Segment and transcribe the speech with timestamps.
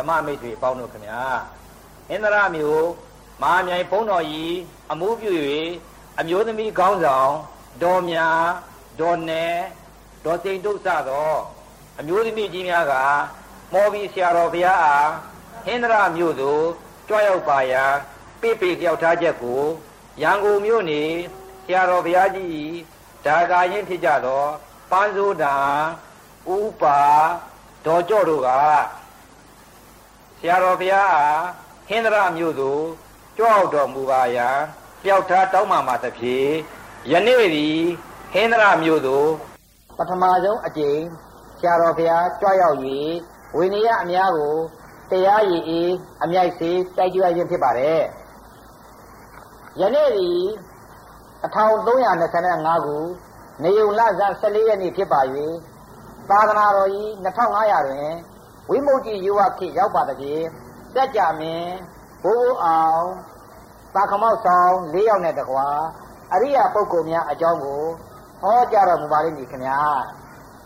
[0.00, 1.22] ဓမ္မမိတ်ဆွေပေါင်းတို့ခင်ဗျာ
[2.10, 2.88] အင်္ဒရမျိုး
[3.42, 4.56] မဟာမြိုင်ဘုန်းတော်ကြီး
[4.92, 5.30] အမှုပြု၍
[6.18, 7.32] အမျိုးသမီးခေါင်းဆောင်
[7.82, 8.18] ဒေါ်မြ
[9.00, 9.56] ဒေါ်နယ်
[10.24, 11.32] ဒေါ်စိန်တုဆသော
[11.98, 12.94] အမျိုးသမီးကြီးများက
[13.72, 15.10] မော်ဘီဆရာတော်ဘုရားအား
[15.66, 16.64] ဟင်္ဒရမျိုးသို့
[17.08, 17.92] ကြွရောက်ပါရန်
[18.40, 19.62] ပိပိကြောက်ထားချက်ကို
[20.22, 21.02] ရန်ကုန်မြို့နေ
[21.64, 22.70] ဆရာတော်ဘုရားကြီး
[23.26, 24.44] ဒါဂာရင်ဖြစ်ကြသော
[24.90, 25.56] ပန်းစိုးတံ
[26.54, 27.00] ဥပါ
[27.86, 28.50] ဒေါ်ကြော့တို့က
[30.40, 31.44] ဆရာတော်ဘုရားအား
[31.88, 32.82] ဟင်္ဒရမြို့သို့
[33.36, 34.58] ကြွရောက်တော်မူပါရန်
[35.02, 36.50] လျှောက်ထားတောင်းပန်ပါသဖြင့်
[37.10, 37.78] ယနေ့သည်
[38.32, 39.28] ဟင်္ဒရမြို့သို့
[39.98, 41.00] ပထမဆုံးအကြိမ်
[41.58, 42.76] ဆရာတော်ဘုရားကြွရောက်၍
[43.56, 44.56] ဝိနည်းအများကို
[45.10, 48.02] တရားရည်အေးအမြိုက်စေတိုက်ကြွခြင်းဖြစ်ပါတယ်
[49.80, 50.42] ယနေ့သည်
[51.42, 52.98] 1325ခု
[53.62, 55.20] နေုံလဇန်14ရက်နေ့ဖြစ်ပါ၍
[56.30, 58.12] သာသနာတော်ကြီး2500တွင်
[58.68, 60.40] ဝိမု ക്തി ယောဝခေရောက်ပါတဲ့
[60.92, 61.76] စက်ကြမင်း
[62.22, 63.06] ဘိုးအောင်
[63.94, 65.66] သာခမောက်ဆောင်၄ယောက်နဲ့တကွာ
[66.32, 67.82] အရိယာပုဂ္ဂိုလ်များအကြောင်းကို
[68.42, 69.80] ဟောကြားတော်မူပါလိမ့်မည်ခင်ဗျာ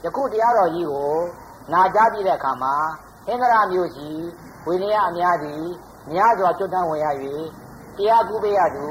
[0.04, 1.14] ယခုတရားတော်ကြီးကို
[1.72, 2.74] နာကြားပြီးတဲ့အခါမှာ
[3.26, 4.22] ဟင်္ဒရာမျိုးကြီး
[4.66, 5.64] ဝိနည်းအများသည်
[6.12, 7.06] များစွာကျွတ်တန်းဝင်ရ၍
[7.96, 8.86] တရားကူပေးရသူ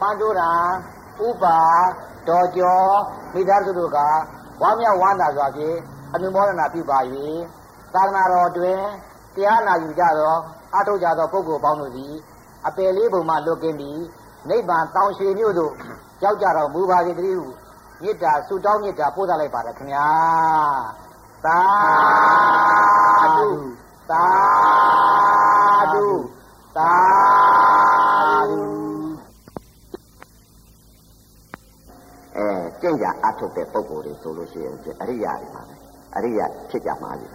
[0.00, 0.50] ပန်းတိုးတာ
[1.26, 1.58] ဥပါ
[2.28, 2.94] ဒေါ်ကျော်
[3.34, 3.98] မိသားစုတို့က
[4.62, 5.78] ဝါမြောက်ဝမ်းသာစွာဖြင့်
[6.12, 6.98] အနုမောဒနာပြုပါ၍
[7.94, 8.80] သာသနာတော်တွင်
[9.34, 10.36] တရားနာယူကြသော
[10.74, 12.14] အထောက်ကြသောပုဂ္ဂိုလ်ပေါင်းတို့သည်
[12.66, 14.02] အပယ်လေးပုံမှလွတ်ကင်းပြီး
[14.48, 15.72] နိဗ္ဗာန်တောင်ရွှေမြို့သို့
[16.24, 17.46] ရောက်ကြတော်မူပါစေတည်းဟု
[18.02, 20.08] မေတ္တာဆုတောင်းမေတ္တာပို့သလိုက်ပါရခင်ဗျာ
[21.44, 21.60] သာ
[23.36, 23.48] ဓု
[24.10, 24.24] သာ
[25.94, 26.06] ဓု
[26.76, 26.92] သာ
[28.50, 28.60] ဓု
[32.36, 32.48] အဲ
[32.80, 35.74] ကြင်ကြအထုတ်တဲ့ပုံကိုယ်တွေဆိုလို့ရှိရင်အရိယာတွေပါပဲ
[36.16, 37.26] အရိယာဖြစ်ကြမှာလေ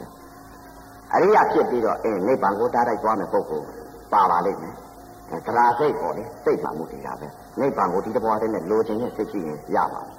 [1.14, 3.62] အရိယာဖြစ်ပြီးတော့အဲနိဗ္ဗာန်ကိုတားတိုက်သွားမယ်ပုံကို
[4.14, 4.76] ပါပါလိမ့်မယ်
[5.48, 7.28] သရာစိတ်ပေါ်လေစိတ်မှမှုတရားပဲ
[7.60, 10.16] နိဗ္ဗာန်ကိုဒီတဘွားတည်းနဲ့လိုချင်တဲ့စိတ်ရှိရင်ရပါမယ်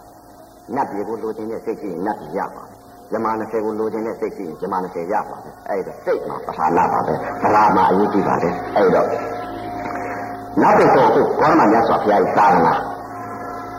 [0.74, 2.78] နတ်ပြည်ကိုလိုချင်တဲ့စိတ်ရှိရင်နတ်ပြည်ရပါမယ်
[3.12, 9.08] ဇမာ20ကိုလိုချင်တဲ့စိတ်ရှိရင်ဇမာ20ရပါမယ်အဲ့ဒါစိတ်မှာပဌာနာပါပဲသရာမှာအရေးကြီးပါတယ်အဲ့တော့
[10.62, 12.74] နောက်တစ်ခုကကောရမမြတ်စွာဘုရားရဲ့သာသနာ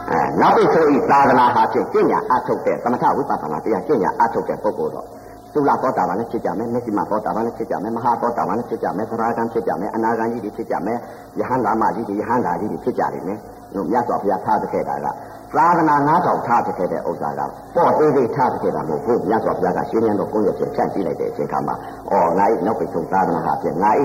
[0.10, 5.08] အဲနောက်ပိတ်ဆိုဤသာသနာဟာဖြင့်ကျင့်ညာအထုတ်တဲ့သမထဝိပဿနာတရားကျင့်ညာအထုတ်တဲ့ပုဂ္ဂိုလ်တော့
[5.54, 10.98] သုလသောတာပန်လည်းဖြစ်ကြမယ်မျက်စိမသောတာပန်လည်းဖြစ်ကြမယ်မဟာသောတာပန်လည်းဖြစ်ကြမယ်သရဂံဖြစ်ကြမယ်အနာဂံကြီးတွေဖြစ်ကြမယ်
[11.40, 13.40] ယဟန္တာမကြီးတွေယဟန္တာကြီးတွေဖြစ်ကြလိမ့်မယ်
[13.76, 15.08] တို့မြတ်စွာဘုရားထားတဲ့တာက
[15.56, 17.42] သာသနာငါးထောင်ထားတဲ့တဲ့ဥစ္စာက
[17.76, 21.76] ပေါ့သေးသေးထားတဲ့တာမဟုတ်ဘူးမြတ်စွာဘုရားကရှင်းရတော့ကိုယ့်ရဲ့ဖြန့်ကြည့်လိုက်တဲ့အချိန်ခါမှာ
[22.12, 23.96] အော်ငါ့နောက်ပိတ်ဆုံးသာသနာဟာဖြင့်ငါ့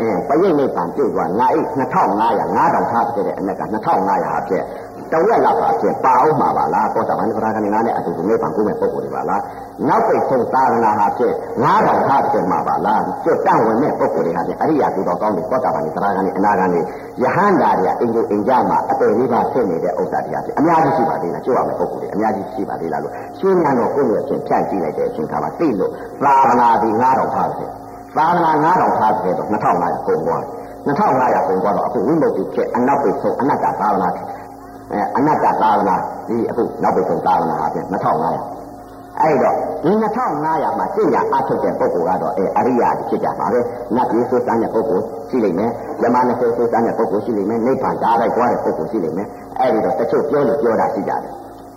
[0.00, 1.56] အဲပရိနိဗ္ဗာန်ပြုတ်သွားငါ့2500
[2.56, 3.62] 9000ထားတဲ့အနက်က
[3.96, 4.64] 2500ဟာဖြင့်
[5.12, 9.40] တဝက်လောက်ပါဖြင့်ပါအောင်မှာပါလားသောတာပန်ဗရာဂဏငါနဲ့အတူတူနိဗ္ဗာန်ကိုမဲ့ပုံကိုယ်တွေပါလား
[9.88, 16.06] နောက်ပိတ်ဆုံးသာသနာဟာဖြင့်9000ထားဖြင့်မှာပါလားကျွတ်တန့်ဝင်တဲ့ပုံကိုယ်တွေဟာဖြင့်အရိယာသူတော်ကောင်းတွေသောတာပန်ဗရာဂဏ
[16.38, 16.80] အနာဂံတွေ
[17.22, 27.70] ယဟန္တာတွေအင်္ဂုအင်ကြမှာအပေလေးပါဖြစ်နေတဲ့ဥစ္စာတရားဖြင့်အများကြီးရှိပါသေးလားကျွတ်ရမယ့်ပုံကိုယ်တွေအများကြီးရှိပါသေးလားလို့ရှင်းညာတော့ကိုယ့်ရဲ့ဖြင့်ဖြန့်ကြည့်လိုက်တဲ့အချိန်ခါမှာသိလို့သာသနာဒီ9000ထားဖြင့်
[28.16, 30.42] သာသနာ9000ထားဖြင့်တော့2500ကုန်သွား
[30.86, 34.08] 2500ကုန်သွားတော့အခုဝိမုတ်တိဖြစ်အနောက်ပိတ်ဆုံးအနတ္တသာသနာ
[34.92, 35.96] အဲအနတ္တသာသနာ
[36.28, 38.55] ဒီအခုနောက်ပိတ်ဆုံးသာသနာဟာဖြင့်2500
[39.22, 39.92] အဲ့တော့ဒီ
[40.32, 43.58] 2500မှာကျင့်ရအထုတ်တဲ့ပုဂ္ဂိုလ်ကတော့အဲအရိယာဖြစ်ကြပါပဲ
[43.94, 49.28] နတ်ပြည်ဆိုစမ်းတဲ့ပုဂ္ဂိုလ်ရှိလိမ့်မယ်ဇမနဆိုဆိုစမ်းတဲ့ပုဂ္ဂိုလ်ရှိလိမ့်မယ်နိဗ္ဗာန်ဓာတ်လိုက်သွားတဲ့ပုဂ္ဂိုလ်ရှိလိမ့်မယ်
[49.58, 51.32] အဲ့ဒီတော့တချို့ပြောလို့ပြောတာရှိကြတယ်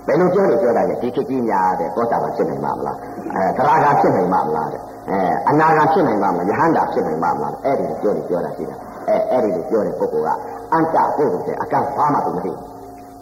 [0.08, 2.98] ဘယ်လိုပြောလို့ပြောတာလဲဒီခေတ်ကြီးများတဲ့သောတာပန်ဖြစ်နိုင်မှာမလား
[3.36, 8.76] အဲသရဂါဖြစ်နိုင်မှာမလားတဲ့အဲအနာဂါဖြစ်နိုင်မှာမလားယဟန္တာဖြစ်နိုင်မှာမလားအဲ့ဒီလိုပြောလို့ပြောတာရှိတာ
[9.08, 10.40] အဲအဲ့ဒီလိုပြောတဲ့ပုဂ္ဂိုလ်က
[10.74, 12.70] အန္တပုဂ္ဂိုလ်တဲ့အကန့်ဘာမှသူမသိဘူး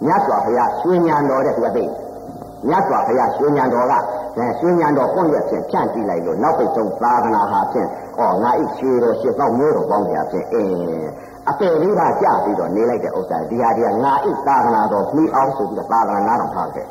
[0.05, 1.83] မြတ်စွာဘုရားရွှေဉဏ်တော်တဲ့သူအသိ
[2.65, 3.93] မြတ်စွာဘုရားရွှေဉဏ်တော်က
[4.59, 7.87] ရွှေဉဏ်တော်ပွင့်ရဖြင့်ဖြန့်ကြည့်လိုက်လို့နောက်ပိတ်ဆုံးသာသနာဟာဖြင့်
[8.19, 11.07] ဩငါဤရွှေတော်ရှစ်ပေါက်မျိုးတော်ပေါင်းကြဖြင့်အင်း
[11.49, 16.87] အပယ်လေးပါကြပြီးတော့နေလိုက်တဲ့ဥစ္စာဒီဟာဒီကငါဤသာသနာတော်မှီအောင်ဆိုပြီးတော့သာသနာနားတော်ထားခဲ့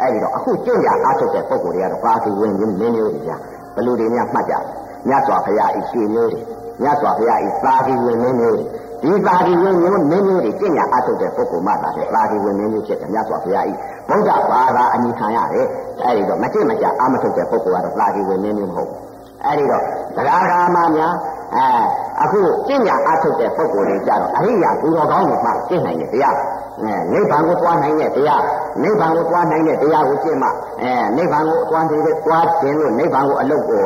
[0.00, 3.36] အဲ့ဒီတော့အခုကျင့်ကြအားထုတ်တဲ့ပုံကိုယ်တွေကတော့ပါတီဝင်ခြင်းမင်းမျိုးတွေကြာ
[3.74, 4.54] ဘလူတွေများမှတ်ကြ
[5.08, 6.40] မြတ်စွာဘုရားဤရွှေမျိုးတွေ
[6.82, 8.66] မြတ်စွာဘုရားဤသာတီဝင်မင်းမျိုးတွေ
[9.02, 13.72] ဒီသာဒီဝင်မျိုးမင်းမျိုးတွေကျင့်ကြအထုတ်တဲ့ပုဂ္ဂိုလ်မှသာတဲ့သာဒီဝင်မင်းမျိုးဖြစ်တယ်မြတ်စွာဘုရားဤ
[14.08, 15.66] ဗုဒ္ဓဘာသာအမိခံရတယ်
[16.02, 19.00] အဲဒီတော့မကျင့်မကြအာမထုတ်တဲ့ပုဂ္ဂိုလ်ကတော့သာဒီဝင်မင်းမျိုးမဟုတ်ဘူး
[19.44, 19.82] အဲဒီတော့
[20.16, 21.14] တရားဓမ္မများ
[21.54, 21.66] အဲ
[22.22, 26.36] အခုကျင့်ကြအထုတ်တဲ့ပုဂ္ဂိုလ်တွေကြတော့အရိယာသူတော်ကောင်းတွေမှကျင့်နိုင်တဲ့တရား
[26.80, 28.42] အဲနိဗ္ဗာန်ကိုသွားနိုင်တဲ့တရား
[28.82, 30.48] နိဗ္ဗာန်ကိုသွားနိုင်တဲ့တရားကိုကျင့်မှ
[30.82, 33.82] အဲနိဗ္ဗာန်ကိုသွားတဲ့သွားခြင်းလို့နိဗ္ဗာန်ကိုအလုတ်ကို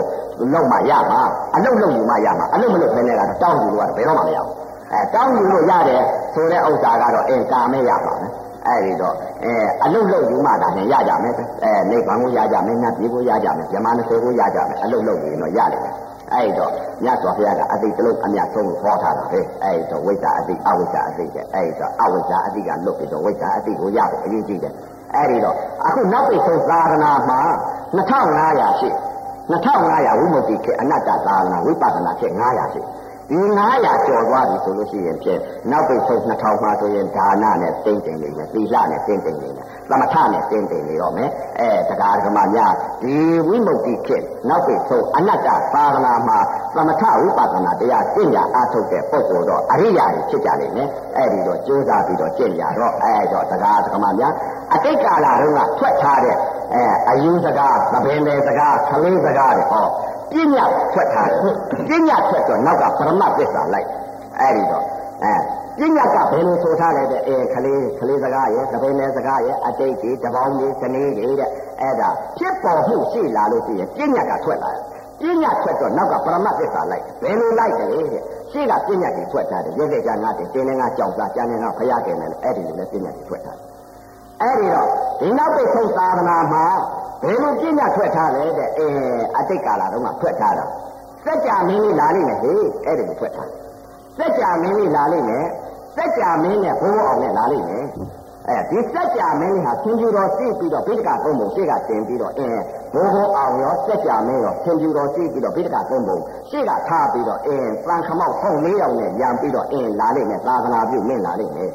[0.52, 1.20] လောက်မှရမှာ
[1.54, 4.54] အလုတ်လောက်ယူမှရမှာအလုတ်မလုတ်ဖဲနဲ့ကတော့တောင်းယူလို့ကတော့ဘယ်တော့မှမရဘူး
[4.92, 6.02] အဲတောင်းယူလို့ရတယ်
[6.34, 8.30] ဆိုတဲ့ဥစ္စာကတော့အင်ကာမဲရပါမယ်
[8.66, 9.14] အဲဒီတော့
[9.44, 9.52] အဲ
[9.84, 11.34] အလုတ်လုတ်ယူမှဒါနဲ့ရကြမယ်
[11.64, 15.82] အဲနိဗ္ဗာန်ကိုရကြမယ်နတ်ပြည်ကိုရကြမယ်ဇမန်20ကိုရကြမယ်အလုတ်လုတ်ယူရင်တော့ရတယ်
[16.32, 16.72] အဲ့တော့
[17.04, 24.74] မြတ်စွာဘုရားကအတိတ်တလုံးအမြတ်ဆုံးဟောထားတာပဲအဲ့တော့ဝိဇ္ဇာအတိတ်အဝိဇ္ဇာအတိတ်တဲ့အဲ့တော့အဝိဇ္ဇာအတိတ်ကလွတ်ပြီးတော့ဝိဇ္ဇာအတိတ်ကိုရဖို့အရေးကြီးတယ်
[25.14, 27.40] အဲ့ဒီတော့အခုနောက်ပိတ်ဆုံးသာသနာမှာ
[27.96, 28.90] 2500ရှိ
[29.50, 32.80] 2500ဝိမု ക്തി ခေအနတ္တသာသနာဝိပဿနာခေ900ရှိ
[33.30, 33.40] ဒီ
[33.72, 35.40] 900ကျော်သွားပြီဆိုလို့ရှိရင်ဖြင့်
[35.70, 42.72] နောက်ပိတ်ဆုံး2000မှာဆိုရင်ဒါနနဲ့တင်းတင်နေမယ်သီလနဲ့တင်းတင်နေမယ်သမထနဲ့တင်းတင်နေတော့မယ်အဲတရားဓမ္မများ
[43.02, 43.14] ဒီ
[43.46, 44.18] ဝိမု ക്തി ခေ
[44.48, 46.38] နောက်ပိတ်ဆုံးအနတ္တသာသနာမှာ
[46.74, 54.32] သမထဝိပဿနာတရားကျင့်ကြအားထုတ်တဲ့ပုဂ္ဂိုလ်တော့အရိယာတွေဖြစ်ကြလိမ့်မယ်အဲ့ဒီတော့ကြိုးစားပြီးတော့ကျင့်ကြတော့အဲတော့တရားဓမ္မများ
[54.74, 56.36] အတိတ်ကာလတုန်းကထွက်ထားတဲ့
[56.74, 59.86] အဲအယူစကားသဘင်လေစကားခလေးစကားတွေဟော
[60.32, 61.54] ပညာထွက်ထားတယ်
[61.88, 63.88] ပညာထွက်တော့နောက်ကပရမတ်သစ္စာလိုက်
[64.40, 64.84] အဲ့ဒီတော့
[65.24, 65.34] အဲ
[65.78, 71.50] ပညာကဘယ်လိုဆိုထားလဲတဲ့အဲခလေးခလေးစကားရဲ့သဘင်လေစကားရဲ့အတိတ်ကြီးတပေါင်းကြီးစနေကြီးတဲ့
[71.80, 74.82] အဲ့ဒါဖြစ်ပေါ်မှုရှိလာလို့ရှိရင်ပညာကထွက်လာတယ်
[75.20, 78.04] ပညာထွက်တော့နောက်ကပရမတ်သစ္စာလိုက်ဘယ်လိုလိုက်တယ်တဲ့
[78.52, 83.66] ရှေ့ကပညာကြီးထွက်ထားတယ်ရဲရဲကြငါတင်တင်းနေငါကြောက်စားကျန်နေငါဖျားကင်တယ်အဲ့ဒီလိုနဲ့ပညာကြီးထွက်ထားတယ်
[84.42, 84.88] အဲ့ဒီတော့
[85.20, 86.64] ဒီနောက်ပိတ်ဆုံးသာသနာမှာ
[87.23, 88.87] ဘယ်လိုပြညာထွက်ထားလဲတဲ့အဲ
[89.37, 90.65] အတိတ်ကာလတုန်းကထွက်ထားတာ
[91.25, 93.49] စัจ जा မင်းလေးလာလိမ့်မယ်ဟေးအဲ့ဒီလိုထွက်ထား
[94.17, 95.45] စัจ जा မင်းလေးလာလိမ့်မယ်
[95.95, 97.85] စัจ जा မင်းနဲ့ဘိုးအောင်နဲ့လာလိမ့်မယ်
[98.47, 102.61] အဲဒီစัจ जा မင်းလေးဟာသင်္ကြူတော်သိပြီးတော့ဘိဒကသုံးပုံရှေ့ကတင်ပြီးတော့အင်း
[102.93, 106.17] ဘိုးဘိုးအောင်ရောစัจ जा မင်းရောသင်္ကြူတော်သိပြီးတော့ဘိဒကသုံးပုံ
[106.49, 111.71] ရှေ့ကထားပြီးတော့အင်းတန်ခမောက်ဆုံးလေးယောက်နဲ့ရံပြီးတော့အင်းလာလိမ့်မယ်သာသနာပြုမင်းလာလိမ့်မယ်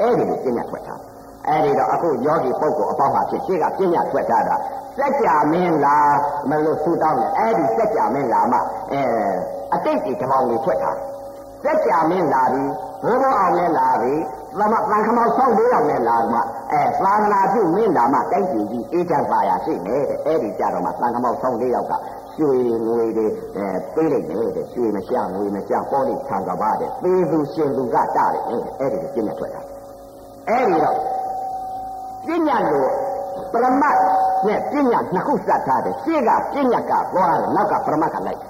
[0.00, 1.00] အဲ့ဒီလိုပြညာထွက်ထား
[1.48, 4.56] အဲ့ဒီတော့အခုယောဂီပုဂ္ဂိုလ်အပေါင်းဟာဖြစ်ရှေ့ကပြညာထွက်ထားတာ
[4.98, 6.14] စัจ जा မင်းလား
[6.50, 8.58] မလို့ဆူတောင်းတယ်အဲ့ဒီစัจ जा မင်းလာမှ
[8.92, 9.02] အဲ
[9.74, 10.98] အတိတ်ကြီးတမောင်ကြီးထွက်ထား
[11.64, 12.62] စัจ जा မင်းလာပြီ
[13.04, 14.14] ဘိုးဘိုးအောင်လည်းလာပြီ
[14.58, 16.38] သမတန်ခမောက်ဆောင်းလေးအောင်လည်းလာမှ
[16.72, 21.92] အဲသာသနာပြုမင်းလာမှတိုက်ကြည့်ကြီးအေးချမ်းပါရရှိမယ်တဲ့အဲ့ဒီကြတော့မှတန်ခမောက်ဆောင်းလေးယောက်က
[22.38, 22.52] ရွှေ
[22.86, 28.30] ငွေတွေအဲပေးလိုက်တယ်တဲ့ရွှေမရှာငွေမရှာပေါ်လိခံကပါတဲ့သေသူရှင်သူကတတယ်
[28.80, 29.60] အဲ့ဒီကိုပြင်းနေထွက်တာ
[30.48, 30.96] အဲ့ဒီတော့
[32.27, 32.89] ပညာလို့
[33.53, 33.97] ပရမတ်
[34.47, 38.41] နဲ့ပညာနှစ်ခုစပ်ထားတယ်ရှေ့ကပညာကသွားတယ်နောက်ကပရမတ်ကလိုက်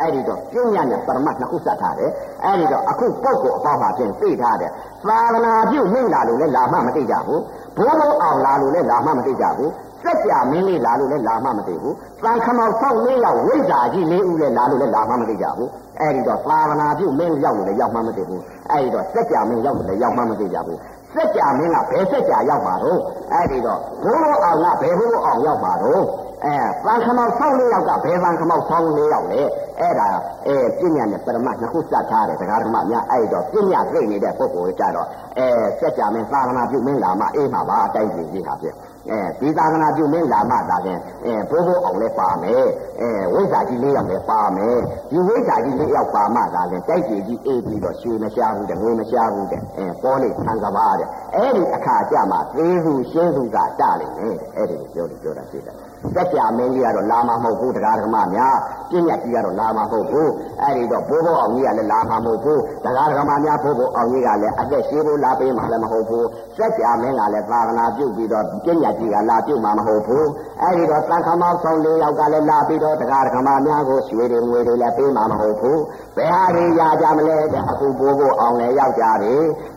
[0.00, 2.10] အဲ့ဒီတော့ပညာနဲ့ပရမတ်နှစ်ခုစပ်ထားတယ်
[2.44, 4.70] အဲ့ဒီတော့အခုပုဂ္ဂိုလ်အပေါင်းပါဖြင့်သိထားတယ်
[5.08, 7.42] သာသနာပြုမိလာလို့လည်းလာမှမသိကြဘူး
[7.76, 9.72] ဘိုးဘိုးအောင်လာလို့လည်းလာမှမသိကြဘူး
[10.06, 15.68] စက်ကြမင်းလေးလာလို့လည်းလာမှမသိဘူး။တန်ခမောက်ဆောက်လေးရောက်ဝိဇ္ဇာကြီးလေးဦးလည်းလာလို့လည်းလာမှမသိကြဘူး။
[16.00, 18.40] အဲ့ဒီတော့သာသနာပြုမင်းရောက်လို့လည်းရောက်မှမသိဘူး။
[18.70, 20.78] အဲ့ဒီတော့စက်ကြမင်းရောက်လို့လည်းရောက်မှမသိကြဘူး။
[21.16, 23.00] စက်ကြမင်းကဘယ်စက်ကြရောက်မှာတော့
[23.32, 26.04] အဲ့ဒီတော့ဘိုးဘိုးအောင်ကဘယ်ဘိုးဘိုးအောင်ရောက်မှာတော့
[26.44, 29.40] အဲတန်ခမောက်ဆောက်လေးယောက်ကဘယ်တန်ခမောက်ဆောက်လေးယောက်လဲ
[29.80, 30.08] အဲ့ဒါ
[30.46, 35.08] အဲပညာနဲ့ပရမတ်နှစ်ခုစပ်ထားတယ်တရားဓမ္မများအဲ့တော့ပညာသိနေတဲ့ပုဂ္ဂိုလ်ကြတော့
[35.38, 35.46] အဲ
[35.80, 38.76] စက်ကြမင်းသာသနာပြုမင်းလာမှအေးမှာပါအတိုင်းကြီးကြီးဟာဖြင့်
[39.10, 42.64] အဲဒီသာသနာပြုမင်းလာမှသာရင်အဲဘိုးဘိုးအောင်လည်းပါမယ်
[43.00, 44.78] အဲဝိဇ္ဇာကြီးလေးယောက်လည်းပါမယ်
[45.10, 55.76] ဒီဝိဇ္ဇာကြီးလေးယောက်ပါမှသာရင်တိုက်ကြီးကြီးအေးပြီးတော့ရွှေမရှားဘူးတဲ့ငွေမရှားဘူးတဲ့အဲပေါ်လေခံကပါတဲ့အဲ့ဒီအခါကြမှာသေးစုရှင်းစုကတလိမ့်မယ်အဲ့ဒီပြောလို့ပြောတာရှိတယ်
[56.14, 58.56] စက်ကြမင်းကြီးကတော့လာမှာမဟုတ်ဘူးတရားဓမ္မများ
[58.90, 60.30] ပြည့်ညက်ကြီးကတော့လာမှာမဟုတ်ဘူး
[60.60, 66.26] အဲ့ဒီတော့ဘိုးဘိုးအောင်ကြီးကလည်းလာမှာမဟုတ်ဘူးတရားဓမ္မများဘိုးဘိုးအောင်ကြီးကလည်းအသက်ရှိဖို့လာပေးမှာလည်းမဟုတ်ဘူး
[66.56, 70.26] စက်ကြမင်းကလည်းသာသနာပြုပြီးတော့ပြည့်ညက်ကြီးကလာပြုမှာမဟုတ်ဘူး
[70.62, 75.80] အဲ့ဒီတော့သံခမောက်ဆောင်လေးယောက်ကလည်းလာပြီးတော့တရားဓမ္မများကိုရွှေတွေငွေတွေလည်းပေးမှာမဟုတ်ဘူး
[76.16, 79.34] ဘယ်ဟာတွေရကြမလဲတဲ့အခုဘိုးဘိုးအောင်လည်းရောက်ကြပြီ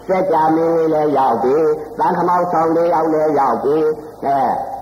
[0.08, 1.56] စက်ကြမင်းလည်းရောက်ပြီ
[2.00, 3.78] သံခမောက်ဆောင်လေးယောက်လည်းရောက်ပြီ
[4.26, 4.40] အဲ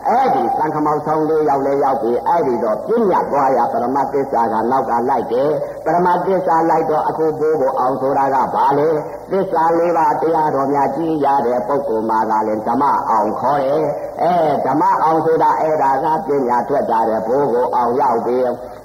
[0.08, 5.50] အဲ့ဒီသံခမောက်ဆောင်လေးရောက်လဲရောက်ပြီအဲ့ဒီတော့ပြညာသွားရပရမသစ္စာကနောက်ကလိုက်တယ်
[5.86, 8.88] ပရမသစ္စာလိုက်တော့အခုဘိုးဘိုးအောင်ဆိုတာကဘာလဲ
[9.32, 13.84] သစ္စာလေးပါးတရားတော်များကြည်ရတဲ့ပုဂ္ဂိုလ်မှာကလည်းဓမ္မအောင်ခေါ်တယ်
[14.22, 14.34] အဲ
[14.65, 18.38] ဓမ္မအောင်ဆိုတာအဲ့ဒါကပြညာထွက်ကြတဲ့ဘိုးကိုအောင်ရောက်ပြီ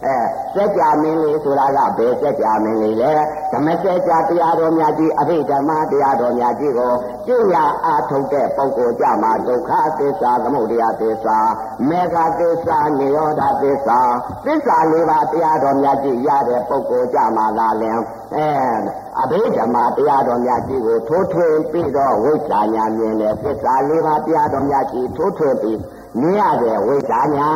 [0.07, 0.17] အဲ
[0.55, 3.13] စက်ကြမင်းလေးဆိုတာကဘယ်စက်ကြမင်းလေးလဲ
[3.53, 6.93] ဓမ္မစက်ကြတရားတော်များကြီးအဘိဓမ္မတရားတော်များကြီးကို
[7.27, 11.39] ကျင့်ရအားထုတ်တဲ့ပုဂ္ဂိုလ်ကြမှာဒုက္ခသစ္စာသမုဒယသစ္စာ
[11.89, 14.01] မေဃသစ္စာနိရောဓသစ္စာ
[14.45, 17.99] သစ္စာလေးပါးတရားတော်များကြီးရတဲ့ပုဂ္ဂိုလ်ကြမှာလာလင်
[18.37, 18.49] အဲ
[19.21, 25.79] အဘိဓမ္မာတရားတော်များကြီးကိုထိုးထွင်းပြီးတော့ဝိဇ္ဇာညာမြင်တဲ့သစ္စာလေးပါးတရားတော်များကြီးထိုးထွင်းပြီး
[26.21, 27.49] မြင်ရတဲ့ဝိဇ္ဇာညာ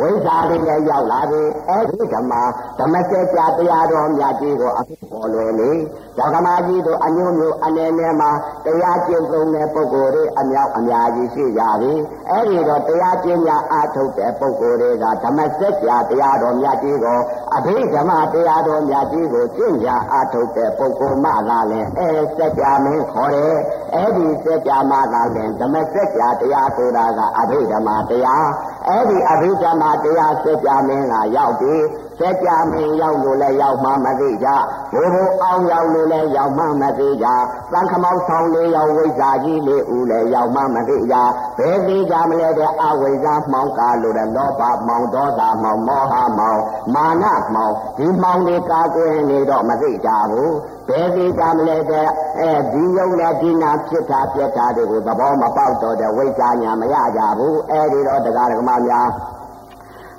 [0.00, 2.32] ဝိဇ္ဇာလေးလည်းရောက်လာပြီအဲ့ဒီဓမ္မ
[2.78, 5.70] ဓမ္မစကြာတရားတော်များကြီးကိုအဖြစ်ပေါ်လွယ်လေ
[6.18, 8.30] ဓမ္မကြီးတို့အမျိုးမျိုးအနေနဲ့မှာ
[8.64, 11.92] တရားကျင့်သုံးတဲ့ပုဂ္ဂိုလ်တွေအမြောက်အများကြီးရှိကြပြီ
[12.28, 15.46] အဲ့ဒီတော့တရားကျင့်ညာအားထုတ်တဲ့ပုဂ္ဂိုလ်တွေကဓမ္မစ
[15.84, 17.18] ကြာတရားတော်များကြီးကို
[17.56, 23.56] အဘိဓမ္မာတရားတော်များကြီးကိုကျင့်ညာအားထုတ်တဲ့ပုဂ္ဂိုလ်မှသာလည်းအဲစကြာမင်းခေါ်တယ်
[23.94, 28.48] အဲ့ဒီစကြာမှသာလည်းဓမ္မစကြာတရားဆိုတာကအဘိဓမ္မာတရား
[28.86, 31.74] အဲ့ဒီအဘိဓမ္မာတရားစကြမင်းကရောက်ပြီ
[32.18, 34.48] စကြမင်းရောက်လို့လည်းရောက်မှမသိကြ
[34.92, 37.26] ဘိုးဘိုးအောင်ရောက်လို့လည်းရောက်မှမသိကြ
[37.72, 41.16] သံခမောက်ဆောင်လေးရောက်ဝိဇ္ဇာကြီးလေးဦးလည်းရောက်မှမသိကြ
[41.58, 46.60] ဘယ်သိကြမလဲတဲ့အဝိဇ္ဇာမှောင်ကားလို့တဲ့လောဘမှောင်ဒေါသမှောင်မောဟမှောင်
[46.94, 50.52] မာနမှောင်ဒီမှောင်တွေကာကွယ်နေတော့မသိကြဘူး
[50.88, 59.08] ဘယ်သိကြမလဲတဲ့အဲဒီယုံနဲ့ဒီနာဖြစ်တာပြက်တာတွေကိုသဘောမပေါက်တော့တဲ့ဝိဇ္ဇာညာမရကြဘူးအဲဒီတော့တရားဓမ္မများ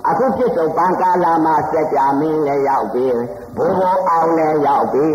[0.10, 3.07] အခုဖြစ်ဆုံးပံကာလာမှာစက်ကြမင်းလည်းရောက်ပြီ
[3.57, 5.07] ဘိုးဘိုးအောင်လည်းရောက်ပြီ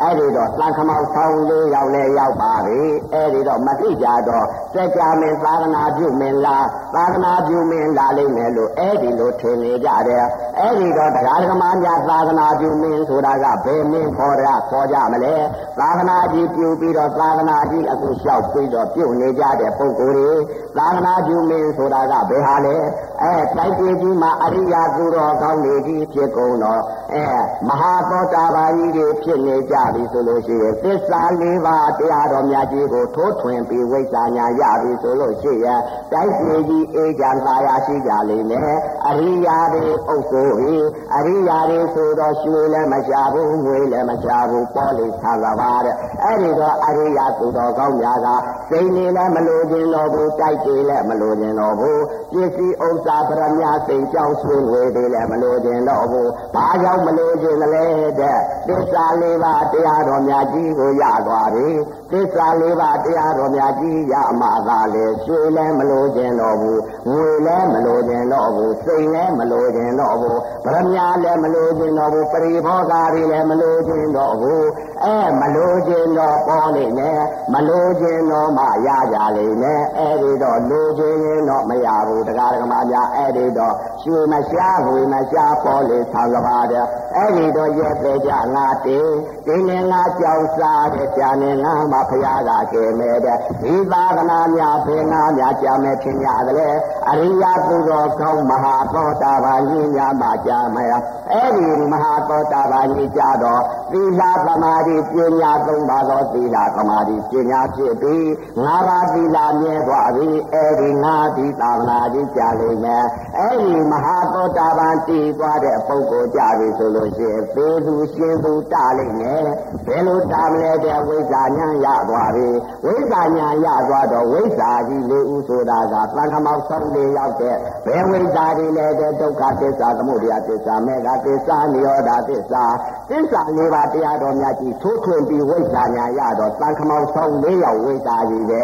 [0.00, 2.80] အဲ့ဒီတော့သံခမောက်ဆောင်လေးရောက်လည်းရောက်ပါပြီ
[3.12, 10.26] အဲ့ဒီတော့မသိကြတော့စက်ကြမင်းသာသနာပြုမင်းလားသာသနာပြုမင်းလာလိမ့်မယ်လို့အဲ့ဒီလိုထင်နေကြတယ်
[10.58, 15.34] အဲ့ဒီတော့တရားဓမ္မများသာသနာပြုမင်းဆိုတာကဘယ်မင်းခေါ်ရခေါ်ကြမလဲ
[15.78, 20.32] သာသနာကြီးပြုပြီးတော့သာသနာကြီးအခုလျှောက်ပြီးတော့ပြုတ်နေကြတဲ့ပုဂ္ဂိုလ်တွေ
[20.78, 22.76] သာသနာပြုမင်းဆိုတာကဘယ်ဟာလဲ
[23.22, 26.80] အဲတိုက်ပြည်ကြီးမှာအရိယာသူတော်ကောင်းတွေကြီးဖြစ်ကုန်တော့
[27.12, 27.24] အဲ
[27.68, 35.80] မဟာသောတာပန်ကြီးတွေဖြစ်နေကြပြီဆိုလို့ရှိရင်သစ္စာလေးပါးတရားတော်များကြီးကိုထိုးထွင်းပြီးဝိဇ္ဇာညာရပြီဆိုလို့ရှိရင်
[36.12, 38.78] တိုက်ပြည်ကြီးအေးချမ်းသာယာရှိကြလိမ့်မယ်
[39.08, 48.28] အရိယာတွေအုပ်စိုးပြီးအရိယာတွေဆိုတော့ရွှေလည်းမရှာဘူးငွေလည်းမရှာဘူးပေါ်လေဆာလာပါတဲ့အဲ့ဒီတော့အရိယာသူတော်ကောင်းများက
[48.70, 52.02] စိတ်နေလည်းမလိုချင်တော့ဘူးတိုက်ကြလည်းမလိုချင်တော့ဘူး
[52.32, 57.75] ပစ္စည်းဥစ္စာပရမညာစိတ်ကြောင့်ဆွေးငွေတွေလည်းမလိုချင်တော့ဘူးဘာကြောင့်မလိုချင်လဲ
[58.20, 61.66] တဲ့သစ္စာလေးပါးတရားတော်များကြီးကိုရသွားပြီ
[62.12, 74.66] သစ္စာလေးပါးတရားတော်များကြီးရမှာသာလေရွှေလည်းမလိုချင်တော့ဘူးငွေလည်းမလိုချင်တော့ဘူးစိတ်လည်းမလိုချင်တော့ဘူးပရမညာလည်းမလိုချင်တော့ဘူးပရိဘောဂါတွေလည်းမလိုချင်တော့ဘူး
[75.04, 77.20] အဲမလိုချင်တော့ပေါ်နေနဲ့
[77.52, 86.84] မလိုချင်တော့မှရကြလိမ့်မယ်အဲဒီတော့လိုချင်ရင်တော့မရဘူးတရားဓမ္မများအဲ့ဒီတော့ရွှေမရှားဝေမရှားပေါ်လေဆံကပါတဲ့
[87.16, 88.98] အဲ့ဒီတော့ရဲ့သေးကြငါတေ
[89.46, 96.76] ဒီနေငါကြောက်စားတဲ့ကြာနေငါမဖရာကကဲမဲ့တဲ့ဒီသာသနာများဖေနာများကြာမဲ့ထင်ရတယ်
[97.10, 100.94] အရိယာသူတော်ကောင်းမဟာသောတာပန်ကြီးများမှကြာမဲ့
[101.32, 103.62] အဲ့ဒီမဟာသောတာပန်ကြီးကြတော့
[103.92, 108.30] သီလသမာဓိပညာသုံးပါသောသီလသမာဓိပညာဖြစ်ပြီး
[108.62, 113.04] ငါးပါးသီလမြဲသွားပြီအဲ့ဒီငါးဒီသာသနာကြီးကြာလိမ့်မယ်
[113.38, 119.46] အဲ့ဒီမဟာသောတာပန်တည်သွားတဲ့ပုဂ္ဂိုလ်ကြပြီဆိုလို့ရှိရင်သေသူရှင်သူတလိမ့်မယ်
[119.86, 122.48] ဘယ်လိုတာမလဲတဲ့ဝိဇ္ဇာညာရသွားပြီ
[122.84, 132.64] ဝိဇ္ဇာညာရသွားတော့ဝိဇ္ဇာကြီးလေးဦးဆိုတာကသံဃမောက်ဆုံးလေးရောက်တဲ့ဘယ်ဝိဇ္ဇာတွေလဲတဲ့ဒုက္ခသစ္စာသမုဒယသစ္စာမေဃသစ္စာနိရောဓသစ္စာ
[133.10, 138.62] သစ္စာလေးပါးတရားတော်များကြီးထိုးထွင်းပြီးဝိဇ္ဇာညာရတော့သံဃမောက်ဆုံးလေးရောက်ဝိဇ္ဇာကြီးပဲ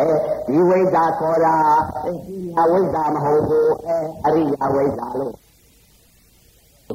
[0.48, 1.56] ဒီဝိဇ္ဇာခေါ်တာ
[2.60, 5.32] အဝိဇ္ဇာမဟုတ်ဘူးအဲအရိယဝိဇ္ဇာလို့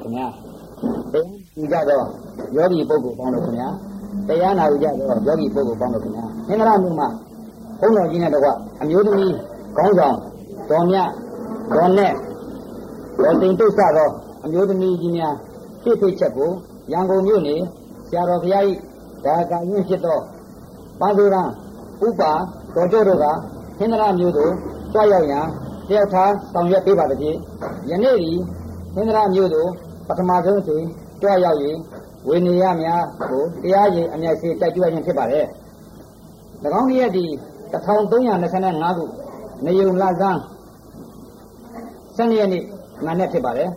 [0.03, 0.27] ခင်ဗျာ
[1.13, 1.15] တ
[1.73, 2.05] ရားကြတော့
[2.55, 3.69] ယောဂီပုဂ္ဂိုလ်ပေါင်းလို့ခင်ဗျာ
[4.27, 7.07] တရားနာကြတော့ယောဂီပုဂ္ဂိုလ်ပေါင်းလို့ခင်ဗျာမင်္ဂလာမြို့မှာ
[7.79, 8.49] ဘုန်းတော်ကြီးနဲ့တကွ
[8.81, 9.33] အမျိုးသမီး
[9.77, 10.15] ခေါင်းဆောင်
[10.69, 11.09] တော်မြတ်
[11.75, 12.11] တော်နဲ့
[13.21, 14.09] တော်တင်တုဆသော
[14.45, 15.35] အမျိုးသမီးကြီးများ
[15.83, 16.49] ဖြစ်ဖြစ်ချက်ကို
[16.91, 17.55] ရန်ကုန်မြို့နေ
[18.07, 18.79] ဆရာတော်ဘုရားကြီး
[19.25, 20.17] ဒါကရင်ဖြစ်သော
[20.99, 21.43] ပါဇေရံ
[22.05, 22.31] ဥပါ
[22.75, 23.25] တော်ကျော်တို့က
[23.77, 24.51] ဟင်္ဒရာမျိုးတို့
[24.93, 25.45] ကြွရောက်ရန်
[25.87, 27.37] တယောက်ထားဆောင်ရွက်ပေးပါတည်း
[27.89, 28.31] ယနေ့ဒီ
[28.93, 29.69] ဟင်္ဒရာမျိုးတို့
[30.07, 30.85] ပထမဆုံးချိန်
[31.21, 31.77] ကြွရောက်ရင်
[32.27, 35.45] ဝေနေရများကိုတရားရင်အမျက်စေတိုက်ကြွခြင်းဖြစ်ပါတယ်၎
[36.81, 37.25] င်းရဲ့ဒီ
[37.71, 39.05] 1325ခု
[39.65, 40.39] နေုံလဆန်း
[42.17, 42.63] 12ရက်နေ့
[43.05, 43.69] နာနဲ့ဖြစ်ပါတယ်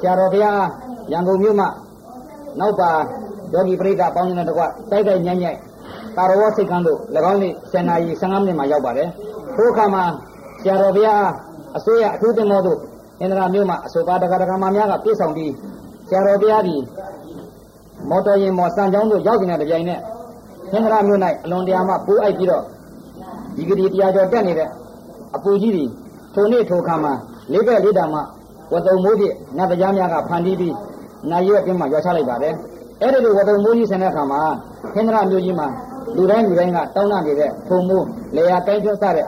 [0.00, 0.62] ဆရာတော်ဘုရား
[1.12, 1.68] ရန်ကုန်မြို့မှာ
[2.60, 2.90] နောက်ပါ
[3.54, 5.54] ယောဂီပရိသတ်ပေါင်းနေတဲ့တကွတိုက်တိုက်ညံ့ညံ့
[6.16, 6.98] တာရဝစိတ်ကန်းတို့၎
[7.30, 9.08] င်းနေ့7နာရီ15မိနစ်မှာရောက်ပါတယ်
[9.56, 10.04] ထိုအခါမှာ
[10.62, 11.26] ဆရာတော်ဘုရား
[11.76, 12.78] အစိုးရအထူးတင်တော်တို့
[13.20, 15.52] အင်္ဒရာမြို့မှာအဆိုပါတက္ကရာမများကပြေဆောင်ပြီး
[16.08, 16.76] ဆရာတော်ဘုရားဒီ
[18.08, 20.00] မော်တော်ယာဉ်မော်စံကြောင်းတို့ရောက်နေတဲ့ကြိုင်နဲ့
[20.72, 22.62] အင်္ဒရာမြို့၌အလွန်တရာမှပိုးအိုက်ပြီးတော့
[23.56, 24.68] ဒီကတိတရားကျော်တက်နေတဲ့
[25.36, 25.84] အပူကြီးတွေ
[26.34, 27.12] ထိုနေ့ထိုခါမှာ
[27.52, 28.20] လေးဘက်လေးတာမှ
[28.72, 29.24] ဝတုံမိုးပြ
[29.56, 30.74] နတ်တရားများကဖန်တီးပြီး
[31.30, 32.54] နိုင်ရွက်ပြင်းမှရွာချလိုက်ပါတယ်
[33.00, 34.40] အဲ့ဒီလိုဝတုံမိုးကြီးဆင်တဲ့အခါမှာ
[34.94, 35.68] ခင်းဒရမျိုးကြီးမှာ
[36.16, 39.26] လူတိုင်းလူတိုင်းကတောင်းတနေတဲ့ထုံမိုးလေယာတိုင်းကျွတ်တဲ့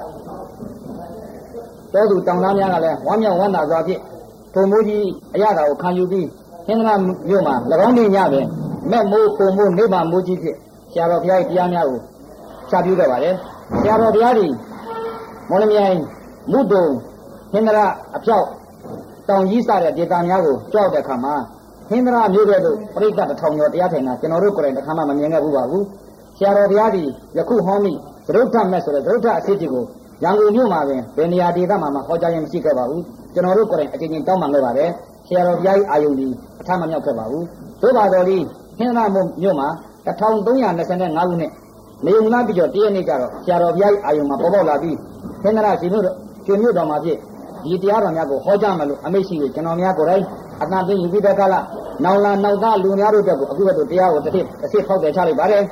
[1.93, 4.01] တောသူတောင်သားများကလည်းဝမ်းမြောက်ဝမ်းသာစွာဖြင့်
[4.55, 6.40] ထုံမိုးကြီးအရသာကိုခံယူပြီးခ
[6.73, 6.91] င်းဒရ
[7.29, 7.55] မျိုးမှာ၎
[7.87, 8.41] င်းနေညပဲ
[8.91, 10.57] မဲ့မိုးထုံမိုးနေပါမိုးကြီးဖြင့်
[10.93, 12.01] ဆရာတော်ဘုရားတရားများကို
[12.71, 13.35] ချပြခဲ့ပါတယ်
[13.81, 14.53] ဆရာတော်ဘုရားကြီး
[15.51, 15.97] မော်လမြိုင်
[16.53, 16.85] မုဒုံ
[17.53, 17.87] ဟင်္ဒရာ
[18.17, 18.47] အပြောက်
[19.29, 21.35] တောင်ကြီးစတဲ့ဒေသများကိုကြောက်တဲ့အခါမှာ
[21.89, 25.85] ဟင်္ဒရာမျိုးတဲ့တို့ပြိဿတထောင်ကျော်တရားထိုင်တာကျွန်တော်တို့ကိုယ်တိုင်တစ်ခါမှမမြင်ခဲ့ဘူးပါဘူး
[26.39, 27.93] ဆရာတော်ဘုရားကြီးယခုဟောမိ
[28.27, 29.85] သရုတ်ထမဲ့ဆိုတဲ့သရုတ်ထအစစ်ကြီးကို
[30.25, 33.03] ရန်ကုန်မြို့မှာပင်ဘယ်နေရာဒေသမှာမှဟောကြားခြင်းမရှိခဲ့ပါဘူး
[33.35, 34.91] ကျွန်တော်တို့ကိုယ်တိုင်အချင်းချင်းတောင်းပန်ခဲ့ပါတယ်
[35.31, 36.29] ဆရာတော်ဘုရားကြီးအာယုန်ဒီ
[36.61, 37.45] အထမမြောက်ခဲ့ပါဘူး
[37.83, 38.39] သို့ပါတော်ဒီ
[38.79, 39.69] ဟင်းသာမြို့မှာ
[40.07, 41.53] 1325ခုနှစ်
[42.07, 44.97] နေုံနာပြီးတော့တည့်ရနေ့ကျတော့ဆရာတော်ဘုရားကြီးအာယုံမှာပေါ်ပေါက်လာပြီး
[45.43, 46.05] ဟင်္ဒရာရှင်တို့
[46.47, 47.19] ရှင်မြို့တော်မှာဖြစ်
[47.65, 50.25] ဒီတရားတော်များကိုဟောကြားမယ်လို့အမိတ်ရှိပြီးကျွန်တော်များကိုယ်တိုင်
[50.63, 51.61] အတန်သိယူပြီးတဲ့ကလာ
[52.05, 55.63] နောင်လာနောက်သားလူများတို့တက်ကိုအခုကတည်းတရားကိုတစ်တစ်တစ်စစ်ဖောက်တယ်ချလိုက်ပါတယ်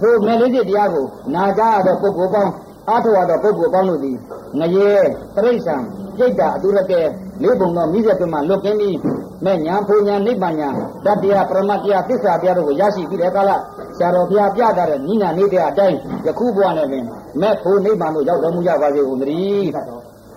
[0.00, 1.04] ထိုမဲလေးစစ်တရားကို
[1.34, 2.52] နာကြားရသောပုဂ္ဂိုလ်ပေါင်း
[2.88, 4.16] အားထုတ်ရသောပုဂ္ဂိုလ်ပေါင်းတို့သည်
[4.60, 4.88] ငရေ
[5.34, 5.82] တရိစ္ဆာန်
[6.18, 7.00] စိတ်တာအတူရကဲ
[7.42, 8.98] လေးပုံသောမိစ္ဆကမှလွတ်ကင်းပြီး
[9.44, 10.68] မဲ့ညာဖူညာနိဗ္ဗာန်ညာ
[11.04, 13.50] တတ္တရားပရမတ္တရားသစ္စာတရားတို့ကိုရရှိပြီးတဲ့ကာလ
[13.96, 17.04] ဆရာတော်ဘုရားပြတာတဲ့နိနာနေတဲ့အတိုင်းယခုဘဝနဲ့ပင်
[17.40, 19.70] မဲ့ဖို့နိဗ္ဗာန်ကိုရောက်တော်မူကြပါစေဦးတည်း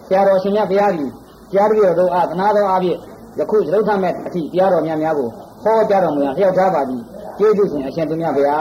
[0.08, 1.12] ဆရာတော်ရှင်မြတ်ဘုရားကြီး
[1.54, 2.98] ကြားပြီးတော်အားသနာတော်အားဖြင့်
[3.40, 5.30] ယခုရုပ်ထမဲ့အထိတရားတော်များများကို
[5.64, 7.02] ဟောကြားတော်မူရလျှောက်ထားပါသည်
[7.38, 8.60] ကျေးဇူးရှင်အရှင်သူမြတ်ဗျာ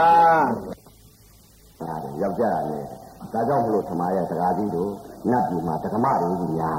[2.22, 2.86] ယောက်ျားလည်း
[3.32, 4.90] ဒါကြောင့်မလို့သမားရဲ့စကားကြီးတို့
[5.30, 6.78] နတ်ပြည်မှာတက္ကမတွေကြီးများ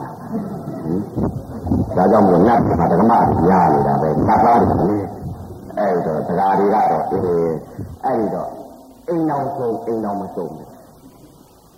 [1.97, 5.07] တာဒါကြောင့်မလို့နတ်ပြည်မှာတက္ကမတွေများနေတာပဲနတ်သားတွေလည်း
[5.79, 7.23] အဲ့တော့စကားတွေကတော့အေး
[8.03, 8.49] အဲ့ဒီတော့
[9.09, 10.53] အိမ်အောင်ဆုံးအိမ်အောင်မဆုံး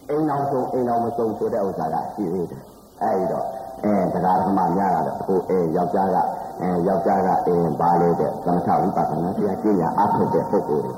[0.10, 2.64] အိမ်အောင်ဆုံးအိမ်အောင်မဆုံးဆိုတဲ့ဥစ္စာကရှိသေးတယ်
[3.02, 3.46] အဲ့ဒီတော့
[3.84, 6.18] အဲတရားဓမ္မများတာတော့အခုအဲယောက်ျားက
[6.62, 10.94] အဲယောက်ျားကအဲပါလေတဲ့သမထဝိပဿနာတရားကျင့်ရအားထုတ်တဲ့ပုဂ္ဂိုလ်တွေ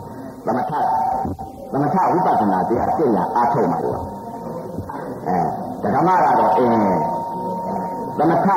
[0.46, 0.74] သမထ
[1.72, 4.00] သမထဝိပဿနာတရားကျင့်ရအားထုတ်မှာလို့
[5.28, 5.38] အဲ
[5.84, 6.74] ဓမ္မကတော့အင်း
[8.18, 8.48] သမထ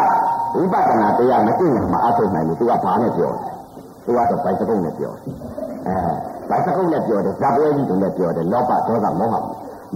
[0.55, 3.33] ဝိပဿနာတရားမကျင့်ရမှာအားထုတ်နိုင်ဘူးသူကဘာနဲ့ပြော
[4.05, 5.13] သူကတော့ပိုက်စကုတ်နဲ့ပြော
[5.87, 5.95] အဲ
[6.49, 9.37] ပိုက်စကုတ်နဲ့ပြောတယ်ဇာပွဲကြီးတွေနဲ့ပြောတယ်လောဘဒေါသမောဟ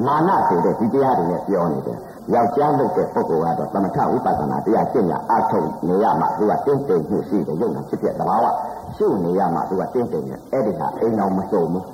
[0.06, 1.98] မာနဆိုတဲ့ဒီတရားတွေနဲ့ပြောနေတယ်
[2.34, 8.44] ယောက်ျားလုပ်တဲ့ပုဂ္ဂိုလ်ကတော့သမထဝိပဿနာတရားကျင့်ရအားထုတ်နေရမှသူကတင်းတိမ်မှုရှိတယ်ရုပ်နာဖြစ်ဖြစ်သဘာဝ
[8.96, 11.84] ရှုနေရမှသူကတင်းတိမ်နေအဲ့ဒီဟာအိမ်တော်မစုံဘူး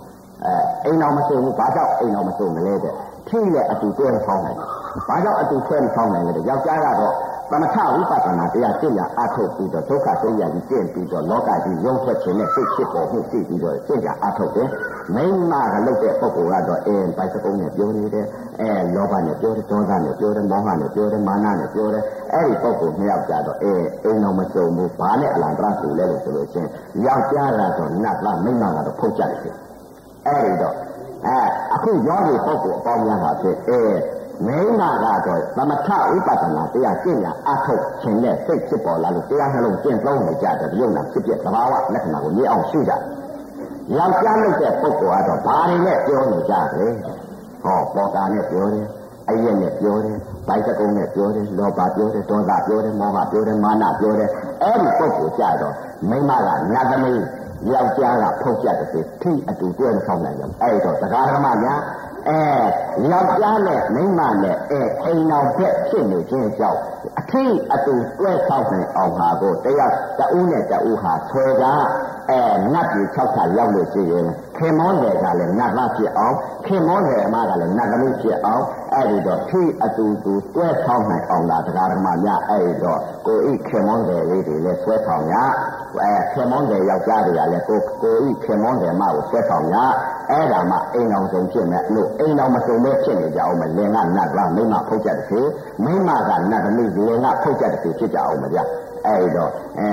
[0.44, 2.94] အဲအိမ်တော်မစုံဘူးဘာကြောင့်အိမ်တော်မစုံမလဲတဲ့
[3.28, 4.58] ထိရဲ့အတူတွဲဖောင်းနိုင်
[5.06, 7.14] ဘာကြောင့်အတူတွဲဖောင်းနိုင်လဲတဲ့ယောက်ျားကတော့
[7.50, 14.68] သမထဝိပဿနာတရားကျင့်ရအားထုတ်ပြီးတော့ဒုက္ခသိရကြီးကျင့်ပြီးတော့လောကကြီးရုံးထွက်ခြင်းနဲ့စိတ်ဖြစ်ပေါ်မှုသိပြီးတော့ကျင့်ကြအားထုတ်တယ်
[15.14, 18.26] မိန်းမကလုပ်တဲ့ပုဂ္ဂိုလ်ကတော့အဲဘိုက်စကုံးနဲ့ပြောနေတယ်
[18.60, 23.74] အဲလောဘနဲ့ပြောတယ်ဒေါသနဲ့ပြောတယ်မောဟနဲ့ပြောတယ်မာနနဲ့ပြောတယ်အဲ့ဒီပုဂ္ဂိုလ်နှစ်ယောက်ကြတော့အဲ
[24.04, 26.68] အိမ်တော်မစုံဘူးဘာနဲ့အလံတရဆူလဲလို့ဆိုလို့ချင်း
[27.06, 29.54] ယောက်ျားကတော့နတ်လားမိန်းမကတော့ဖုတ်ကြတယ်
[30.26, 30.74] အဲ့ဒီတော့
[31.26, 31.38] အဲ
[31.74, 33.80] အခုရောဒီပုဂ္ဂိုလ်အပေါင်းများပါဖြစ်အဲ
[34.46, 42.92] မိန်းမကတော့သမထဥပဒနာတရားကျင့်ရအထုတ်ခြင်းနဲ့စိတ်ဖြစ်ပေါ်လာလို့တရားနှလုံးကျင့်သုံးနေကြတဲ့ရုပ်နာဖြစ်ဖြစ်သဘာဝလက္ခဏာကိုမြင်အောင်ရှုကြ။
[43.96, 46.86] ယောက်ျားလုပ်တဲ့ပုဂ္ဂိုလ်ကတော့ဘာတွေနဲ့ပြောနေကြလဲ။
[47.62, 48.86] ဟောပေါ်တာနဲ့ပြောတယ်။
[49.28, 50.16] အရက်နဲ့ပြောတယ်။
[50.48, 54.30] ဗိုက်စကုံးနဲ့ပြောတယ်။လောဘပြောတယ်။ဒေါသပြောတယ်။မောဟပြောတယ်။မာနပြောတယ်။
[54.62, 55.74] အဲ့ဒီပုဂ္ဂိုလ်ကြတော့
[56.08, 57.22] မိန်းမကနတ်သမီး
[57.72, 61.80] ယောက်ျားကဖုတ်ကြတဲ့ထိအတူတွဲဆောင်နိုင်တယ်။အဲ့တော့တရားဓမ္မများ
[62.28, 62.40] အဲ
[63.10, 66.80] ယောက်ျားနဲ့မိန်းမနဲ့အဲအိမ်တော်ဘက်ဖြစ်နေခြင်းကြောင့်
[67.18, 71.64] အထိအတူတွဲဆောက်နိုင်အောင်ဟာကိုတရား တဦးနဲ့တဦးဟာဆွဲက
[72.30, 72.40] အဲ
[72.72, 85.34] နတ်ကြီး၆ခါရောက်လို့ရှိရင်ခင်မောတယ်ကလည်းနတ်သားဖြစ်အောင်ခင်မောတယ်အမကလည်းနတ်သမီးဖြစ်အောင်အဲ့ဒီတော့ထိအတူတူတွဲဆောက်နိုင်အောင်လားတရားဓမ္မများအဲ့ဒီတော့ကိုဤခင်မောတယ်လေးတွေလည်းဆွဲဆောင်ရ
[86.00, 89.76] အဲခင်မောတယ်ယောက်ျားတွေကလည်းကိုကိုဤခင်မောတယ်မကိုဆွဲဆောင်ရ
[90.30, 95.40] အဲ့ဒါမှအိမ်အောင်ဆုံးဖြစ်မယ်လို့အိမ်တော်မစုံပဲဖြစ်နေကြအောင်မလင်ကနတ်လားမိမဖုတ်ကြတဲ့စီ
[95.84, 98.58] မိမကနတ်သမီးလင်ကဖုတ်ကြတဲ့စီဖြစ်ကြအောင်မကြ
[99.06, 99.90] အဲ့တော့အဲ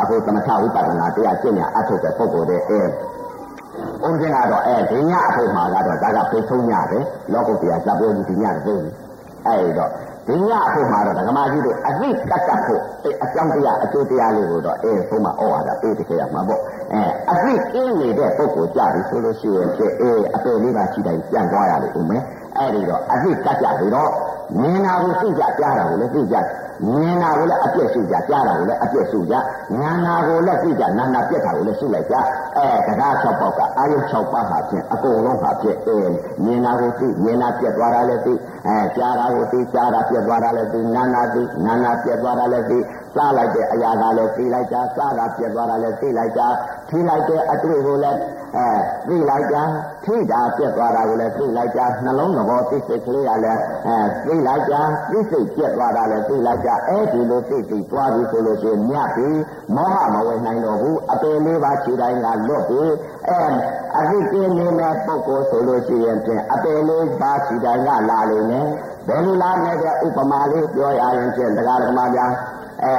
[0.00, 8.84] အခုသမထဝိပဿနာတရားကျင့်ရအထုတ်တဲ့ပုဂ္ဂိုလ်တွေအဲဥစဉ်ကတော့အဲဒီညအဖို့မှာကတော့ဒါကပြေဆုံးညတယ်လောကုတ္တရာဇပ်ပြောကြီးဒီညတည်း
[9.46, 9.90] အဲ့တော့
[10.28, 12.82] ဒီညအဖို့မှာတော့ဓမ္မကြီးတို့အသိကတ်ကတ်ဖို့
[13.22, 16.60] အကြောင်းတရားအကျိုးတရားလေးကိုတော့အဲဆုံးမဩဝါဒပေးတကယ်ရမှာပေါ့
[16.92, 22.22] အဲအသိကင်းနေတဲ့ပုဂ္ဂိုလ်ကြပြီဆိုလို့ရှိရင်ဖြစ်အေးအပေလေးပါရှိတိုင်းပြန်သွားရလိမ့်ဦးမယ်
[22.56, 24.10] အဲ့ဒီတော့အသိကတ်ကြပြီးတော့
[24.54, 26.36] မြင်တာကိုသိကြကြားတာကိုလည်းသိကြ
[26.84, 29.34] မြင်တာကိုလည်းအပြည့်ရှိကြကြားတာကိုလည်းအပြည့်ရှိကြ
[29.80, 32.16] ညာနာကိုလည်းသိကြနာနာပြက်တာကိုလည်းရှိလိုက်ကြ
[32.56, 35.98] အဲတရား၆ပေါက်ကအာယု၆ပါးဟာဖြင့်အကုန်လုံးဟာဖြင့်အဲ
[36.44, 38.34] မြင်တာကိုသိမြင်တာပြက်သွားတာလည်းသိ
[38.66, 42.78] အဲကြားတာကိုသိကြားတာပြက်သွားတာလည်းသိနာနာသိနာနာပြက်သွားတာလည်းသိ
[43.16, 46.42] စားလိုက်တဲ့အရာကလည်းသိလိုက်ကြစားတာပြက်သွားတာလည်းသိလိုက်ကြ
[46.88, 48.18] ထိလိုက်တဲ့အတွေ့ကိုလည်း
[48.56, 48.68] အဲ
[49.08, 49.56] သိလိုက်ကြ
[50.04, 54.74] ထိတာပြက်သွားတာကိုလည်းသိလိုက်ကြနှလုံးသဘောသိစိတ်ကလေးကလည်းအဲသိလိုက်ကြ
[55.10, 59.28] သိစိတ်ပြက်သွားတာလည်းသိလိုက်ကြအဲ့ဒီလိုသိသိသွားပြီဆိုလို့ရှိရင်မြတ်ပြီ
[59.76, 62.82] မောဟမဝင်နိုင်တော့ဘူးအပေလေးပါခြေတိုင်းကလွတ်ပြီ
[63.28, 63.40] အဲ
[63.98, 68.68] အသိကင်းနေတဲ့ပုဂ္ဂိုလ်ဆိုလို့ရှိရင်ဖြင့်အပေလေးပါခြေတိုင်းကလာလိမ့်မယ်
[69.08, 69.76] ဘယ်လိုလားနဲ့
[70.06, 72.32] ဥပမာလေးပြောရရင်ဖြင့်တရားဓမ္မများ
[72.84, 72.94] အဲ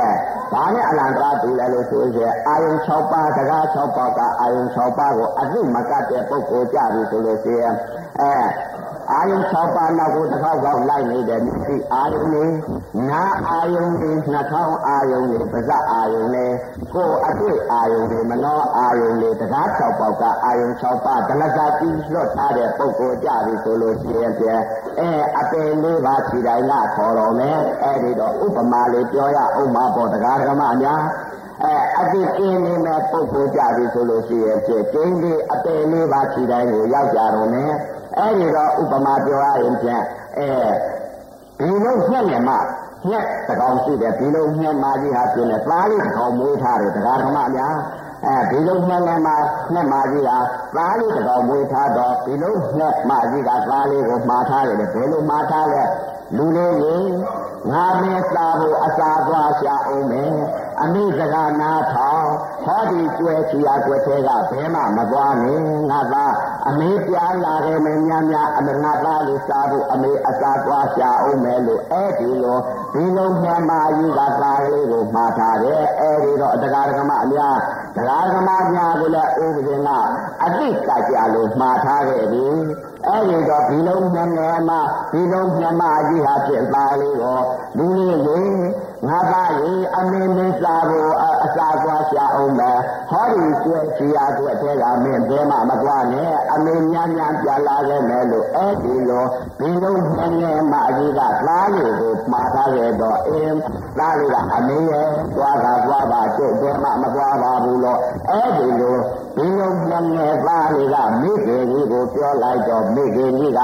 [0.51, 7.73] ဘာနဲ့အလံကားတူလဲလို့ဆိုရင်အာယုံ6ပါးတကား6ပါးကအာယုံ6ပါးကိုအသိမကတ်တဲ့ပုဂ္ဂိုလ်ကြပြီဆိုလို့ရှိရင်
[8.19, 8.33] အဲ
[9.11, 12.51] အာယုံ6ပါးနောက်ကိုတစ်ခေါက်ခေါက်လိုက်နေတဲ့မျက်စိအာယုံလေး
[13.09, 16.53] နာအာယုံလေးနှာခေါင်းအာယုံလေးပါးစပ်အာယုံလေး
[16.93, 24.61] ကိုယ်အတွေ့အာယုံလေးမနောအာယုံလေးတရား6ပေါက်ကအာယုံ6ပါးဒလကတိလွတ်ထားတဲ့ပုံကိုကြပြီဆိုလို့ရှိရင်ပြန်
[24.99, 31.03] အဲအပယ်လေးပါးခြေတိုင်းကခေါ်တော်မယ်အဲဒီတော့ဥပမာလေးပြောရအောင်မှာပေါ့တရားဓမ္မများ
[31.63, 37.73] အဲအတိကင်းနေမဲ့ပုဂ္ဂိုလ်ကြပြီဆိုလို့ရှိရင်ပြကျင်းလေးအပယ်လေးပါးခြေတိုင်းကိုရောက်ကြတော့မယ်
[38.17, 40.03] အဲဒီတော့ဥပမာပြောရရင်ပြန်
[40.37, 40.47] အဲ
[41.59, 42.55] ဒီလိုညက်နေမှ
[43.09, 47.75] ညက်တကောင်ရှိတယ်ဒီလိုညက်မာကြီးဟာပြင်းတယ်သားလေးတကောင်မွေးထားတယ်တရားဓမ္မများ
[48.25, 49.33] အဲဒီလိုညက်နေမှ
[49.73, 50.37] ညက်မာကြီးဟာ
[50.75, 55.83] သားလေးတကောင်မွေးထားတော့ဒီလိုညက်မာကြီးကသားလေးကိုမှားထားတယ်ဘယ်လိုမှားထားလဲ
[56.35, 57.11] လူလေးကြီး
[57.71, 60.33] ငါမင်းစားဖို့အစာသွားရှာအောင်မယ်
[60.81, 62.27] အမိစကားနာထောင်
[62.65, 66.33] ဟောဒီကျွဲချီရကွက်သေးကဘဲမှမသွားနဲ့ငါသား
[66.67, 72.59] အမေပြားလာတယ်မများများအမငါသားလေးစားဖို့အမေအစာသွားရှာအောင်မယ်လို့အဲ့ဒီလို
[72.93, 77.57] ဒီလိုမှန်မာကြီးကသားလေးကိုမှားထားတယ်အဲ့ဒီတော့တရားဓမ္မအများ
[77.97, 79.89] တရားဓမ္မများကိုလည်းဥပဒေက
[80.43, 82.45] အတိတ်ကကြလို့မှားထားခဲ့ပြီ
[83.07, 87.39] အဲ့ဒီတော့ဒီလုံးနှငယ်မှာဒီလုံးနှမကြီးဟာဖြစ်သားလေးကို
[87.77, 88.43] လူလေးကို
[89.07, 91.11] ငါသားကြီးအမင်းမင်းစားဖို့
[91.43, 99.25] အစာသွားရှာအောင်မယ်ဟောဒီကျွဲချီရကျွဲတဲ့ကမင်းဘဲမှမသွားနဲ့အမင်းများများပြန်လာခဲ့မယ်လို့အဲ့ဒီလို
[99.59, 103.57] ဒီလုံးနှငယ်မကြီးကသားလေးကိုမှားထားခဲ့တော့အင်း
[103.97, 108.97] သားလေးကအမင်းရဲ့သွားတာသွားပါကျုပ်ဘဲမှမသွားပါဘူးလို့အဲ့ဒီလို
[109.37, 113.61] ဒီလုံးနှငယ်သားလေးကမိခင်ကြီးကိုပြောလိုက်တော့မိခင်ကြီးက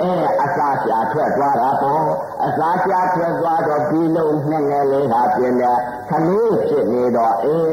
[0.00, 0.10] အဲ
[0.42, 2.02] အစာရှာထွက်သွားတာပေါ့
[2.46, 5.78] အစာရှာထွက်သွားတော့ဒီလုံးနှငယ်လေးဟာပြင်းတယ်
[6.08, 7.66] ခလေးဖြစ်နေတော့အေး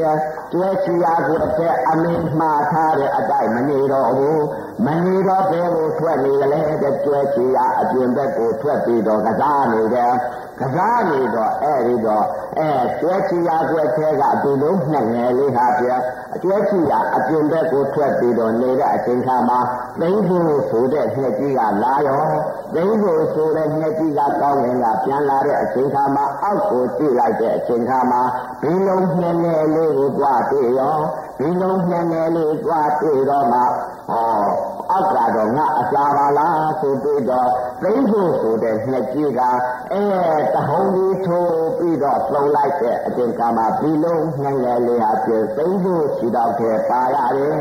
[0.52, 4.44] ကျွဲချီယာကိုအသက်အမင်းမှားထားတဲ့အတိုင်းမနေတော့ဘူး
[4.84, 10.14] မနေတော့ဘယ်ကိုထွက်နေကြလဲတဲ့ကျွဲချီယာအပြင်ဘက်ကိုထွက်ပြီးတော့ကစားနေတယ်
[10.60, 12.24] ကစားနေတော့အဲ့ဒီတော့
[12.58, 15.88] အဲကျွဲချီယာကိုထဲကဒီလုံးနှငယ်လေးဟာပြ
[16.34, 19.58] အကျွဲချီယာအပြင်ဘက်ကိုထွက်ပြီးတော့နေတဲ့အချိန်ခါမှာ
[20.00, 22.24] သိန်းဖို့ဆိုတဲ့ငှက်ကြီးကလာရော
[22.74, 28.22] သိန်းဖို့ဆိုတဲ့ငှက်ကြီးကကောင်းရင်ကပြန်လာတဲ့အချိန်ခါမှာအောက်ကိုကြည့်လိုက်တဲ့အချိန်ခါမှာ
[28.62, 30.98] ဒီလုံးနှငယ်လေးကိုကြွားတွေ့ရော
[31.38, 33.60] ဒီလုံးနှငယ်လေးကြွားတွေ့တော့မှ
[34.08, 37.50] ဟော အောက်ကတော့ငါအစာပါလားဆိုပြီးတော့
[37.82, 39.40] သိဖို့ဆိုတဲ့နှစ်ကြီးက
[39.92, 40.00] အဲ
[40.54, 47.56] တဟုံးကြီးထိုးပြီးတော့သုံးလိုက်တဲ့အချိန်ကမှဒီလုံးနှငယ်လေးဟာပြသိဖို့ရှိတော့ခဲ့ပါရတယ်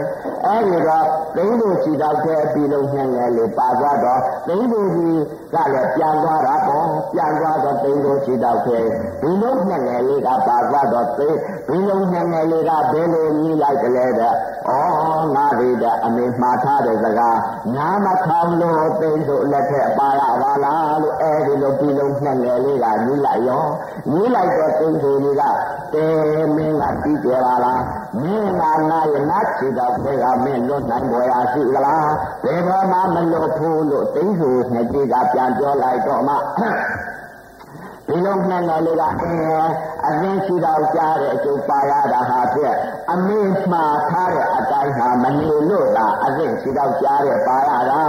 [0.48, 5.22] အဲဒီတော့သိဖို့ရှိတော့ခဲ့ဒီလုံးနှငယ်လေးပါသွားတော့သိဖို့ကြီး
[5.54, 8.84] ကလည်းပြန်သွားတာပေါ့ပြန်သွားတော့သိဖို့ရှိတော့ခဲ့
[9.22, 11.30] ဒီလုံးနှငယ်လေးကပါသွားတော့သိ
[11.67, 14.34] ဒီလုံးနှငယ်လေးကဘယ်လိုကြီးလိုက်တယ်လဲတဲ့
[14.67, 14.72] ဩ
[15.36, 17.22] ငါဒီတဲ့အမေမှားထားတဲ့စကား
[17.75, 23.65] ညာမထောင်လို့သိဆိုလက်ထက်ပါရပါလားလို့အဲဒီလိုဒီလုံးနှငယ်လေးကကြီးလိုက်ရော
[24.09, 25.43] ကြီးလိုက်တော့သိဆိုကြီးက
[25.93, 26.05] တဲ
[26.55, 27.83] မင်းကပြီးကြပါလား
[28.21, 32.12] မင်းကငါရဲ့နတ်ချီတော့ဘယ်ကမင်းလွတ်နိုင်ပေါ်ရရှိသလား
[32.43, 36.36] ဘယ်တော့မှမလွတ်ဘူးလို့သိဆိုနှစ်ကြီးကပြန်ပြောလိုက်တော့မှ
[38.08, 39.74] ဒီလုံးနှံ့တော်လေးကအင်း
[40.08, 42.76] အသင်းရှိတော့ကြားတဲ့အကျိုးပါရတာဟာဖြင့်
[43.12, 43.39] အမေ
[43.72, 48.02] မှားထားတဲ့အတိုင်းဟာမနေလို့လားအသင်းရှိတော့ကြားတဲ့ပါရတာ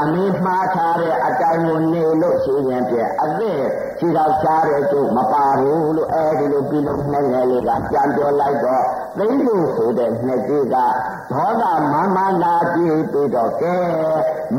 [0.00, 3.64] အမေမှားထားတဲ့အတိုင်းကိုနေလို့ရှိရင်ဖြင့်အသင်း
[3.98, 8.84] ရှိတော့ကြားတဲ့အကျိုးမပါဘူးလို့အဲဒီလိုဒီလုံးနှံ့ငယ်လေးကပြန်ပြောလိုက်တော့
[9.16, 10.76] သိလို့ဆိုတဲ့နှစ်ကြီးက
[11.32, 13.76] ဒေါသမမနာကြည့်ပြီးတော့ကဲ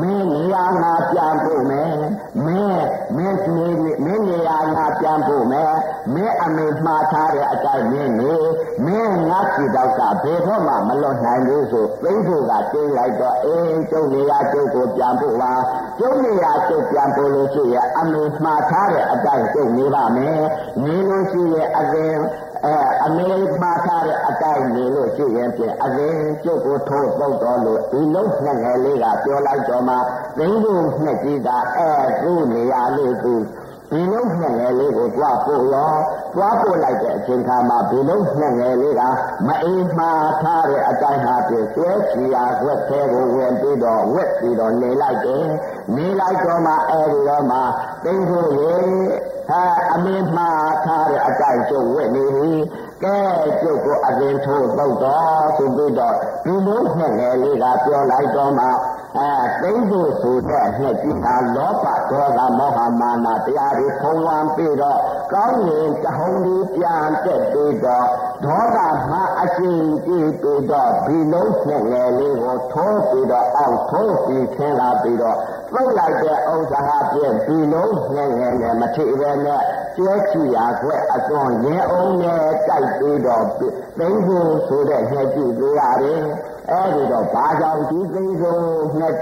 [0.00, 1.94] မင်းနေရာငါပြန်ဖို့မယ်
[2.44, 2.84] မင်း
[3.16, 3.68] မင်းနေ
[4.04, 5.72] မင်းနေရာငါပြန်ဖို့မယ်
[6.14, 8.32] မင်းအမေမှားထားတဲ့အတိုင်းမင်းနေ
[8.84, 15.52] မင်းငါကြည့်တော့ကဘယ်တော့မှမလွတ်နိုင်ဘူးဆိုသိဖို့ကကျင်းလိုက်တော့အေးကျုပ်နေရာကျုပ်ကိုပြန်ဖို့ပါ
[15.98, 20.40] ကျုပ်နေရာကျုပ်ပြန်ဖို့လို့ရှိရင်အမေမှားထားတဲ့အတိုင်းကျုပ်နေပါမယ်
[20.84, 22.16] နေလို့ရှိရင်အရင်
[22.64, 23.26] အဲအမေ
[23.62, 29.96] မှားထားတဲ့အတိုင်းနေလို့ရှိရင်ဖြင့်အရင်ကျုပ်ကိုထိုးပုတ်တော်လို့ဒီလုံးငယ်လေးကပြောလိုက်တော့မှ
[30.38, 31.90] သိန်းဖို့နှစ်ကြီးကအဲ
[32.22, 33.34] သူ့နေရာလေးသူ
[33.92, 35.92] ဒီလုံးငယ်လေးကိုကြွားပို့ရော
[36.34, 38.26] ကြွားပို့လိုက်တဲ့အချိန်ခါမှာဒီလုံး
[38.58, 39.02] ငယ်လေးက
[39.46, 45.46] မအိမ်မှားထားတဲ့အတိုင်းဟာဖြင့်ဆွဲချီယာဝက်သေးကိုဝင်ပြီးတော့ဝက်ပြီးတော့နေလိုက်တယ်
[45.96, 47.58] နေလိုက်တော့မှအဲဒီတော့မှ
[48.04, 48.74] သိန်းဖို့ရေ
[49.50, 49.62] ဟာ
[49.94, 52.52] အမင်းမှားထားတဲ့အတိုင်းကျုပ်ဝက်နေပြီ
[53.02, 53.18] ကဲ
[53.62, 58.66] ကျုပ်ကိုအရင်ထိုးတော့တော့ဆိုပြီးတော့ဒီလိုနဲ့ငယ်လေးကပြောလိုက်တော့မှ
[59.18, 59.32] အဲ
[59.62, 65.00] သိဖို့ဆိုတဲ့နှစ်ကြီးဟာလောဘဒေါသမောဟမာနတရားတွေဖုံးလွှမ်းပြီးတော့
[65.32, 68.08] ကောင်းရင်တဟုန်ဒီပြန်တက်ပြီးတော့
[68.44, 68.78] ဒေါသ
[69.10, 75.36] မှာအရှင်ကြည့်ပြီးတော့ဒီလုံးနဲ့ငယ်လေးကိုထိုးပြီးတော့အောက်ထိုးပြီးဆင်းလာပြီးတော့
[75.72, 79.62] ပုတ်လိုက်တဲ့ဥစ္စာဟာပြည့်ဒီလုံးနဲ့ငယ်နဲ့မထိပဲနဲ့
[79.96, 83.44] ကျဲချီရာခွဲ့အစွန်ရဲအောင်နဲ့တိုက်ပြီးတော့
[83.98, 86.20] သိဖို့ဆိုတဲ့နှစ်ကြည့်ပြရတယ်
[86.70, 88.62] အဲ့ဒီတော့ဘာကြောင့်ဒီသိဖို့
[89.00, 89.14] နဲ့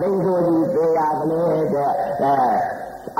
[0.00, 2.34] သိဖို့ဒီပြရတယ်တဲ့အဲ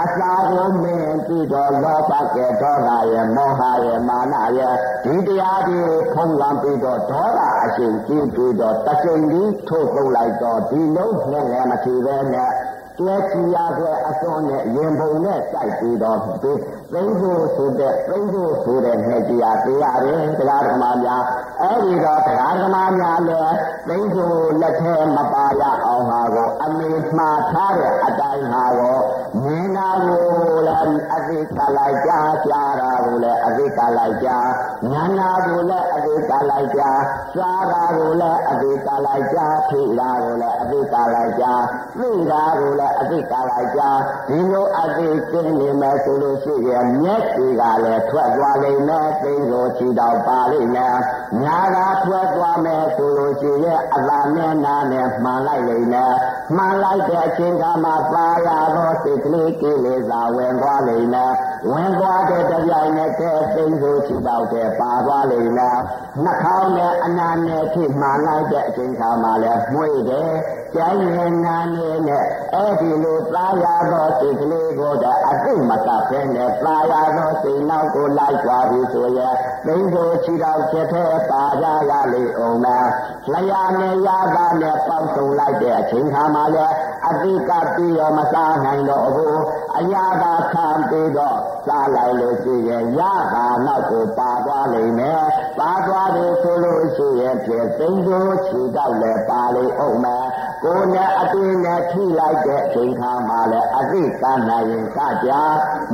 [0.02, 5.80] အစာကိုမင်းပြီးတော့လောဘကဲဒေါသရဲ့မောဟရဲ့မာနရဲ့ဒီတရားတွေ
[6.12, 12.50] ဖုံးလွှမ်းပြီးတော့ဒေါသအရှင်ကြီးပြီးတော့တစိမ့်ပြီးထုတ်ကုန်လိုက်တော့ဒီလုံးနဲ့လည်းမထီပဲနဲ့
[12.98, 16.52] ကျဲချီရတဲ့အစွန်းနဲ့ရင်ပုံနဲ့တိုက်ပြီးတော့သိ
[16.92, 21.22] သိဖို့ဆိုတဲ့သိဖို့ဆိုတဲ့နှစ်ကြီးရတရားတယ်တရားဓမ္မများ
[21.60, 23.56] အဲ့ဒီတော့တရားဓမ္မများလည်း
[23.88, 28.98] သိဖို့လက်ထဲမပါရအောင်ဟာကိုအမေမှားထားတဲ့အတိုင်းဟာကို
[29.42, 30.24] မြင်တာကို
[30.66, 34.48] လည်းအသိကလိုက်ကြားကြားတာကိုလည်းအသိကလိုက်ကြား
[34.92, 37.00] ဉာဏ်နာကိုလည်းအသိကလိုက်ကြား
[37.36, 41.62] စားတာကိုလည်းအသိကလိုက်ကြားထိတာကိုလည်းအသိကလိုက်ကြား
[42.00, 50.96] သိတာကိုလည်းအသိကလိုက်ကြားဒီလိုအသိကျင်းနေမယ်ဆိုလို့ရှိရင်မျက်စီကလည်းထွက်သွားလိမ့်မယ်သိကိုချီတော့ပါလိမ့်မယ်
[51.44, 56.14] ညာကထွက်သွားမယ်ဆိုလို့ရှိရင်အလာနဲ့နာနဲ့မှန်လိုက်လိမ့်မယ်
[56.56, 61.32] မှန်လိုက်တဲ့အချိန်ကမှပါရတော့စိတ်ကလေးကိလေသာဝင်သွားလိမ့်မယ်
[61.70, 65.78] ဝင်သွားတဲ့တရားနဲ့ကဲသိကိုချီတော့တဲ့ပါသွားလိမ့်မယ်
[66.24, 70.32] နှာခေါင်းနဲ့အနာနဲ့ဖြစ်မှန်လိုက်တဲ့အချိန်ကမှလည်းမှွေတယ်
[70.74, 72.24] ကျိုင်းရင်နာနေနဲ့
[72.54, 79.34] အဲ့ဒီလိုသာယာသောစိတ်ကလေးကိုတအသိမကဖဲနဲ့သာယာသောစိတ်နောက်ကိုလိုက်သွားပြီဆိုရင်
[79.66, 82.86] သိကိုချီတော့ချက်သေးပါကြရလေအောင်မယ်
[83.32, 86.74] လျာနဲ့ရတာနဲ့ပေါင်းစုံလိုက်တဲ့အချိန်ခါမှလည်း
[87.08, 89.40] အသိကပြီးရောမစားနိုင်တော့ဘူး
[89.78, 93.00] အရာသာခံပြီးတော့စားလိုက်လို့ရှိရင်ရ
[93.34, 95.22] တာနောက်ကိုပါသွားလိမ့်မယ်
[95.58, 100.26] ပါသွားတယ်ဆိုလို့ရှိရင်ဖြင့်သိကိုချီတော့လည်းပါလေအောင်မယ်
[100.64, 105.30] ကိုယ်နဲ့အတွေ့နဲ့ထိလိုက်တဲ့အချိန်ခါမှလည်းအသိကနိုင်ရင်ကကြ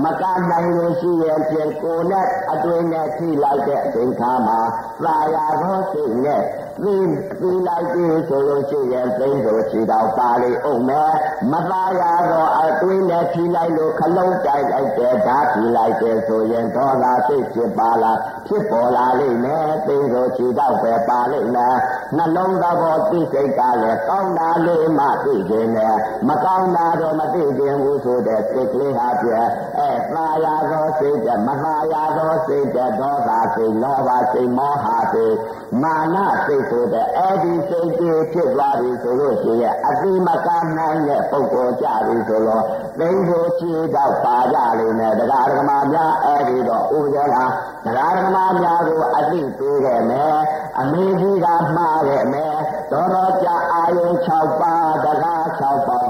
[0.02, 4.54] မကနိုင်လို့ရှိရင်ဖြင့်ကိုယ်နဲ့အတွေ့နဲ့ထိလိုက်တဲ့အချိန်ခါမှ
[5.04, 6.42] သာယာသောစိတ်နဲ့
[6.83, 6.94] သိ
[7.40, 11.12] သိလိုက်ပြီဆိုလို့ရှိရင်သိဆိုချီတော့ပါလေအောင်မယ်
[11.52, 21.76] မသာယာသောအတွေ့နဲ့ထိလိုက်လို့ခလုံးတိုက်လိုက်တဲ့ဓာတ်ထိလိုက်တဲ့ဆိုရင်ဒေါသစိတ်ဖြစ်ပါလားဖြစ်ပေါ်လာလိမ့်မယ်သိဆိုချီတော့ပဲပါလိမ့်မယ်
[22.16, 25.96] နှလုံးသဘောသိစိတ်ကလည်းကောင်းတာလေးမှသိခြင်းနဲ့
[26.28, 29.30] မကောင်းတာတော့မသိခြင်းဘူးဆိုတဲ့စိတ်ကလေးဟာပြ
[29.78, 35.37] အဲသာယာသောစိတ်တဲ့မသာယာသောစိတ်တဲ့ဒေါသစိတ်လောဘစိတ်မောဟစိတ်
[35.83, 42.64] မာနစိတ်ဆိုတဲ့အဲ့ဒီစိတ်တွေဖြစ်သွားပြီဆိုလို့ရှိရင်အတိမကနိုင်တဲ့ပုဂ္ဂိုလ်ကြပြီဆိုတော့
[42.98, 47.52] သိဖို့ချီတော့ပါကြလိမ့်မယ်တရားဓမ္မများအဲ့ဒီတော့ဥပဒေလား
[47.85, 50.37] တရားဓမ္မများကိုအတိပေးခဲ့မယ်
[50.80, 52.54] အမေကြီးကမှားခဲ့မယ်
[52.92, 56.09] တော်တော်ကြအာယုံ6ပါးတရား6ပါးကအ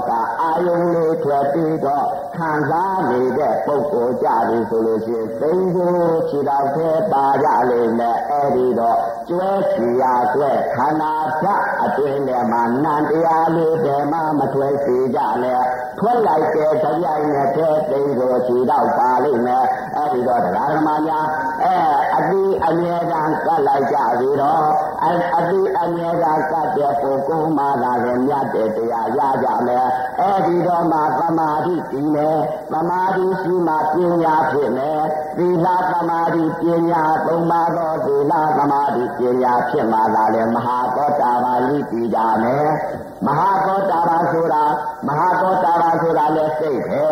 [0.67, 8.97] ယုံလေးထွက်ပြီးတော့ခံစားနေတဲ့ပုဂ္ဂိုလ်ကြပြီဆိုလို့ရှိရင်သိဖို့ချီတော့သေးပါကြလိမ့်မယ်အဲ့ဒီတော့
[9.29, 15.63] ကျွဲချီရကျွဲခန္ဓာဓာတ်အတွင်းထဲမှာနံတရားလေးဘယ်မှမထွဲစီကြနဲ့
[15.99, 21.27] ထွက်လိုက်တဲ့တရားနဲ့တည်းသိဖို့ချီတော့ပါလိမ့်မယ်အဲ့ဒီတော့တရားဓမ္မများ
[21.63, 21.75] အဲ
[22.15, 24.65] အတိအမြဲတမ်းကတ်လိုက်ကြပြီးတော့
[25.05, 25.09] အ
[25.49, 29.87] တိအမြဲတမ်းကတ်တဲ့ပုဂ္ဂိုလ်မှသာလည်းမြတ်တဲ့တရားရကြမယ်
[30.19, 32.39] အဲ့ဒီတော့မှသမာဓိတည်မယ်
[32.71, 35.01] သမာဓိရှိမှပညာဖြစ်မယ်
[35.37, 42.71] သီလသမာဓိပညာသုံးပါးသောသီလသမာဓိပညာဖြစ်မှသာလည်းမဟာသောတာပန်လိတည်ကြမယ်
[43.25, 44.63] မဟာသောတာပန်ဆိုတာ
[45.07, 47.05] မဟာသောတာပန်ဆိုတာလည်းစိတ်ပဲ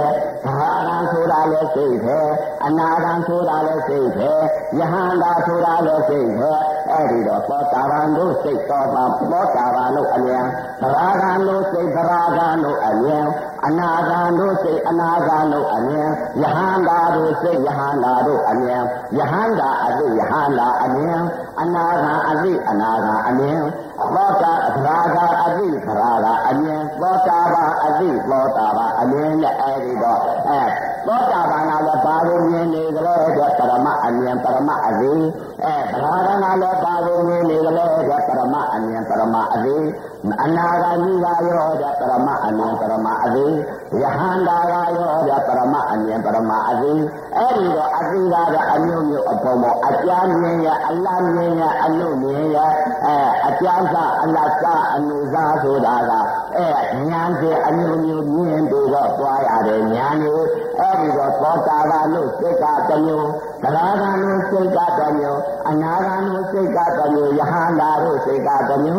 [0.46, 2.20] ဘာဂံဆိုတာလည်းစိတ်ပဲ
[2.66, 4.32] အနာဂံဆိုတာလည်းစိတ်ပဲ
[4.78, 6.52] ယဟန္တာဆိုတာလည်းစိတ်ပဲ
[6.92, 10.46] အဲ့ဒီတော့သောတာပန်တို့စိတ်တော်ပါသောတာပန်တို့အမြန်
[10.82, 13.26] သရဂံတို့စိတ်သရဂံတို့အမြန်
[13.66, 16.10] အနာဂံတို့စိတ်အနာဂံတို့အမြန်
[16.42, 18.84] ယဟန္တာတို့စိတ်ယဟန္တာတို့အမြန်
[19.18, 21.22] ယဟန္တာအသိယဟန္တာအမြန်
[21.62, 23.64] အနာဂံအသိအနာဂံအမြန်
[24.16, 24.54] သောတာ
[24.86, 30.20] သရဂံအသိသရဂံအမြန်သောတာပန်အသိသောတာပန်အမြန်နဲ့အဲ့ဒီတော့
[30.50, 30.62] အဲ
[31.08, 35.14] သောတာပန်ကလည်းဘာလို့မြင်နေကြလဲတဲ့ပရမအမြန်ပရမအသိ
[35.64, 39.78] အဲဗရာဂနာလည်းဘာလို့မြင်နေကြလဲတဲ့ပရမအမြန် ပရမအသိ
[40.44, 43.48] အနာဂါမိကရောတဲ့ပရမအမြန်ပရမအသိ
[44.02, 46.92] ယဟန္တာကရောတဲ့ပရမအမြန်ပရမအသိ
[47.38, 48.36] အဲ့ဒီတော့အသိက
[48.74, 52.58] အမျိုးမျိုးအပေါ်ပေါ်အကြမ်းမြင်ရအလတ်မြင်ရအနုမြင်ရ
[53.06, 53.16] အဲ
[53.48, 54.64] အကြမ်းစအလတ်စ
[54.96, 56.12] အနုစားဆိုတာက
[56.58, 60.46] အဲအဲညာတဲ့အမျိုးမျိုးမြင်ပြီးတော့သွားရတယ်ညာမျိုး
[60.80, 63.30] အဲ့ဒီတော့သောတာပန်လို့စိတ်ကတစ်မျိုး
[63.64, 68.99] သရဂံလို့စိတ်ကတစ်မျိုးအနာဂံလို့စိတ်ကတစ်မျိုးယဟန္တာလို့စိတ်ကတစ်မျို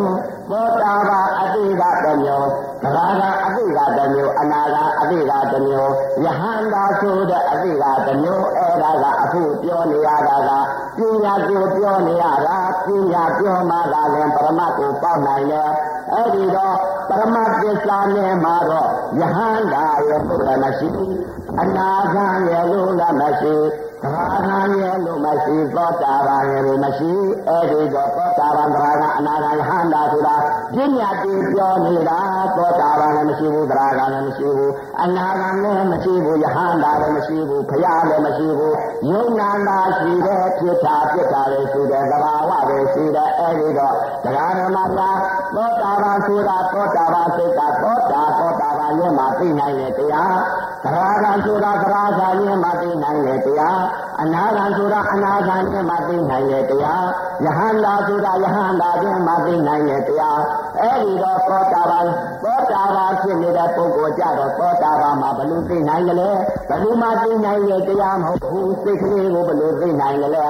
[0.51, 2.47] သောတာပန်အတိကတစ်မျိုး
[2.83, 10.51] သရဂံအတိကတစ်မျိုးအနာဂံအတိကတစ်မျိုးယဟန္တာဆိုတဲ့အတိကတစ်မျိုးအဲ့ဒါကအခုပြောနေရတာက
[10.97, 15.69] ပညာကိုပြောနေရတာပညာပြောမှသာလည်းပရမတ်ကိုပေါက်နိုင်တယ်
[16.13, 16.77] အဲ့ဒီတော့
[17.09, 20.89] ပရမတ်သစ္စာနဲ့မှာတော့ယဟန္တာရဲ့ဘုရားမရှိ
[21.61, 23.55] အနာဂံရဲ့လို့လည်းမရှိ
[24.03, 27.11] သရဂံရဲ့လို့မရှိသောတာပန်ရဲ့လို့မရှိ
[27.47, 30.35] အဲ့ဒီတော့သောတာပန်သရဂံအနာဂံယဟန္တာဆိုတာ
[30.73, 32.19] ပညာတည်ပြောနေတာ
[32.57, 38.75] သောတာပန်လည်းမရှိဘူးသရဂံလည်းမရှိဘူးအနာဂံလည်းမရှိဘူးယဟန္တာလည်းမရှိဘူးဘုရားလည်းမရှိဘူး
[39.09, 44.99] ယုံနာတာရှိတဲ့ဖြစ်တာဖြစ်တာလည်းရှိတယ်သဘာဝလည်းရှိတယ်အဲ့ဒီတော့တရားဓမ္မက
[45.55, 50.35] သောတာပန်ဆိုတာသောတာပန်စိတ်ကသောတာသောတာပန်ရဲ့မှာသိနိုင်တဲ့တရား
[50.83, 53.79] သရဂံဆိုတာသရဂံရဲ့မှာသိနိုင်တဲ့တရား
[54.21, 57.05] အနာဂံဆိုတာအနာဂံရဲ့မှာသိနိုင်တဲ့တရား
[57.45, 60.39] ယဟန္တာဆိုတာယဟန္တာရဲ့မှာသိနိုင်တဲ့တရား
[60.79, 62.07] အဲ့ဒီတော့သောတာပန်
[62.43, 66.29] သောတာပန်ဖြစ်နေတဲ့ပုဂ္ဂိုလ်ကြတော့သောတာပန်မှာဘယ်လိုသိနိုင်ကြလဲ
[66.69, 70.45] ဘယ်လိုမှသိနိုင်တဲ့တရားမဟုတ်ဘူးစိတ်ကလေးကိုဘယ်လိုသိနိုင်ကြလဲ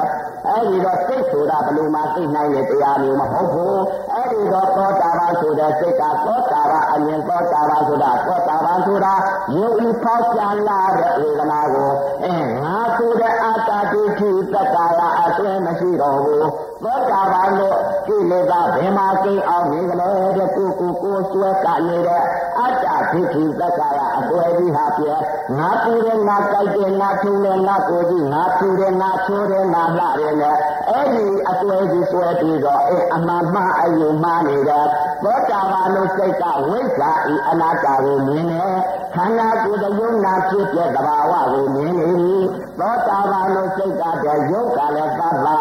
[0.47, 9.13] အဲ့ဒီတော့စိတ်ဆိုတာဘယ်လိုမှသိနိုင်တဲ့တရားမျိုးမဟုတ်ဘူးအဲ့ဒီတော့သောတာပန် ဆိုတဲ့စိတ်ကသောတာ ပန်အမြင်သောတာပန်ဆိုတာသောတာပန်ဆိုတာ
[9.55, 11.91] ယုံဤဖောက်ပြန်လာတဲ့ဝေဒနာကို
[12.23, 16.47] အဲငါဆိုတဲ့အတ္တဒိဋ္ဌိသက္ကာယအစွဲမရှိတော့ဘူး
[16.83, 20.07] သောတာပန်တို့ကိလေသာဘယ်မှာကိအောင်နေကြလဲ
[20.37, 22.23] တဲ့ကိုကိုကိုဆွဲကနေတဲ့
[22.59, 25.15] အတ္တဒိဋ္ဌိသက္ကာယအစွဲကြီးဟာပြဲ
[25.57, 30.55] ငါပူတယ်ငါကြိုက်တယ်ငါထုံတယ်ငါကိုကြီးငါထူတယ်ငါချိုးတယ်ငါလှတယ်နဲ့
[30.89, 34.85] အဲ့ဒီအစွဲကြီးဆွဲပြီးတော့အဲအမှန်မှအယုံမှနေတဲ့
[35.23, 38.75] သောတာပန်တို့စိတ်ကဝိဇ္ဇာဤအနာတ္တကိုမြင်တယ်
[39.15, 42.37] ခန္ဓာကိုယ်တယုံနာဖြစ်တဲ့သဘာဝကိုမြင်နေပြီ
[42.79, 45.57] သောတာပန်တို့စိတ်ကတည်းယုတ်ကလည်းသတ်ပါ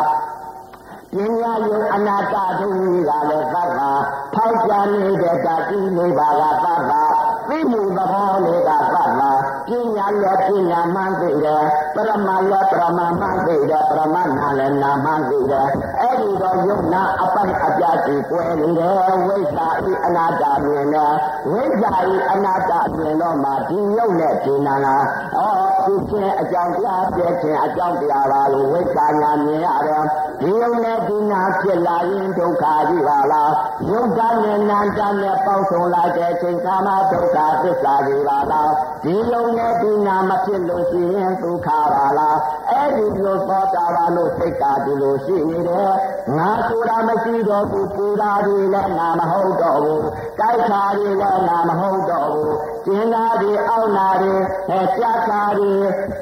[1.13, 3.91] ပညာယုံအနာတ္တဒုက္ခကလည်းသတ်ပါ
[4.35, 7.03] ဖောက်ပြန်နေတဲ့တတိလေးပါကသတ်ပါ
[7.49, 9.30] သိမှုသဘောလေးကသတ်ပါ
[9.71, 15.69] ပညာလည်းပညာမှန်သိတယ်ပရမလည်းပရမမှန်သိတယ်ပရမနာလည်းနာမှန်သိတယ်
[16.01, 21.15] အဲ့ဒီတော့ယုံနာအပိုက်အပြားကြီးကွဲနေတယ်ဝိဇ္ဇာဤအနာတ္တမြင်တယ်
[21.51, 24.95] ဝိဇ္ဇာဤအနာတ္တမြင်တော့မှဒီယုံနဲ့ဒီနာနာ
[25.37, 25.41] ဩ
[25.87, 30.05] ဒီချင်းအကြောင်းတရားပြည့်ချင်းအကြောင်းတရားပါလို့ဝိဇ္ဇာညာမြင်ရတယ်
[30.41, 33.53] ဒီယုံနဲ့ဒီနာဖြစ်လာရင်ဒုက္ခကြီးပါလား
[33.91, 38.71] ယုတ်ကနဲ့နာတနဲ့ပေါင်းစုံလာတဲ့ချိန်ကာမဒုက္ခသစ္စာကြီးပါလား
[39.05, 42.39] ဒီယုံနဲ့ဒီနာမဖြစ်လို့ရှိရင်ဒုက္ခပါလား
[42.71, 45.93] အဲ့ဒီလိုသောတာပန်လို့စိတ်ကဒီလိုရှိနေတယ်
[46.37, 50.05] ငါဆိုတာမရှိတော့ဘူးပူတာတွေလည်းငါမဟုတ်တော့ဘူး
[50.39, 54.35] ကြိုက်တာတွေလည်းငါမဟုတ်တော့ဘူးကျင်တာတွေအောက်နာတွေ
[54.71, 55.73] အဲပြတ်တာတွေ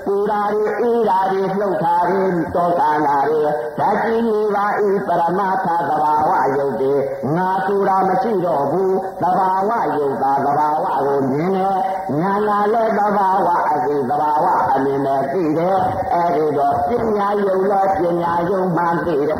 [0.04, 2.22] ပူတာတွေအေးတာတွေလှုပ်တာတွေ
[2.54, 3.40] တောကနာတွေ
[3.78, 6.94] ဓာကြီးနေပါဤပရမသသဘာဝယုတ်တွေ
[7.36, 11.78] ငါဆိုတာမရှိတော့ဘူးသဘာဝယုတ်တာသဘာဝကိုမြင်တယ်
[12.20, 15.78] ညာနာလည်းသဘာဝအစီသဘာဝအမြင်နဲ့သိတယ်
[16.12, 19.38] အဲ့ဒီတော့ပညာယုံလည်းပညာယုံမှသိတယ်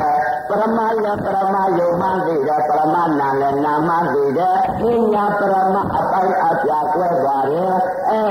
[0.49, 7.73] ပရမလည်းပရမယုံမှသိတယ်ပရမနာလည်းနာမှသိတယ်ပညာပရမအပိုင်းအပြာကွဲသွားတယ်
[8.09, 8.23] အဲ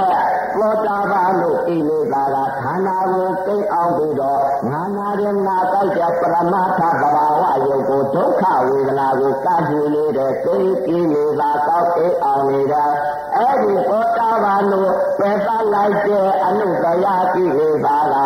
[0.58, 4.40] လောတာပါလို့ဣလေသာကခန္ဓာကိုသိအောင်ပြီးတော့
[4.70, 12.90] ငါနာရင်နာကြိုက်တဲ့ပရမသသဘာဝယုတ်ကိုဒုက္ခဝေဒနာကိုကပ်ယူနေတဲ့သိဣလေသာကောက်သိအောင်နေတဲ့
[13.38, 18.16] အဲ့ဒီသောတာပန်လို့ပယ်သလိုက်တဲ့အနုတရာကိလေသာက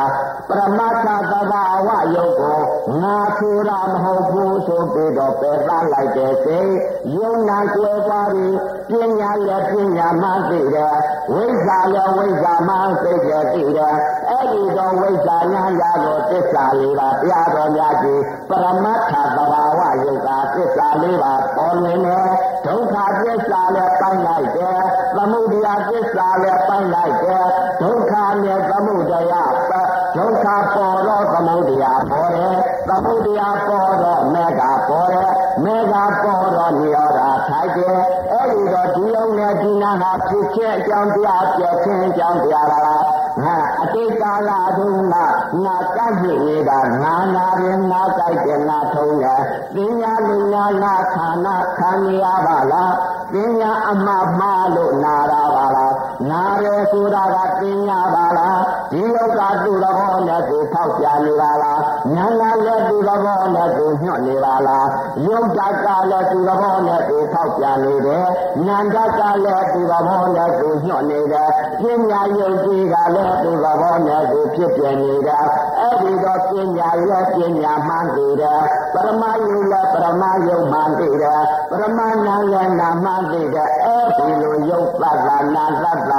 [0.48, 2.61] ပရမတ္ထသဘာဝယုတ်ကို
[3.03, 6.72] ငါဆိုတာမဟုတ်ဘူးဆိုပြီးတော့ပယ်သလိုက်တဲ့စိတ်
[7.14, 8.57] ယုံနာကျွဲသွားပြီး
[8.90, 10.96] ပညာလည်းပညာမှသိတယ်
[11.33, 13.96] ဝိဇ္ဇာလည်းဝိဇ္ဇာမှသိတယ်သိတယ်
[14.31, 22.27] အဲ့ဒီတော့ဝိဇ္ဇာညာရတော့သစ္စာလေးပါတရားတော်များကြီးပရမတ္ထသဘာဝယုတ်ကသစ္စာလေးပါပေါ်နေတယ်
[22.66, 24.81] ဒုက္ခသစ္စာလည်းပိုင်းလိုက်တယ်
[25.16, 27.46] သမုဒယသစ္စာလည်းပိုင်းလိုက်တယ်
[27.81, 29.35] ဒုက္ခနဲ့သမုဒယ
[29.70, 32.57] ပတ်ဒုက္ခပေါ်တော့သမုဒယပေါ်တယ်
[32.88, 35.31] သမုဒယပေါ်တော့မေဃပေါ်တယ်
[35.64, 37.96] မေဃပေါ်တော့နိရောဓထိုက်တယ်
[38.33, 45.16] အဲ့ဒီတော့ဒီုံနဲ့ဒီနာဟာဖြစ်ခြင်းအကြောင်းတရားပြည့်ခြင်းအကြောင်းတရားလား ငါအတိတ်ကာလတုန်းက
[45.64, 49.42] ငါကပ်ဖြစ်နေတာငါနာရင်ငါကြိုက်တယ်ငါထုံးတယ်
[49.75, 51.90] ပညာလူညာငါခန္ဓာခံ
[52.23, 52.94] ရပါလား
[53.33, 55.94] ပညာအမှားမှားလို့နာတာပါလား
[56.31, 61.81] နာရဲဆိုတာကပညာပါလားဒီလောကသူ့သဘောနဲ့သူထောက်ပြနေပါလား
[62.15, 64.87] ဉာဏ်ကလည်းသူ့သဘောနဲ့သူညွှတ်နေပါလား
[65.27, 68.27] ယုတ်တကလည်းသူ့သဘောနဲ့သူထောက်ပြနေတယ်
[68.67, 71.50] ဉာဏ်တကလည်းသူ့သဘောနဲ့သူညွှတ်နေတယ်
[71.81, 75.46] ပညာယုတ်ကြီးကလည်းသူ့သဘောနဲ့သူဖြစ်ပြနေတယ်
[75.79, 78.62] အဲ့ဒီတော့ပညာရဲ့ပညာမှန်တည်တယ်
[78.94, 86.12] ပရမယုတ်လည်းပရမယုတ်မှန်တည်တယ်ပရမနာလည်းနာမှန်တည်တယ်အဲ့ဒီလိုယုတ်သတ္တနာသတ္တ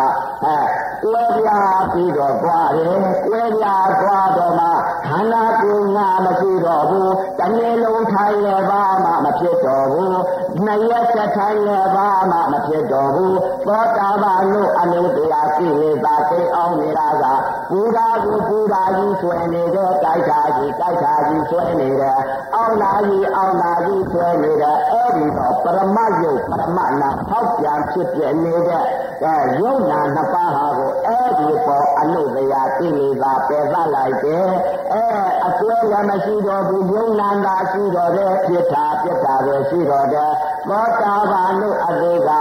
[0.45, 0.57] အဲ
[1.03, 4.67] ကွဲပြားပြီးတော့သွားတယ်ကွဲပြားသွားတော့မှ
[5.07, 10.19] ခန္ဓာကိုယ်ငါမရှိတော့ဘူးတနေ့လုံးထိုင်ရပါမှမဖြစ်တော့ဘူး
[10.65, 13.37] နှစ်ရက်ဆက်ထိုင်ရပါမှမဖြစ်တော့ဘူး
[13.67, 17.23] သောတာပန်တို့အနုတ္တရာကိလေသာသိအောင်နေတာက
[17.69, 22.19] ပူရာကိုပူရာကြီးဆွဲနေတဲ့တိုက်တာကြီးတိုက်တာကြီးဆွဲနေတယ်
[22.55, 28.83] အောင်းလာကြီးအောင်းလာကြီးဆွဲနေတယ်အဲ့ဒီတော့ပရမယုတ်ပရမနာထောက်ပြန်ဖြစ်ပြနေတဲ့
[29.23, 34.47] အဲယုံနာနှစ်ပါးဟာကိုအဲ့ဒီပေါ်အနုတ္တရာကိလေသာပယ်သလိုက်တယ်
[34.93, 35.05] အဲ
[35.47, 40.31] အစွဲလည်းမရှိတော့ဘူးယုံနာတာရှိတော့တယ်ဖြစ်တာပြက်တာပဲရှိတော့တယ်
[40.69, 42.31] သောတာပန်တို့အသေးက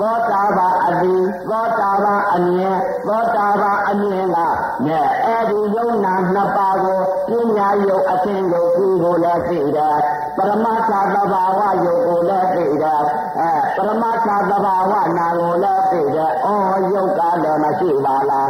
[0.00, 1.14] သောတာပန်အတိ
[1.50, 4.38] သောတာပန်အမြင်သောတာပန်အမြင်က
[4.86, 9.98] နဲ့အဲ့ဒီယုံနာနှစ်ပါးကိုပညာယုတ်အသင်ကိုကြည့်ကိုလည်းသိတယ်
[10.36, 13.02] ပရမသသဘာဝယုတ်ကိုလည်းသိတယ်
[13.40, 18.48] အဲပရမသသဘာဝနာကိုလည်းသိတယ်အော်ယုတ်ကလည်းမရှိပါလား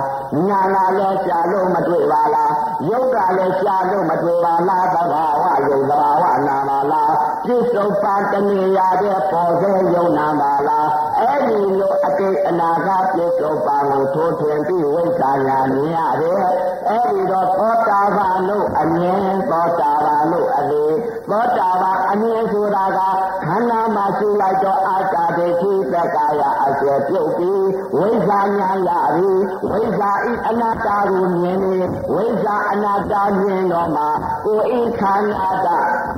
[0.49, 2.53] ညာလာလည်းရှားလို့မတွေ့ပါလား
[2.89, 7.13] ယုတ်ကလည်းရှားလို့မတွေ့ပါလားသဘာဝယုတ်သဘာဝနာပါလား
[7.45, 10.89] ပြစ္ဆုတ်ပါတဏှာတဲ့ပေါ်စေယုံနာပါလား
[11.47, 16.39] အဲ့ဒီလိုအတိတ်အနာဂတ်ပြစ္ဆုတ်ပါကိုထိုးထွင်းပြီးဝိသညာမြင်ရတယ်
[16.89, 19.96] အဲ့ဒီတော့သောတာပန်တို့အမြင်သောတာ
[20.27, 20.95] ပန်တို့အလေး
[21.31, 23.01] သောတာပန်အမြင်ဆိုတာက
[23.45, 27.67] ခန္ဓာမှာရှိလိုက်တော့အာတာဒိဋ္ဌိသက္ကာယအကျေပြုတ်ပြီး
[27.97, 29.33] ဝိဇာညာရပြီ
[29.71, 31.77] ဝိဇာဤအနာတ္တကိုမြင်နေ
[32.15, 34.05] ဝိဇာအနာတ္တမြင်တော့မှ
[34.45, 35.69] ကိုယ်ဤခန္ဓာတ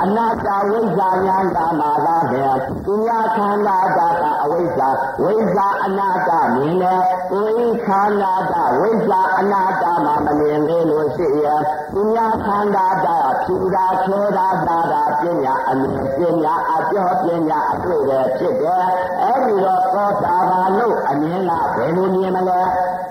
[0.03, 2.55] အနာတ္တဝိဇာညာတာမှာလာတယ်
[2.85, 4.89] သူညာခန္ဓာတကအဝိဇ္ဇာ
[5.23, 11.63] ဝိဇ္ဇာအနာတ္တမြင်တယ် ကိုယ်ဤခန္ဓာတဝိဇ္ဇာအနာတ္တမှာမမြင်သေးလို့ရှိရင်
[11.95, 13.09] သူညာခန္ဓာတ
[13.43, 18.85] ဖြူတာချောတာတာတာပညာအမြင်ပညာအပြောပညာအတွေ့ပဲဖြစ်တယ်
[19.23, 22.61] အဲ့ဒီတော့သောတာပန်လို့အမြင်ကဘယ်လိုမြင်မလဲ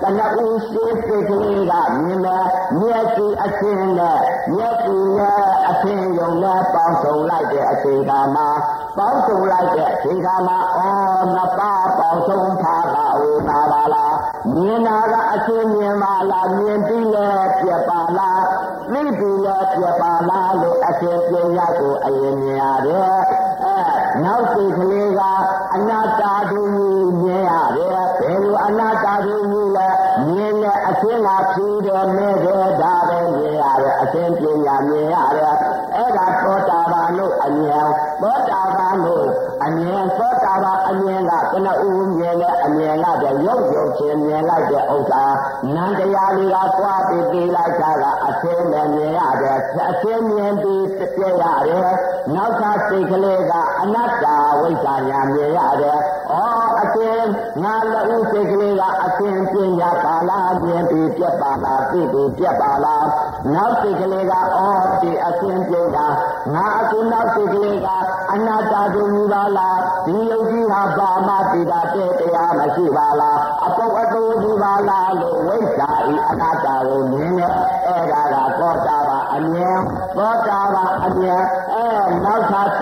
[0.02, 2.46] တဏှာဦးရှိစိတ်ကလေးကမြင်မယ်
[2.80, 4.20] မျက်စိအချင်းနဲ့
[4.54, 8.48] မျက်စိနဲ့အချင်းယုံနဲ့ပေါင်းစုံလိုက်တဲ့အချိန်ခါမှာ
[8.98, 14.07] ပေါင်းစုံလိုက်တဲ့အချိန်ခါမှာအော်နှစ်ပါးပေါင်းစုံထားတာဝေတာပါလား
[14.46, 17.28] မြင်တာကအချင်းမြင်ပါလားမြင်ပြီးလဲ
[17.62, 18.44] ပြက်ပါလား
[18.92, 23.22] သိပြီးလဲပြက်ပါလားလို့အချင်းပြရကိုအရင်မြင်ရတယ်
[23.64, 23.78] အဲ
[24.24, 25.22] နောက်စိတ်ကလေးက
[25.76, 26.62] အနာတ္တတူ
[27.22, 29.36] မြင်ရတယ်ဘယ်လိုအနာတ္တတူ
[29.76, 29.88] လဲ
[30.28, 35.56] မြင်တဲ့ အချင်းကဖြူတယ်မဲတယ်ဒါပဲမြင်ရတယ်အချင်းပညာမြင်ရတယ်
[35.96, 37.86] အဲ့ဒါသောတာပန်လို့အမြင်
[38.22, 39.28] သောတာပန်လို့
[39.66, 45.24] အမြင်သောတာပန်အမြင်ကကနဦးမြင်တဲ့အမြင်ကတည်းရုပ်ရုပ်ချင်းမြင်လိုက်တဲ့ဥစ္စာ
[45.76, 50.86] နန္တရားလေးကသွားပြီးသိလိုက်တာကအချင်းနဲ့မြင်ရတယ်အချင်းမြင်ပြီး
[51.16, 51.92] ပြည့်ရတယ်
[52.36, 54.26] နောက်သာစိတ်ကလေးကအနတ္တ
[54.60, 56.00] ဝိဇ္ဇာညာမြင်ရတယ်
[56.32, 56.34] ဩ
[56.82, 57.30] အချင်း
[57.64, 63.06] ငါလည်းစိတ်ကလေးကအချင်းပညာပါလားမြင်ပြီးပြက်ပါလားသိပြီးပြက်ပါလား
[63.54, 64.40] နောက်စိတ်ကလေးကဩ
[65.02, 66.08] ဒီအချင်းပညာ
[66.54, 67.88] ငါအခုနောက်စိတ်ကလေးက
[68.32, 77.48] အနတ္တတူမူပါလားဒီယုတ်ကြီးဟာဘာမှသိတာတဲ့တရားမရှိပါလားအပုပ်အတူကြီးပါလားလို့ဝိဇ္ဇာဤအနတ္တကိုမြင်နေ
[77.86, 79.78] အဲ့ဒါကသောတာပန်အမြင်
[80.18, 81.57] သောတာပန်အမြင်အဲနောက်သာ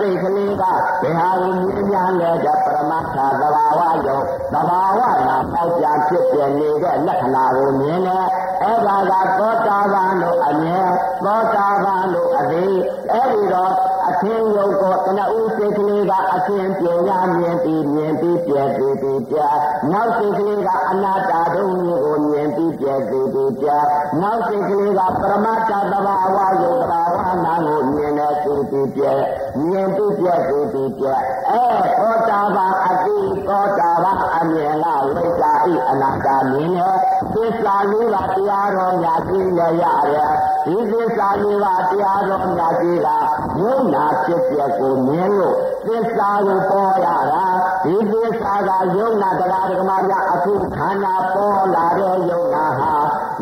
[0.06, 0.62] စိတ်ကလေးက
[1.02, 8.18] ဘယ်ဟာကိုမြင်ပြန်လဲတဲ့ပရမတ္ထသဘာဝယုတ်သဘာဝနာပေါက်ပြန်ဖြစ်ပြနေတဲ့လက္ခဏာကိုမြင်နေ
[8.62, 10.88] အဲ့ဒါကသောတာပန်လို့အမြင်
[11.24, 12.76] သောတာပန်လို့အသေး
[13.12, 13.72] အဲ့ဒီတော့
[14.08, 19.38] အသင်ယုတ်ကိုတဏှဥစိတ်ကလေးကအသင်ပညာမြင်ပြီးမြင်ပြီးပြည့်ပြီးပြီးပြ
[19.92, 23.68] နောက်စိတ်ကလေးကအနာတ္တဒုံမျိုးကိုမြင်ပြီးပြည့်ပြီးပြီးပြ
[24.20, 29.02] နောက်စိတ်ကလေးကပရမတ္တသဘာဝယုတ်သဘာဝနာကိုမြင်နေပြီးပြီးပြ
[29.68, 31.06] မြင်ပြီးပြည့်ပြီးပြီးပြ
[31.50, 31.64] အဲ
[31.98, 36.88] သောတာပန်အတိသောတာပန်အမြင်ကဝိဇ္ဇာဤအနာတ္တမြင်နေ
[37.34, 40.32] သစ္စာလေးပါးတရားတော်ညာကြည့်ရရတယ်
[40.64, 43.16] ဒီသစ္စာလေးပါးတရားတော်ညာကြည့်တာ
[43.60, 47.46] ယုံနာဖြစ်ပြကိုမြင်လို့သစ္စာကိုပေါ်ရတာ
[47.84, 52.94] ဒီသစ္စာကယုံနာတရားဓမ္မပြအခုခန္ဓာပေါ်လာတဲ့ယုံနာဟာ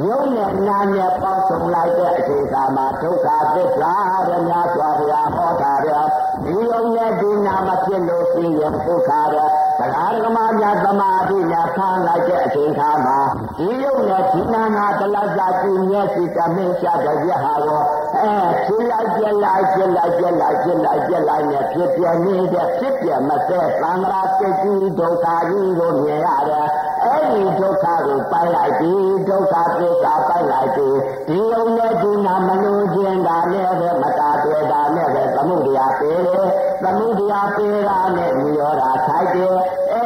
[0.06, 3.94] ယုံနဲ့နာနဲ့ပေါင်းစုံလိုက်တဲ့အချိန်ကာမှာဒုက္ခသစ္စာ
[4.28, 6.04] တဲ့များစွာဘုရားဟောတာတဲ့
[6.44, 13.18] ဒီယုံနဲ့ဒီနာမဖြစ်လို့ရှိရင်ဒုက္ခတဲ့ ဒတရားဓမ္မများသမာဓိများဖန်လိုက်တဲ့အချိန်ခါမှာ
[13.59, 17.83] ဒီယုံနဲ့ဒီနာနာတလဇာကျူမျက်စိတမင်းရှာတဲ့ရဟာရော
[18.20, 26.68] အဲဖြစ်လိုက်ပြလိုက်ပြလိုက်ပြလိုက်ပြလိုက်ပြလိုက်နဲ့ဖြစ်ပြနေတဲ့ဖြစ်ပြမစဲသံဃာစိတ်ကြီးဒုက္ခကြီးကိုမြင်ရတယ်
[27.05, 28.92] အဲ့ဒီဒုက္ခကိုပိုက်လိုက်ပြီ
[29.28, 30.88] ဒုက္ခသစ္စာပိုက်လိုက်ပြီ
[31.28, 36.46] ဒီယုံနဲ့ဒီနာမလို့ခြင်းတာနဲ့ပဲမတာတွေ့တာနဲ့ပဲသမှုတရားပေးတယ်
[36.82, 39.57] သမှုတရားပေးတာနဲ့ညောတာထိုက်တယ်
[39.92, 40.02] အဲ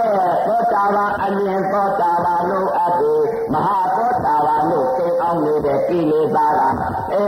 [0.47, 3.23] သောတာပန်အမြင်သောတာပန်လို့အပ်တယ်
[3.53, 6.61] မဟာသောတာပန်လို့သိအောင်နေတဲ့ကိလေသာက
[7.13, 7.25] အဲ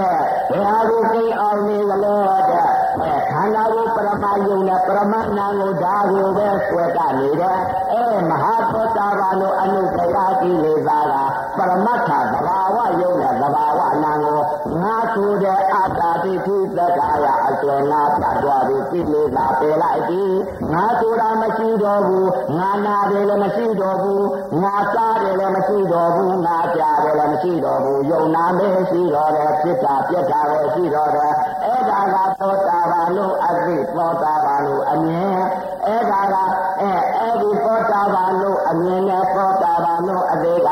[0.51, 2.17] ဘယ်ဟာကိုသိအောင်နေကြလဲ
[2.51, 2.69] တဲ့
[3.01, 7.59] အဲခ န္ဓာကိုပရမယုံနဲ့ပရမနာကိုဓာကိုပဲဆွဲကနေတယ်
[7.93, 11.15] အဲမဟာသောတာပန်လို့အနုတ္တရာကိလေသာက
[11.57, 14.39] ပရမတ္ထသဘာဝယုံနဲ့သဘာဝနာကို
[14.83, 17.27] ငါဆိုတဲ့အတ္တတိတိသက္ကာယ
[17.61, 20.23] အကျွမ်းနာပြတ်သွားပြီကိလေသာပယ်လိုက်ပြီ
[20.73, 24.27] ငါဆိုတာမရှိတော့ဘူးငါနာတယ်လည်းမရှိတော့ဘူး
[24.63, 31.33] ငါစားတယ်လည်းမရှိတော့ဘူးငါကြားတယ်လည်းမရှိတော့ဘူးယုံနာမရှိတော့တယ်ဖြစ်တာပြက်တာပဲရှိတော့တယ်
[31.65, 35.39] အဲ့ဒါကသောတာပန်လို့အသိသောတာပန်လို့အမြင်
[35.87, 36.37] အဲ့ဒါက
[36.81, 40.69] အဲအဲ့ဒီသောတာပန်လို့အမြင်နဲ့သောတာပန်လို့အသေးက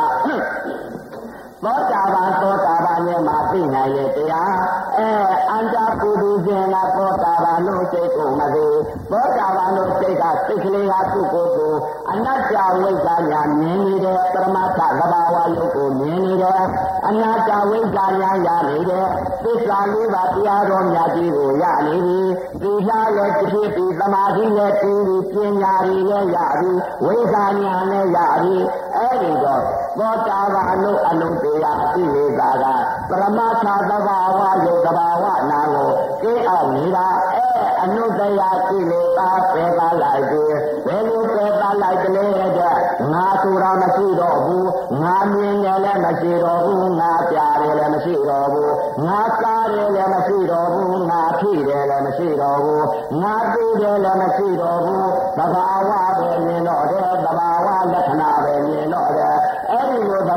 [1.65, 4.55] သောတာပန်သောတာပန်ရဲ့မှာသိနိုင်ရဲ့တရား
[4.99, 5.11] အဲ
[5.51, 8.67] အန္တပုရိသေကသောတာပန်လို့စိတ်ကိုမသိ
[9.11, 11.75] သောတာပန်လို့စိတ်ကစိတ်ကလေးဟာသူ့ကိုယ်ကို
[12.11, 16.63] အနတ္တဝိဇ္ဇာညာမြင်နေတဲ့ပရမတ္ထသဘာဝယုတ်ကိုမြင်နေတယ်
[17.07, 19.09] အနတ္တဝိဇ္ဇာညာရနေတယ်
[19.45, 22.21] သစ္စာလေးပါးတရားတော်မြတ်ကြီးကိုရနေပြီ
[22.63, 26.73] ဒီလာလည်းဖြစ်ပြီးသမာဓိလည်းပြီးပြီးပညာရည်လည်းရပြီ
[27.05, 28.57] ဝိဇ္ဇာညာလည်းရပြီ
[28.97, 29.63] အဲ့ဒီတော့
[29.99, 32.65] သောတာပန်လို့အလုံးတရားသိနေတာက
[33.09, 35.91] ပရမတ္ထသဘာဝယုတ်သဘာဝနာကို
[36.23, 37.49] သိအောင်နေတာအဲ
[37.83, 40.43] အနုတ္တရာကိလေသာပယ်ပါလိုက်ပြီ
[40.87, 42.77] ဘယ်လိုပယ်ပါလိုက်ကြလဲတဲ့
[43.13, 44.71] ငါဆိုတာမရှိတော့ဘူး
[45.03, 48.73] ငါမြင်တယ်လည်းမရှိတော့ဘူးငါကြားတယ်လည်းမရှိတော့ဘူး
[49.07, 52.87] ငါစားတယ်လည်းမရှိတော့ဘူးငါထိတယ်လည်းမရှိတော့ဘူး
[53.23, 58.31] ငါသိတယ်လည်းမရှိတော့ဘူးသဘာဝပဲမြင်တော့တယ်သဘာဝလက္ခဏာ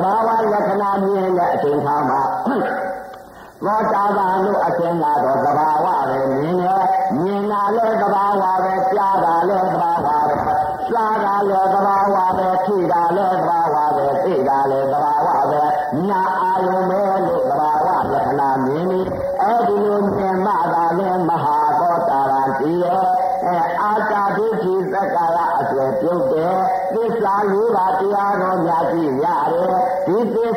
[0.04, 2.22] ဘာဝလက္ခဏာမြင်တဲ့အချိန်ခါမှာ
[3.66, 6.86] သောတာပန်လို့အသင်ကတော့သဘာဝပဲမြင်တယ်
[7.24, 10.16] မြင်တာလည်းသဘာဝပဲကြားတာလည်းသဘာဝပဲ
[10.94, 11.96] စားတာလည်းသဘာ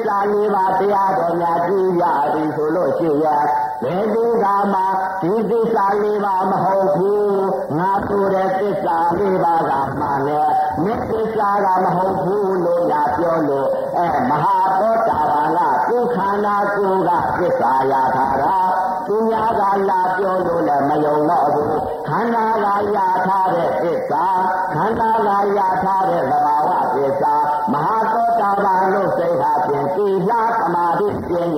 [0.05, 2.03] စ္စာလေးပါးတရားတော်များကြည့်ရ
[2.33, 3.45] ပြီဆိုလို့ရှိရင်
[3.83, 4.81] ဘယ်သူကမှ
[5.23, 7.45] ဒီသစ္စာလေးပါးမဟုတ်ဘူး
[7.79, 10.51] ငါဆိုတဲ့သစ္စာလေးပါးကမှန်တယ်
[10.85, 18.57] မြစ်သစ္စာကမဟုတ်ဘူးလို့လာပြောလို့အဲမဟာသောတာပန်ကသူခန္ဓာကိုယ်ကသစ္စာရထားတာ
[19.07, 21.79] သူများကလာပြောလို့လည်းမယုံတော့ဘူး
[22.09, 24.27] ခန္ဓာကရထားတဲ့သစ္စာ
[24.75, 26.04] ခန္ဓာကရထား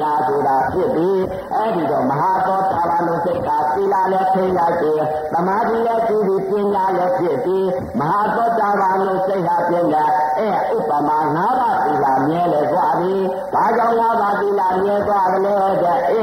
[0.00, 1.20] ညာဆိုတာဖြစ်ပြီး
[1.54, 7.68] အဲ့ဒီတော့မဟာသောတာပန်လို့စိတ်ကသီလလည်းထိရခြင်းသမာဓိလည်းကြည့်ပြီးပညာလည်းဖြစ်ပြီး
[7.98, 9.96] မဟာသောတာပန်လို့စိတ်ဟာဖြင့်က
[10.38, 13.14] အဲဥပမာ၅ပါးသီလမြဲလေသွားပြီ
[13.54, 16.22] ဘာကြောင့်၅ပါးသီလမြဲသွားကြလဲတဲ့အဲ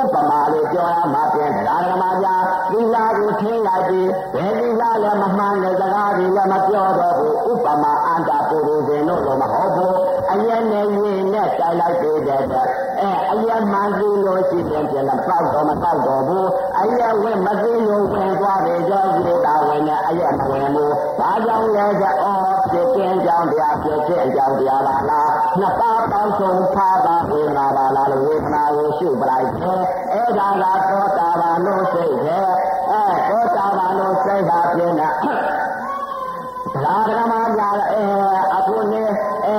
[0.00, 9.96] ဥပမာလေးပြောရမှာပြန်တရားဓမ္မများသီလကိုထင်းလိုက်ပြီးဘယ်သီလလည်းမမှန်တဲ့စကားတွေလည်းမပြောတော့ဘူးဥပမာ အန္တပုရိသေလို့လည်းမဟုတ်ဘူး
[10.32, 16.48] အရင်နဲ့ရင်နဲ့တိုက်လိုက်သေးတဲ့အဲအရင်မှန်စီလို့ရှိရင်ပြန်တော့တောက်တော့မတောက်တော့ဘူး
[16.78, 29.82] အရင်ဝင်မသိလို့ဝင်သွားတယ်ကြောင့်ဒီတာဝင်နဲ့အရင်မဝင်ဘူးဘာကြောင့်လဲဆိုအော်ဖြစ်ခြင်းကြောင့်တရားဖြစ်ခြင်းကြောင့်တရားပါလားနှစ်ပါးပေါင်းစုံထားတာဝေဒနာပါလားလို့ဝေဒနာကိုရှုပလိုက်တယ်
[30.12, 32.50] အဲ့ဒါကသောတာပန်လို့စိတ်တယ်
[32.90, 35.10] အဲသောတာပန်လို့စိတ်ဟာပြင်းတာ
[36.84, 37.41] သာဓမ္မများ
[37.90, 38.04] အဲ
[38.54, 39.02] အခုနေ
[39.46, 39.58] အဲ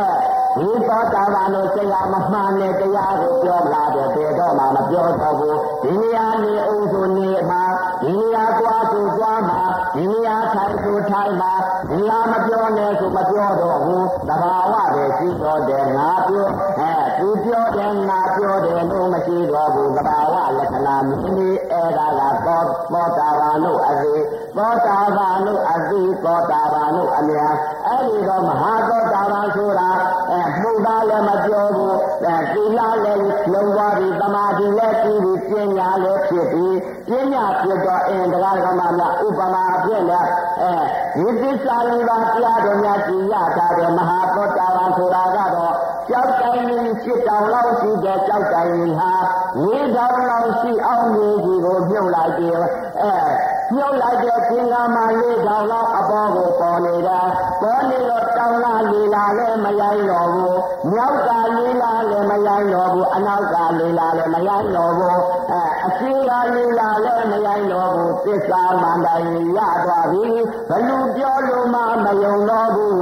[0.58, 7.64] ဒီသောတာပန်လို့စိတ်ဟာမမှန်တဲ့တရားကိုပြောလာတယ်ဘယ်တော့မှမပြောတော့ဘူးဒီနေရာနေအောင်ဆိုနေမှာ
[8.02, 9.62] ဒီနေရာသွားဆိုသွားမှာ
[9.96, 11.54] ဒီနေရာထိုင်ဆိုထိုင်မှာ
[11.90, 16.48] ဒီနေရာမပြောနဲ့ဆိုမပြောတော့ဘူးသဘာဝပဲရှိတော့တယ်ငါပြော
[16.80, 22.62] အဲ သူပြောတယ်ငါပြောတယ်လို့မရှိတော့ဘူးသဘာဝလက္ခဏာမြင်ပြီးအဲ့ဒါကသော
[22.94, 24.14] သောတာပန်လို့အသိ
[24.58, 27.46] သောတာပန်လို့အသိသောတာပန်လို့အမြဲ
[27.88, 29.90] အဲ့ဒီတော့မဟာသောတာပန်ဆိုတာ
[30.32, 36.68] အဲမှုသားလည်းမပြောဘူးအဲသီလလည်းလုံသွားပြီသမာဓိလည်းပြီးပြီပညာလည်းဖြစ်ပြီ
[37.08, 40.22] ပညာဖြစ်တော့အင်းတရားဓမ္မများဥပမာဖြစ်လဲ
[40.62, 40.74] အဲ
[41.16, 45.76] ဒီသစ္စာလေးပါးတရားတော်များကြည်ရတာတဲ့မဟာသောတာပန်ဆိုတာကတော့
[46.10, 49.14] ကြောက်တိုင်းကြီးရှစ်တောင်လောက်ရှိတဲ့ကြောက်တိုင်းကြီးဟာ
[49.62, 52.56] လေးတောင်လောက်ရှိအောင်ကြီးကိုမြုပ်လိုက်တယ်
[53.02, 57.20] အဲ မြုပ်လိုက်တဲ့သင်္ကမာလေးတောင်လောက်အပေါ်ကိုပေါ်နေတာ
[57.62, 60.60] ပေါ်နေတော့တောင်လာလေးလာလည်းမရိုင်းတော့ဘူး
[60.92, 65.22] မြောက်ကလေးလာလည်းမရိုင်းတော့ဘူးအနောက်ကလေးလာလည်းမရိုင်းတော့ဘူး
[65.52, 70.26] အဲအရှိကလေးလာလည်းမရိုင်းတော့ဘူးသစ္စာမှန်တိုင်းရသွားပြီ
[70.70, 72.94] ဘလူပြောလို့မှမယုံတော့ဘူး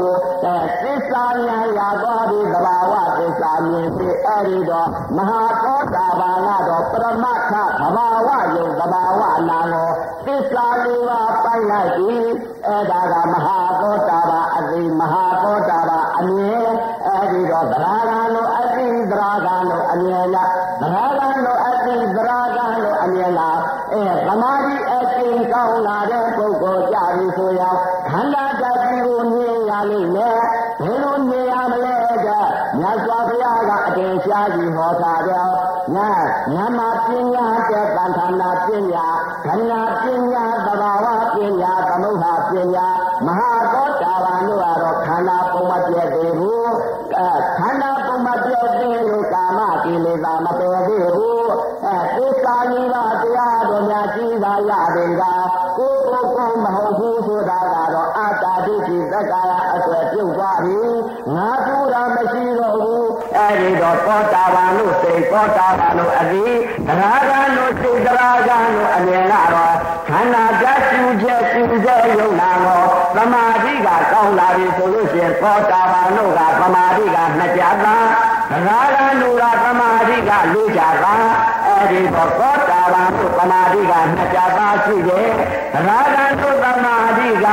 [0.43, 8.20] အဲသစ္စာဉာဏ်ရသွားပြီသဘာဝသစ္စာမြင်ပြီအဲ့ဒီတော့မဟာသောတာပန်ကတော့ပရမတ္ထသဘာဝယုံသဘာဝနာကိုသ
[10.51, 12.17] စ္စာလေးပါးပိုက်လိုက်ပြီ
[12.67, 16.67] အဲ့ဒါကမဟာသောတာပန်အသိမဟာသောတာပန်အမြင်
[17.05, 23.59] အဲ့ဒီတော့သရဂံလို့အသိသရဂံလို့အမြင်လားသရဂံလို့အသိသရဂံလို့အမြင်လား
[23.93, 27.75] အဲသမာဓိအကျင့်ကောင်းလာတဲ့ပုဂ္ဂိုလ်ကြပြီဆိုရင်
[28.09, 30.39] ခန္ဓာတတိကိုမြင်ရလိမ့်မယ်
[30.83, 31.95] ဘယ်လိုမြင်ရမလဲ
[32.25, 32.29] က
[32.79, 35.55] မြတ်စွာဘုရားကအတင်ရှားကြီးဟောတာတော့
[35.95, 36.09] ညာ
[36.53, 39.07] ညမပညာတဲ့သံဃာနာပညာ
[39.45, 42.87] ခန္ဓာပညာသဘာဝပညာသမုဟာပညာ
[43.25, 46.71] မဟာသောတာပန်တို့ကတော့ခန္ဓာပုံမပြည့်သေးဘူး
[47.17, 47.29] အဲ
[47.59, 51.49] ခန္ဓာပုံမပြည့်သေးလို့ကာမကိလေသာမပယ်သေးဘူး
[51.85, 55.23] အဲသစ္စာလေးပါးတရားတော်များကြီးသာရတယ်က
[55.77, 60.77] ကိုယ်ကိုယ်ကိုမဟုတ်ဘူးဆိုတာကတော့အတ္တဒိဋ္ဌိသက္ကာယအစွဲပြုတ်သွားပြီ
[61.35, 62.50] ငါသူတာမရှိတော့ဘူး
[63.61, 66.45] အဲဒီတော့သောတာပန်လို့စိတ်သောတာပန်လို့အသိ
[66.87, 69.75] သရဂံလို့စိတ်သရဂံလို့အမြင်ကတော့
[70.07, 72.85] ခန္ဓာတရှုချက်ရှုချက်ယုံနာတော့
[73.15, 77.95] သမာဓိကကောင်းလာပြီဆိုလို့ရှိရင်သောတာပန်တို့ကသမာဓိကနှစ်ကြတာ
[78.51, 81.15] သရဂံတို့ကသမာဓိကလေးကြတာ
[81.81, 85.29] အဲဒီတော့သောတာပန်တို့သမာဓိကနှစ်ကြတာရှိတယ်
[85.73, 87.47] သရဂံတို့သမာဓိက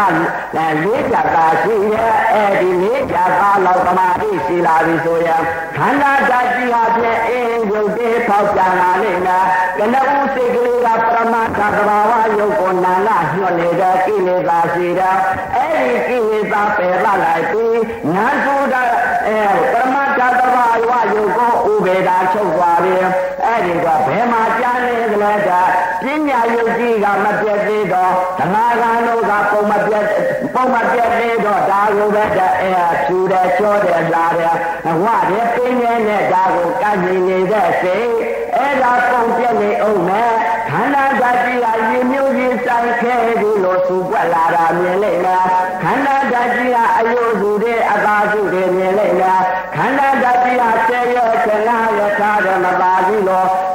[0.85, 5.43] လေးကြတာရှိရဲ့အဲဒီလေးကြတာလောက်သမာဓိရှိလာပြီဆိုရင်
[5.77, 9.45] ခန္ဓာဓာတ်ကြီးဟာဖြင့်အင်းရုပ်တည်းပေါက်ကြလာလိမ့်မယ်
[9.79, 15.11] ကနဦးစိတ်ကလေးကပရမတ္ထသဘာဝယုတ်ကိုနာလာညွတ်နေတဲ့ကိလေသာရှိတာ
[15.57, 18.83] အဲဒီကိလေသာပယ်လာလိုက်ပြီးညာဆိုတာ
[19.27, 19.41] အဲ
[19.73, 22.95] ပရမတ္ထသဘာဝယုတ်ကိုဥပေဒါချုပ်သွားပြီ
[23.45, 25.51] အဲဒီတော့ဘယ်မှာကြားနေကြလဲက
[26.03, 30.05] ပညာ ယုတ်ကြီးကမပြတ်သေးတော့ဓမ္မကံတို့ကပုံမပြတ်
[30.55, 34.57] ပုံမပြတ်သေးတော့ဒါကိုပဲအဲဖြူတယ်ချောတယ်လာတယ်
[35.05, 38.11] ဝတယ်ပင်းနေတဲ့ဒါကိုကန့်နေနေတဲ့စိတ်
[38.57, 40.33] အဲ့ဒါပုံပြက်နေအောင်နဲ့
[40.71, 45.47] ခန္ဓာဓာတ်ကြီးကရေမျိုးကြီးဆိုင်ခဲဒီလိုစူပွက်လာတာမြင်လိုက်လား
[45.83, 49.43] ခန္ဓာဓာတ်ကြီးကအယုစုတဲ့အသာစုတွေမြင်လိုက်လား
[49.77, 53.67] ခန္ဓာဓာတ်ကြီးကဆယ်ရဆယ်နာရထားတယ်မပါဘူးလို့မျက်စိကြီးတွေက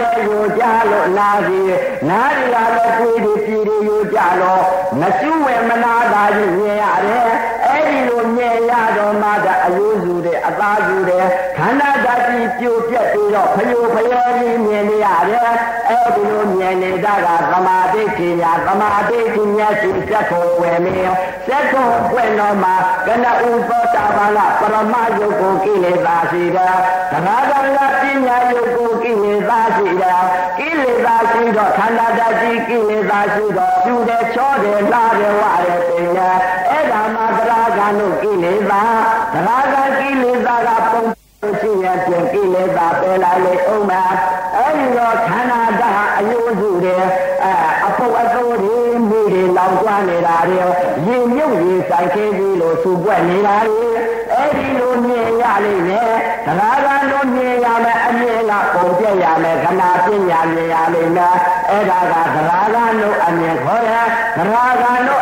[0.00, 1.62] လည်းယူကြလို့နာစီ
[2.08, 4.64] နားတွေကလည်းကိုယ်တွေပြည်တွေယူကြလို့
[5.00, 7.26] မကျူးဝဲမနာတာကြီးမြင်ရတယ်
[7.66, 9.32] အဲ့ဒီလိုမြင်ရတော့မှ
[9.66, 11.24] အယုစုတဲ့အသာစုတဲ့
[11.56, 15.50] ခန္ဓာဓာ တ်ကြီးပြိုပြက်ပြီးတော့ဖယိုဖယဲကြီးမြင်နေရတယ်
[15.88, 20.94] အဲ့ဒီလိုမြင်နေတာကသမာဓိပညာသမာဓိပညာရှိစက်ကိုဝယ်မေ
[21.46, 22.70] စက်ကိုဝယ်တော့မှ
[23.06, 26.76] ကနဥသောတာပန်ကပရမယုတ်ကိုကိလေသာရှိတယ်
[27.12, 30.22] သမာဓိကပညာယုတ်ကိုကိလေသာရှိတယ်
[30.58, 36.30] ကိလေသာရှိတော့ခန္ဓာဓာတ်ကြီးကိလေသာရှိတော့ကျူတယ်ချောတယ်လာတယ်ဝတယ်ပညာ
[36.70, 38.82] အဲ့ဒါမှသရဂံတို့ကိလေသာ
[39.32, 40.71] သရဂံကိလေသာကပုံရှိရ
[42.62, 44.02] တဲ့ကိလေသာပယ်လာလေအောင်မှာ
[44.56, 46.96] အဲဒီတော့ခန္ဓာဓာတ်အယုစုတွေ
[47.44, 47.46] အ
[47.86, 50.56] အပုတ်အသိုးတွေမိတွေလောင်ကျွမ်းနေတာတွေ
[51.06, 53.86] ရင်မြုပ်ရင်ဆိုင်ခဲကြီးလို့စူပွက်နေတာတွေ
[54.32, 56.12] အဲဒီလိုမြင်ရလိမ့်မယ်
[56.46, 61.36] သရဂံတို့မြင်ရမယ်အမြင်ကပုံပြရမယ်ခဏပညာမြင်ရလိမ့်မယ်
[61.68, 64.06] အဲ့ဒါကသရဂံတို့အမြင်ခေါ်တယ်
[64.36, 65.20] သရဂံတို့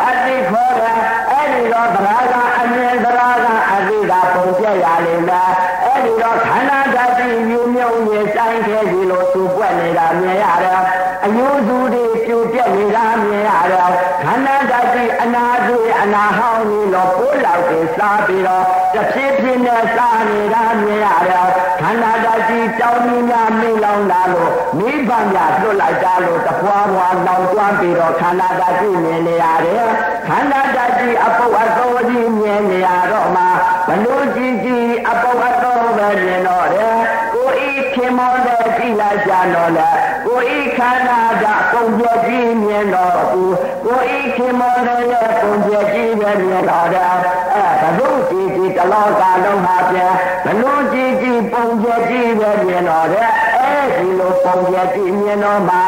[10.31, 10.79] မြင်ရတယ်
[11.25, 13.89] အယုစုတွေပြိုပြက်နေတာမြင်ရတယ်
[14.23, 21.47] ခန္ဓာဓာတ်ကြီးအနာကြီးအနာဟောင်းကြီးလို့ပိုးလောက်တွေစားပြီးတော့တစ်ဖြည်းဖြည်းနဲ့စားနေတာမြင်ရတယ်
[21.81, 29.87] ခန္ဓာဓာတ်ကြီးတောင်းကြီးများမိလောင်လာလို့မိဘများလွတ်လိုက်တာလို့တပွားပွားလောင်ကျွမ်းပြီးတော့ခန္ဓာဓာတ်ကြီးမြင်နေရတယ်
[30.27, 33.43] ခန္ဓာဓာတ်ကြီးအပုပ်အသောကြီးမြင်နေရတော့မှ
[33.87, 36.97] ဘလို့ကြီးကြီးအပုပ်အသောပဲမြင်တော့တယ်
[37.33, 39.89] ကိုဤခင်မောတဲ့ကြည်လိုက်ကြတော့လေ
[40.31, 43.43] ကိုဤခန္ဓာကပုံပြကြည့်မြင်တော်သူ
[43.85, 45.03] ကိုဤခင်မောတဲ့
[45.41, 47.05] ပုံပြကြည့်ပဲမြင်တော်တာ
[47.53, 50.13] အဲဘုသူကြည့်ကြည့်တလောကလုံးဟာပြန်
[50.45, 55.81] ဘလို့ကြည့်ကြည့်ပုံပြကြည့်ပဲမြင်တော်တဲ့အဲဒီလိုပုံပြကြည့်မြင်တော်မှာ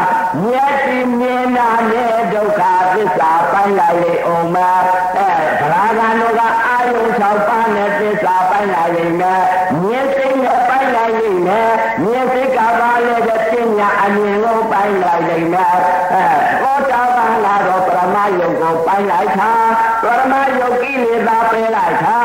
[0.44, 2.62] မျက်စိမြင်တာနဲ့ဒုက္ခ
[2.94, 4.72] သစ္စာပိုင်းလိုက်လေအောင်မှာ
[5.18, 5.30] အဲ
[5.60, 7.53] ဗราဂန်တို့ကအာယုံ၆ပါး
[14.04, 15.76] အမြင်ကိုပိုင်းလိုက်လိမ့်မယ်
[16.14, 16.26] အဲ
[16.62, 19.52] ဘောတာပါလာတော့ပရမယုတ်ကိုပိုင်းလိုက်တာ
[20.04, 22.18] ပရမယုတ်ကိလေသာပယ်လိုက်တာ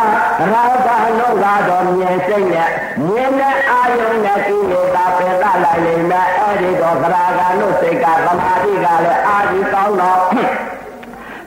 [0.52, 2.70] ရာဂတို့ကတော့မြင်စိတ်နဲ့
[3.06, 10.20] မြင်တဲ့အာယုံနဲ့ကိလေသာပယ်သလိုက်လိမ့်မယ်အဲ့ဒီတော့သရာဂတို့စိတ်ကသမာဓိကလည်းအာဒီကောင်းတော့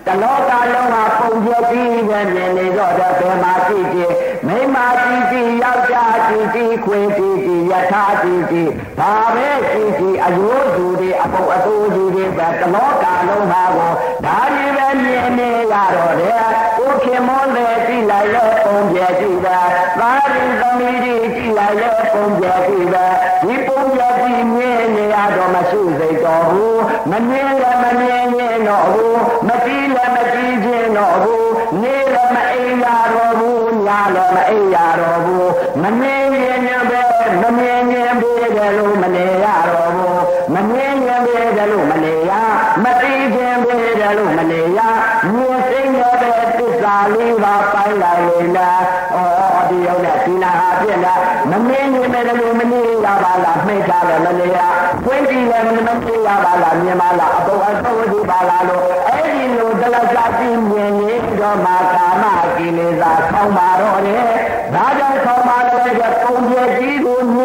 [0.05, 4.13] တလောကလုံးဟာပုံပြပြီးပဲမြင်နေတော့တဲ့ဘယ်မှာကြည့်ကြည့်
[4.47, 7.40] မိမကြည့်ကြည့်ယောက်ျားကြည့်ကြည့်ခွေကြည့်ကြည့်
[7.71, 13.91] ယထာကြည့်ကြည့်ဒါပဲကြည့်ကြည့်အယိုးသူတွေအပုပ်အတူကြီးတွေပဲတလောကလုံးဟာကို
[14.25, 16.41] ဒါကြီးပဲမြင်နေရတော့တယ်
[16.77, 19.59] ကိုခင်မောလေကြည့်လိုက်လဲပုံပြကြည့်တာ
[19.99, 23.05] သာရိသမီးကြီးကြည့်လိုက်လဲပုံပြကြည့်တာ
[23.43, 31.51] ဒီပုံပြကြည့်မြင်နေရတော့မရှိစိတ်တော်ဘူးမမြင်လည်းမမြင်ရင်တော့ဘူးမကြည့်လည်းမကြည့်ခြင်းတော့ဘူး
[31.81, 35.51] နေလည်းမအိမ်ရတော့ဘူးညလည်းမအိမ်ရတော့ဘူး
[35.81, 36.20] မမြင်ရင်ပဲ
[37.51, 40.23] မမြင်ရင်ပဲလို့မနေရတော့ဘူး
[40.53, 42.31] မမြင်ရင်ပဲလို့မနေရ
[42.83, 43.75] မသိခြင်းပဲ
[44.17, 44.79] လို့မနေရ
[45.35, 48.81] မြင်စိတ်နဲ့ပဲသစ္စာလေးပါပိုင်းလိုက်လေလား
[49.15, 51.19] ဩဒီရောက်တဲ့ဒီနာဟာပြည့်လား
[51.51, 54.59] မမြင်ရင်ပဲလို့မနေရပါလားမှိတ်ထားတယ်မနေရ
[55.05, 62.23] ဖွင့်ကြည့်လည်းမနေရပါလားမြင်ပါလားအပေါ်အဆုံးဒီပါလားလို့အဲ့ဒီလိုတလစာကြည့်မြင်နေတော့မှကာမ
[62.57, 64.23] ကိလေသာဆောင်းပါတော့တယ်
[64.73, 67.40] ဒါကြောင့်ဆောင်းပါတော့တဲ့ပုံပြကြီးကိုမြ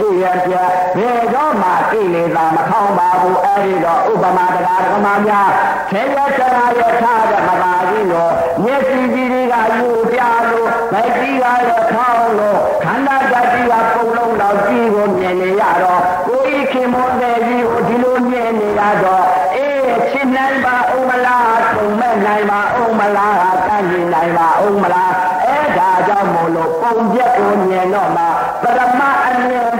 [0.00, 0.54] ရှိရပြ
[0.96, 5.48] ဘယ်တော့မှကိလေသာမခေါင်းပါဘူးအဲ့ဒီတော့ဥပမာတရားဓမ္မများ
[5.90, 8.32] ဆေရဆရာရထားတဲ့မသာကြီးလို့
[8.64, 10.20] မျက်စိကြီးတွေကယူပြ
[10.50, 19.24] လို့ဗိုက်ကြီးကလည်းထောင်းလို့ခန္ဓာဓာတ်ကြီးကပုံလုံးတော့ကြီးကိုမြင်နေရတော့ကိုယ်ဤခင်မောတဲ့ကြီးကိုဒီလိုမြင်နေရတော့
[19.56, 23.36] အေးချစ်နိုင်ပါဦးမလားတုံမဲ့နိုင်ပါဦးမလား
[23.66, 25.12] ကန့်ကြည့်နိုင်ပါဦးမလား
[25.44, 28.24] အဲ့ဒါကြောင့်မို့လို့ပုံပြက်ကိုမြင်တော့မှ
[28.62, 29.70] ပရမအမြင်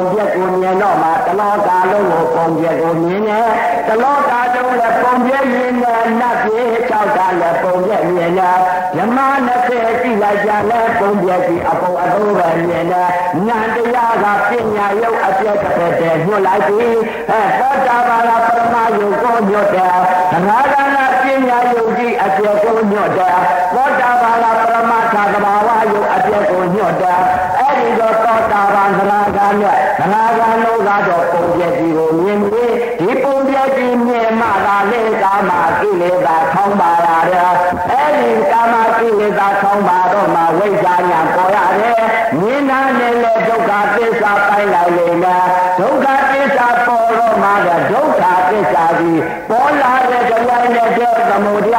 [0.00, 3.48] ပုံပြက်ကိုမြင်တော့မှတလောကလုံးကိုပုံပြက်ကိုမြင်တယ်
[3.88, 8.58] တလောကလုံးလည်းပုံပြက်မြင်တယ်နတ်ပြေ၆ကလည်းပုံပြက်မြင်တယ်
[8.96, 9.72] ဓမ္မ20ကြ
[10.08, 13.10] ည့်လိုက်ကြလဲပုံပြက်ကြီးအပုံအသုံးပဲမြင်တယ်
[13.46, 16.88] ဉာဏ်တရားကပညာရုပ်အပြည့်တစ်ဖက်တည်းညွှန်လိုက်ပြီ
[17.30, 19.96] အဲသောတာပန်ပရမယုတ်ကိုညွှတ်တယ်
[20.32, 23.38] သရဂနာပညာယုတ်ကြီးအပြည့်ကိုညွှတ်တယ်
[30.90, 37.42] ဂနုကတော့ပုံပြက်ကြီးကိုမြင်ပြီးဒီပုံပြက်ကြီးမြင်မှသာလေကာမကိလေသာထောင်းပါရတယ်
[37.90, 42.02] အဲ့ဒီကာမကိလေသာထောင်းပါတော့မှဝိဇ္ဇာညာပေါ်ရတယ်
[42.40, 45.46] မြင်တာနဲ့လေဒုက္ခသစ္စာပိုင်းလိုက်လေလား
[45.78, 49.20] ဒုက္ခသစ္စာပေါ်တော့မှလည်းဒုက္ခသစ္စာကြီး
[49.50, 51.69] ပေါ်လာတဲ့တရားနဲ့တဲ့သမုဒ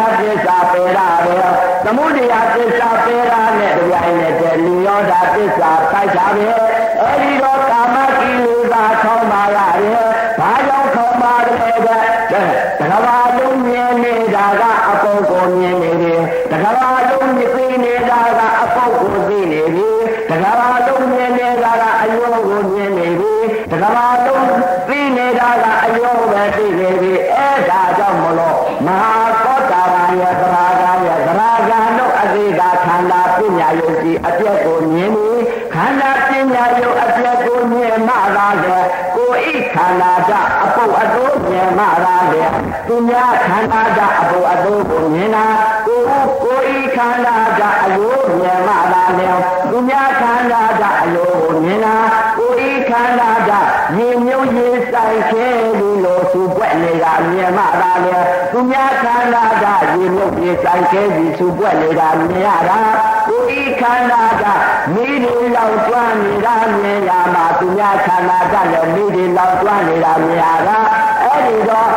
[43.62, 45.46] န္ဓာဓာတ်အပုပ်အတိုးကိုမြင်တာ
[45.86, 46.02] ကို
[46.44, 49.30] ကိုဤခန္ဓာဓာတ်အယိုးမြင်မှသာလေ
[49.70, 51.96] သူများခန္ဓာဓာတ်အယိုးကိုမြင်တာ
[52.38, 55.48] ကိုဤခန္ဓာဓာတ်ရေမြုပ်ရေဆိုင်ခဲ
[55.80, 58.18] လို့လို့သူပွက်နေတာမြင်မှသာလေ
[58.52, 62.80] သူများခန္ဓာဓာတ်ရေမြုပ်ရေဆိုင်ခဲပြီးသူပွက်နေတာမြင်ရတာ
[63.28, 64.62] ကိုဤခန္ဓာဓာတ်
[64.94, 70.78] မိဒီလောက်ကျွမ်းနေတာမြင်ရမှာသူများခန္ဓာဓာတ်လည်းမိဒီလောက်ကျွမ်းနေတာမြင်ရတာ
[71.24, 71.90] အဲ့ဒီတော့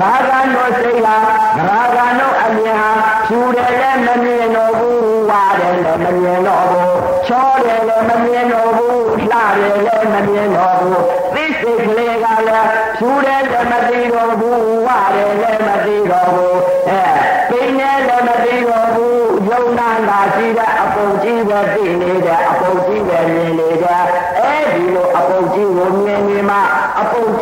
[0.00, 1.16] သရဂန်တို့စိတ်ဟာ
[1.56, 2.90] သရဂန်တို့အမြင်ဟာ
[3.26, 11.00] ဖြူတယ်လည်းမမြင်တော့ဘူးဝါတယ်လည်းမမြင်တော့ဘူးချောတယ်လည်းမမြင်တော့ဘူးလှတယ်လည်းမမြင်တော့ဘူး
[11.34, 17.02] သိစိတ်ကလေးကလည်းဖြူတယ်လည်းမသိတော့ဘူးဝါတယ်လည်းမသိတော့ဘူးအဲ
[17.50, 24.04] ပိန်တယ်လည်းမသိတော့ဘူးယုံနာလာရှိတဲ့အပုံကြီးပဲသိနေတဲ့အပုံကြီးပဲမြင်နေတယ်
[24.38, 26.58] အဲဒီလိုအပုံကြီးကိုမြင်နေမှ
[27.00, 27.41] အပုံကြ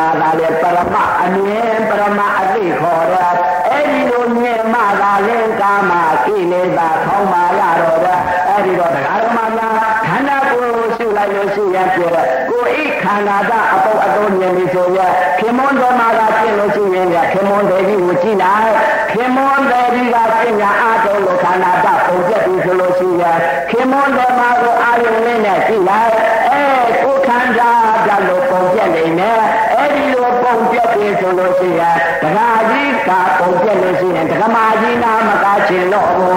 [0.00, 3.34] မှမှာသာလေပရမအမြင်ပရမအသိခေါ်တယ်
[3.68, 5.92] အဲ့ဒီလိုမြင်မှသာလင်ကာမ
[6.24, 9.72] ကိလေသာခေါင်းမာရတော့တယ်အဲ့ဒီတော့တရားဓမ္မများ
[10.06, 12.12] ခန္ဓာကိုယ်ကိုရှုလိုက်လို့ရှိရင်ပြည့်
[12.50, 14.98] ကိုယ်ဤခန္ဓာကအပုပ်အတုံးမြင်ပြီဆိုရ
[15.38, 18.72] ခင်မွန်းတော်မှာကပြည့်လို့ရှိရင်ခင်မွန်းဒေကြီးကိုကြည့်လိုက်
[19.12, 23.38] ခင်မွန်းဒေကြီးကပြညာအတုံးလို့ခန္ဓာကပုံပြတ်ပြီဆိုလို့ရှိရင်
[23.70, 26.12] ခင်မွန်းတော်မှာကိုအာယုန်လေးနဲ့ကြည့်လိုက်
[26.48, 26.62] အဲ
[27.02, 27.70] ကိုခန္ဓာ
[28.06, 29.40] ကြလို့ပုံပြတ်နေတယ်
[29.72, 36.28] အဲ့ဒီလိုပုံပြတ်ပြီ ဆိုလို့ရှိရင်တရားကြီးကပုံပြတ်လို့ရှိရင်ဒကမာကြီးနာမကချင်တော့ဘူး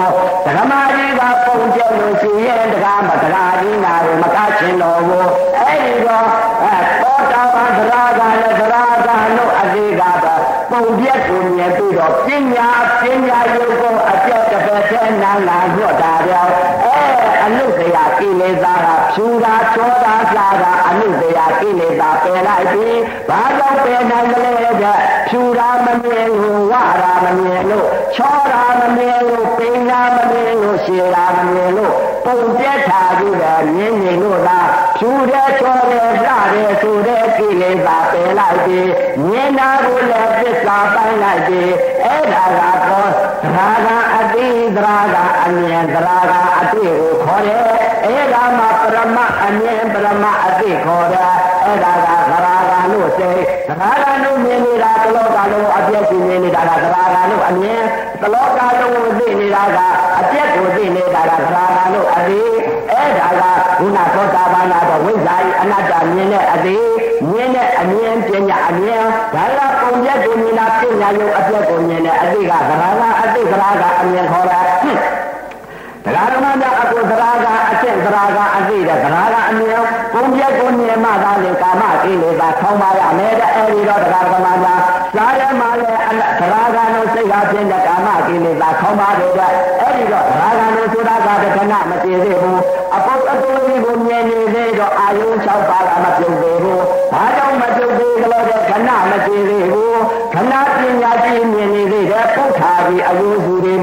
[0.44, 6.28] ဒကမာကြီးကပုံပြတ်လို့ရှိရင်ဒကမတရားကြီးနာကိုမကချင်တော့ဘူးအဲ့ဒီတော့
[6.64, 8.74] အဲသောတာပန်သရဂါနဲ့သရ
[9.06, 10.40] ဂါတို့အသေးကတော့
[10.70, 12.68] ပုံပြတ်ကိုမြင်ပြီးတော့ပညာ
[13.00, 16.46] ပညာယုတ်ကိုအပြော့တစ်ဖက်ထဲနာလာညွတ်တာပြော
[16.84, 16.98] အဲ
[17.44, 18.74] အနုတရာကိလေသာ
[19.14, 24.52] ကဖြူတာချောတာကြာတာအနုတရာကိလေသာပယ်လိုက်ပြီးဘာကြောင့်ပယ်နိုင်မလဲ
[24.82, 24.98] တဲ့
[25.28, 31.94] ဖြူတာမမြင်လို့ဝတာမမြင်လို့ချောတာမမြင်လို့ပိန်တာမမြင်လို့ရှည်တာမမြင်လို့
[32.24, 38.90] ပုံပြတ်တာကြီးတယ်မြင်နေလို့လားဖြူတဲ့ချောတဲ့လှတဲ့ဆိုတဲ့ကိလေသာပယ်လိုက်ပြီး
[39.28, 41.72] မြင်တာကိုလည်းသစ္စာပိုင်းလိုက်ပြီး
[42.04, 43.10] အဲ့ဒါကတော့
[43.42, 44.46] သရာကအတိ
[44.76, 47.64] သရာကအမြင်သရာကအတိကိုခေါ်တယ်
[48.04, 51.32] အဲ့ဒါမှ ပရမအမြင်ပရမအတိခေါ်တယ်
[51.64, 57.82] အဲ့ဒါကသရာကလို့စိတ်သရာကလို့မြင်နေတာတလောကလုံးအပြည့်ရှိနေနေတာကသရာကလို့အမြင်
[58.22, 59.78] တလောကလုံးကိုသိနေတာက
[60.20, 62.40] အပြည့်ကိုသိနေတာကသရာကလို့အတိ
[62.90, 63.42] အဲ့ဒါက
[63.78, 66.78] ခုနသောတာပန်တော့ဝိဇ္ဇာဤအနတ္တမြင်တဲ့အတိ
[67.30, 69.02] မြင်တဲ့အမြင်ပညာအမြင်
[69.34, 72.58] ဒါကပုံပြတ်ကိုမြင်တာပညာယုံအပြည့်ကိုမြင်တဲ့အတိကသရာ
[73.00, 74.60] ကအတိသရာကအမြင်ခေါ်တာ
[76.04, 79.82] တရားဓမ္မများအကုသရာကအကျင့်သရာကအသိတဲ့သရာကအမြင်
[80.12, 84.80] ပုံပြတ်ကိုမြင်မှသာလေကာမကိလေသာထောင်းပါရမယ်တဲ့အဲဒီတော့တရားဓမ္မများ
[85.14, 85.98] စားရမှလည်း
[86.40, 92.60] သရာကတို့စိတ်ကပြင်းတဲ့ကာမကိလေသာထောင်းပါတယ်တဲ့အဲဒီတော့သရာကတို့ဆိုတာကတခဏမတည်သေးဘူး
[92.94, 96.82] အပုပ်အတူကြီးကိုမြင်နေသေးတော့အာယုံ၆ပါးကမပြုတ်သေးဘူး
[97.12, 100.00] ဘာကြောင့်မပြုတ်သေးကြလို့တဲ့ခဏမတည်သေးဘူး
[100.34, 103.74] ခဏပညာကြီးမြင်နေသေးတယ်ပုတ်ခါကြီးအယုစုတွေ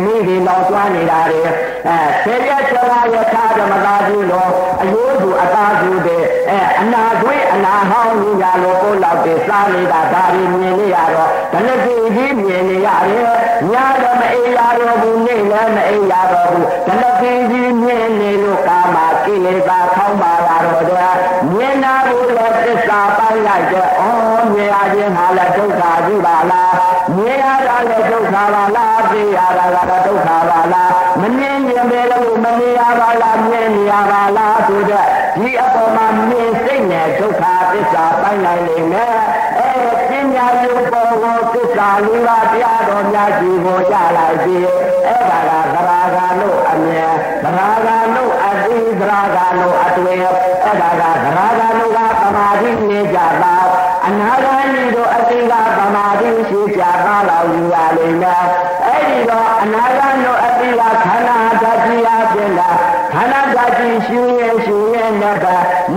[0.93, 4.49] မိတွေလောက်သွားနေတာတွေအဲဆေရချလာယထာဓမ္မသာကြီးလို့
[4.81, 6.19] အယုစုအသာစုတွေ
[6.49, 13.25] အဲအနာခွေးအနာဟောင်းကြီးညာလို့ကိုလောက်တွေစားနေတာဒါတွေမြင်နေရတော့ဘယ်နှကြည့်ကြီးမြင်နေရတယ်
[13.71, 13.73] ည
[14.03, 21.15] တော့မအေးရတော့ဘူးနေ့လည်းမအေးရတော့ဘူးဘယ်နှကြည့်ကြီးမြင်နေလို့ကာမကိလေသာခေါင်းပါလာတော့တဲ့
[21.51, 24.01] မြင်နာကိုလည်းသစ္စာပိုင်းလိုက်တဲ့ဩ
[24.53, 26.60] မြင်ရခြင်းဟာလည်းဒုက္ခကြီးပါလား
[27.17, 30.91] မြင်ရတာလည်းဒုက္ခပါလားသိရတာကတော့ဒုက္ခပါလား
[31.21, 35.05] မမြင်ခြင်းပဲလို့မမြင်ရပါလားမြင်နေရပါလားဆိုတဲ့
[35.35, 39.15] ဒီအပေါ်မှာမြင်စိတ်နဲ့ဒုက္ခသစ္စာပိုင်းလိုက်နေမယ်
[39.59, 39.71] အဲ
[40.09, 44.65] ပညာယုတ်ပေါ်ကိုသစ္စာလေးပါးတရားတော်များကြီးကိုရလိုက်ပြီး
[45.05, 45.39] အဲ့ဒါ
[45.73, 49.75] ကသရာဂါလို့အမြင်သရာဂါလို့အတိသရာဂါလို့
[57.53, 58.43] ယူရလိမ့်မယ်
[58.85, 62.69] အဲ့ဒီတော့အနာဂါတို့အတိကခန္ဓာဓာတ်ကြီးအပြင်တာ
[63.13, 65.45] ခန္ဓာဓာတ်ကြီးရှင်းရရှင်းရနဲ့က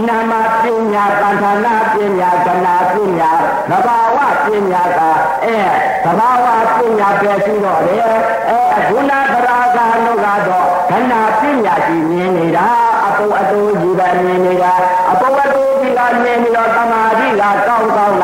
[0.09, 0.33] နာမ
[0.63, 3.31] ပညာသံဌာနာပညာကနာပညာ
[3.71, 5.01] သဘာဝပညာက
[5.45, 5.59] အဲ
[6.05, 6.47] သဘာဝ
[6.79, 8.01] ပညာပဲရှိတော့တယ်
[8.49, 12.69] အဲခုနသရာဂါတို့ကတော့ခန္ဓာပညာကြီးမြင်နေတာ
[13.07, 14.73] အပုအတူကြီးပဲမြင်နေတာ
[15.11, 18.24] အပုအတူကြီးကမြင်ပြီးတော့သမာဓိကကောင်းကောင်းလ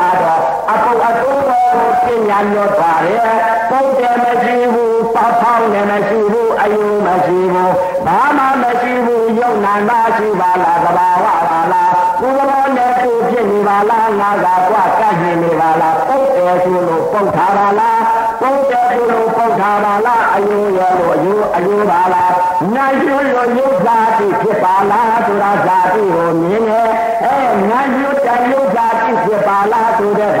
[2.05, 3.21] ပညာညွတ်သွားတယ်
[3.69, 7.73] ပုံတယ်မရှိဘူးပဖောင်းလည်းမရှိဘူးအယုံမရှိဘူး
[8.05, 18.01] ဘာမှမရှိဘူးယုံနာမရှိပါလားသဘာဝပါလားဘုရားနဲ့သူဖြစ်နေပါလားငါကကွာကတ်နေနေပါလားပုတ်တယ်ဆိုလို့ပုတ်ထားပါလား
[18.41, 22.31] ပုတ်တယ်ဆိုလို့ပုတ်ထားပါလားအယုံရလို့အယုံအယုံပါလား
[22.75, 26.81] နိုင်ရွလို့ယုတ်သာတိဖြစ်ပါလားဆိုတာဇာတိကိုမြင်နေ
[27.25, 27.37] အဲ
[27.69, 30.40] နိုင်ရွတန်ယုတ်သာတိဖြစ်ပါလားဆိုတဲ့သဘ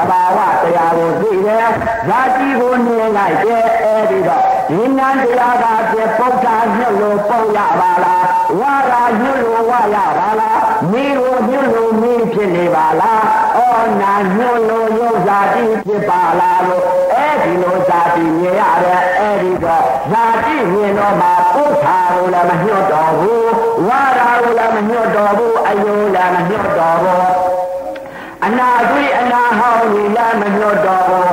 [2.11, 8.25] တယ်ဇာတိကိုမြင်လိုက်တဲ့အဲဒီတော့ဒီနန္တရားကပြပုဒ္ဒါညွတ်လို့ပုံရပါလား
[8.59, 10.59] ဝါရာညွတ်လို့ဝါရပါလား
[10.91, 13.23] မိကိုညွတ်လို့မိဖြစ်နေပါလား
[13.57, 13.59] ဩ
[14.01, 16.83] နာညွတ်လို့ယုတ်ဇာတိဖြစ်ပါလားလို့
[17.13, 23.51] အဲဒီလိုဇာတိမြင်ရတဲ့အဲဒီတော့ဇာတိမြင်တော့မှပုဒ္ဒါကိုလည်းမညွတ်တော်ဘူး
[23.87, 27.25] ဝါရာကိုလည်းမညွတ်တော်ဘူးအယုလည်းမညွတ်တော်ဘူး
[28.45, 31.31] အနာသွေးအနာဟောင်းကြီးလည်းမညွတ်တော်ဘူး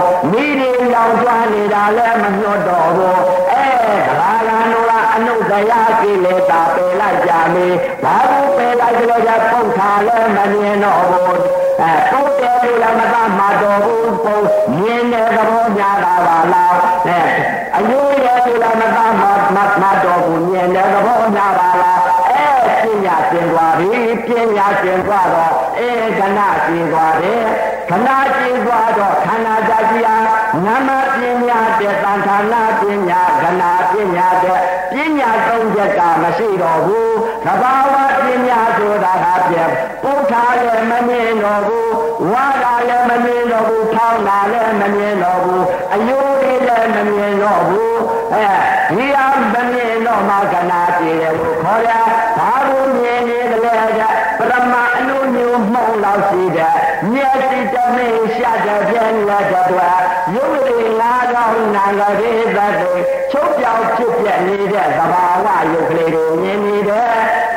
[0.99, 3.23] မိတွေလောင်ကျွမ်းနေတာလည်းမညွတ်တော်ဘူး
[3.53, 3.67] အဲ
[4.19, 7.67] ဒါကနောကအနုတရာကိလေသာပယ်လိုက်ကြမေ
[8.03, 11.41] ဘာလို့ပယ်လိုက်ကြလဲပုတ်ထားလည်းမမြင်တော့ဘူး
[11.81, 14.39] အဲပုတ်တယ်လို့လည်းမသာမတော်ဘူးပုံ
[14.79, 16.75] မြင်တဲ့သဘောများတာပါလား
[17.07, 17.21] အဲ
[17.77, 19.23] အယိုးရဲ့လို့လည်းမသာမ
[19.83, 22.47] မတော်ဘူးမြင်တဲ့သဘောများပါလားအဲ
[22.83, 23.91] ပညာသင်သွားပြီ
[24.27, 27.43] ပညာသင်သွားတော့အဲကဏရှင်းသွားတယ်
[27.89, 28.48] ခဏရှ
[36.23, 37.95] မရှိတော့ဘူးသဘာဝ
[38.27, 39.57] ပညာဆိုတာဟာပြ
[40.03, 41.93] ပုဋ္ဌာလည်းမမြင်တော့ဘူး
[42.33, 45.65] ဝါဒလည်းမမြင်တော့ဘူးထောင်းတာလည်းမမြင်တော့ဘူး
[45.95, 47.99] အယိုးလေးလည်းမမြင်တော့ဘူး
[48.33, 48.47] အဲ
[48.91, 51.91] ဒီအားမမြင်တော့မှကနာကြည့်တယ်ကိုခေါ်ရ
[52.39, 53.73] ဘာလို့မြင်နေတယ်လဲ
[54.39, 56.73] ပရမအနုညုံမှုံလောက်ရှိတဲ့
[57.13, 59.67] မျက်စိတမင်းရှာတဲ့ပြင်းလက်တဲ့
[60.35, 60.68] ရုပ်ရည်ငါးကောင်း
[61.75, 62.95] နာကလေးသတ်တွေ
[63.31, 67.09] ချုပ်ပြောင်ဖြစ်ပြနေတဲ့သဘာဝရုပ်ကလေးတွေမြင်နေတယ်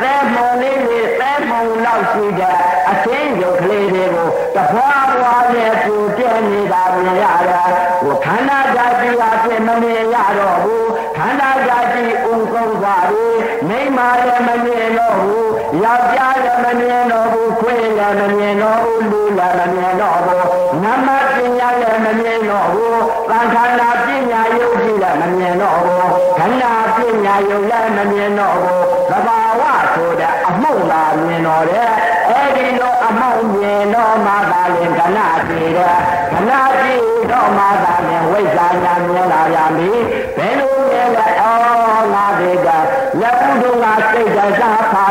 [0.02, 2.56] သဲမုံလေးတွေသဲမုံလောက်ရှိတဲ့
[2.90, 7.70] အသင်းရုပ်ကလေးတွေကိုတဖွာဖွာနဲ့ပူပြနေတာမြင်ရတယ်
[8.02, 13.26] ဟိုခန္ဓာဓာတ်ကြီးအဖြစ်မမြင်ရတော့ဘူးခန္ဓာဓာတ်ကြီးဥကုန်သွားပြီ
[13.68, 15.41] မိမလည်းမမြင်တော့ဘူး
[15.80, 20.48] ယောက်ျားလည်းမမြင်တော့ဘူးခွေးလည်းမမြင်တော့ဘူးလူလည်းမမြင်တော့ဘူး
[20.84, 29.62] နမပညာလည်းမမြင်တော့ဘူးသံခန္ဓာပညာယုတ်ကြီးလည်းမမြင်တော့ဘူးခန္ဓာပညာယုတ်လည်းမမြင်တော့ဘူးသဘာဝ
[29.94, 31.92] ဆိုတဲ့အမှုလာမြင်တော့တယ်
[32.30, 36.00] အဲဒီလိုအမှုမြင်တော့မှသာလင်ကဏကြည့်တယ်
[36.34, 40.00] ကဏကြည့်တော့မှသာလင်ဝိဇ္ဇာညာမြင်လာရမည်
[40.38, 41.44] ဘယ်လိုမြင်လဲဩ
[42.14, 42.68] ငါဒီက
[43.22, 44.32] လက်ဥဒုကစိတ်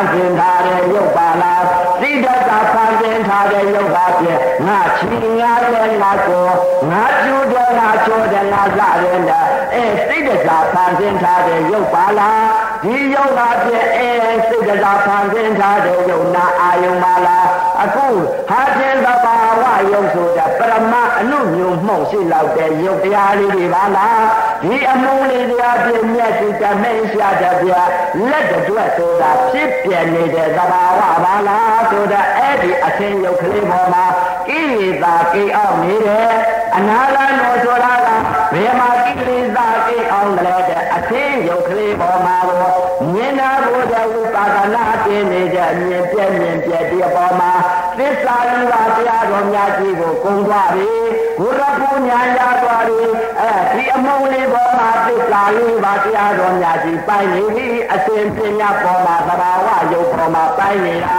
[0.01, 1.65] တစားဖာရှင်ထားတဲ့ရုပ်ပါလား
[2.01, 5.09] စိတ်တစားဖာရှင်ထားတဲ့ရုပ်ပါဖြင့်ငါချီ
[5.41, 6.49] ငါလည်းငါကို
[6.91, 12.49] ငါကျူတယ်ငါချိုးတယ်ငါစတယ်နဲ့အဲစိတ်တစားဖာရှင်ထားတဲ့ရုပ်ပါလား
[12.83, 14.09] ဒီရုပ်ပါဖြင့်အဲ
[14.49, 17.50] စိတ်တစားဖာရှင်ထားတဲ့ရုပ်နာအာယုံပါလား
[17.85, 18.07] အခု
[18.51, 24.25] ဟာခြင်းသဘာဝယုံဆိုတဲ့ပရမအနုညုံမှုန့်ရှိလောက်တဲ့ယုတ်တရားလေးတွေပါလား
[24.63, 27.71] ဒီအမုန်းလေးတရားပြည့်မြတ်စီတမိန်ရှာတဲ့ပြ
[28.31, 34.05] လက်တွက်ဆိုတာဖြစ်ပြနေတဲ့သဘာဝပါလားဆိုတဲ့အဲ့ဒီအသင်ယုတ်ကလေးပေါ်မှာ
[34.49, 36.33] ကိလေသာကိအောင်နေတယ်
[36.77, 38.09] အနာလနောဆိုတာက
[38.53, 40.57] ဘယ်မှာကိလေသာကိအောင်လဲ
[45.11, 47.53] ဒနာတင်နေတဲ့မြင်ပြည့်မြင်ပြည့်ဒီအပေါ်မှာ
[47.99, 50.91] သစ္စာလူပါတရားတော်များကြီးကိုကုံသွားပြီ
[51.39, 53.01] ဘုရားပူညာရသွားပြီ
[53.41, 61.19] အဲဒီအမုံလေးပေါ်မှာသစ္စာလူပါတရားတော်များကြီးပိုင်နေပြီအစဉ်ပညာပေါ်မှာသဘာဝယုတ်ပေါ်မှာပိုင်နေတာ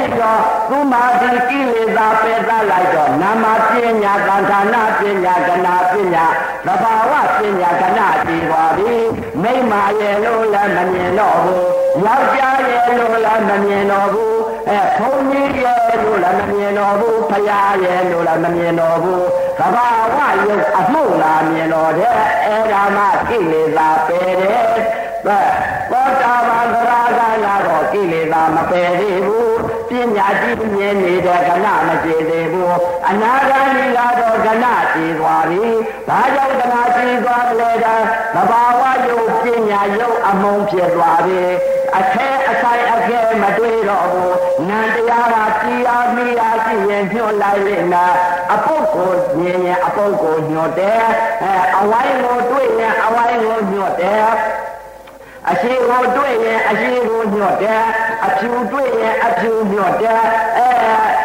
[0.00, 0.40] အဲဒီတော့
[0.70, 3.72] သူမာဒီကိလေသာပယ်သလိုက်တော့နာမပ
[4.02, 6.26] ညာသံဌာနပညာကနာပညာ
[6.66, 8.94] သဘာဝပညာကနာတည်သွားပြီ
[9.42, 11.68] မိမရဲ့လို့လည်းမမြင်တော့ဘူး
[12.04, 14.38] ယောက်ျားရဲ့လို့လည်းမမြင်တော့ဘူး
[14.68, 19.24] အဲဘုန်းကြီးရဲ့လို့လည်းမမြင်တော့ဘူးဖရာရဲ့လို့လည်းမမြင်တော့ဘူး
[19.58, 22.12] သဘာဝယုတ်အမှုလားမြင်တော့တဲ့
[22.46, 24.64] အဲဒါမှကိလေသာပယ်တယ်
[25.26, 29.29] သောတာပန်သရဂလာတော့ကိလေသာမပယ်သေးဘူး
[29.90, 32.76] ပညာကြည့်မြင်နေတဲ့ကဏမကြည်သေးဘူး
[33.08, 35.64] အနာဂါမိလာတော့ကဏကြည်သွားပြီ
[36.08, 37.94] ဘာကြောင့်ကဏကြည်သွားလဲတာ
[38.34, 41.40] သဘာဝယုတ်ပညာယုတ်အမုံဖြစ်သွားပြီ
[41.98, 44.36] အခဲအဆိုင်အခဲမတွေ့တော့ဘူး
[44.68, 48.06] နန္တရားကကြည်အားမိအားရှိရင်ညှို့လိုက်လိမ့်နာ
[48.52, 51.04] အပုတ်ကိုမြင်ရင်အပုတ်ကိုညှို့တယ်
[51.42, 54.24] အဲအဝိုင်းကိုတွေ့ရင်အဝိုင်းကိုညှို့တယ်
[55.50, 57.84] အရှိကိုတွေ့ရင်အရှိကိုညှော့တယ်
[58.26, 60.22] အဖြူတွေ့ရင်အဖြူညှော့တယ်
[60.58, 60.70] အဲ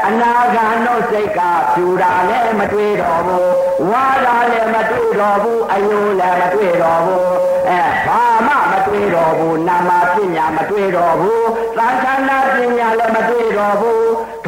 [0.07, 1.39] အနာဂါနှုတ်စိတ်က
[1.73, 3.51] ဖြူတာလည်းမတွေ့တော့ဘူး
[3.89, 7.36] ဝါတာလည်းမတွေ့တော့ဘူးအယိုးလည်းမတွေ့တော့ဘူး
[7.69, 14.05] အဲဘာမှမတွေ့တော့ဘူးနာမပညာမတွေ့တော့ဘူးသံဃာနာပညာလည်းမတွေ့တော့ဘူး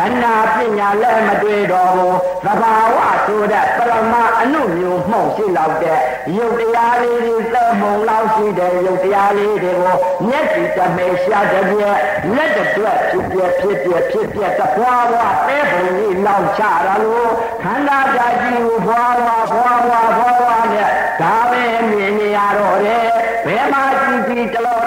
[0.07, 5.99] ခန္ဓာပညာလည်းမတွေ့တော့ဘူးသဘာဝဆိုတဲ့ပရမအနုမျိုးမှုန့်ရှိလောက်တဲ့
[6.37, 9.97] ယုတ်တရားလေးတွေသမုံလောက်ရှိတဲ့ယုတ်တရားလေးတွေကို
[10.27, 11.97] မျက်စီတမဲရှာတဲ့ပြက်
[12.35, 17.29] လက်တွက်ဖြစ်ပြဖြစ်ပြဖြစ်ပြတပွားပွားတဲပုံကြီးလောက်ချတာလို့
[17.63, 20.87] ခန္ဓာဓာတ်ကြီးကိုဘွားဘွားဘွားဘွားဘွားဘွားနဲ့
[21.21, 23.07] ဒါပဲမြင်နေရတော့တယ်
[23.45, 24.86] ဘယ်မှာကြည့်ကြည့်တလို့တ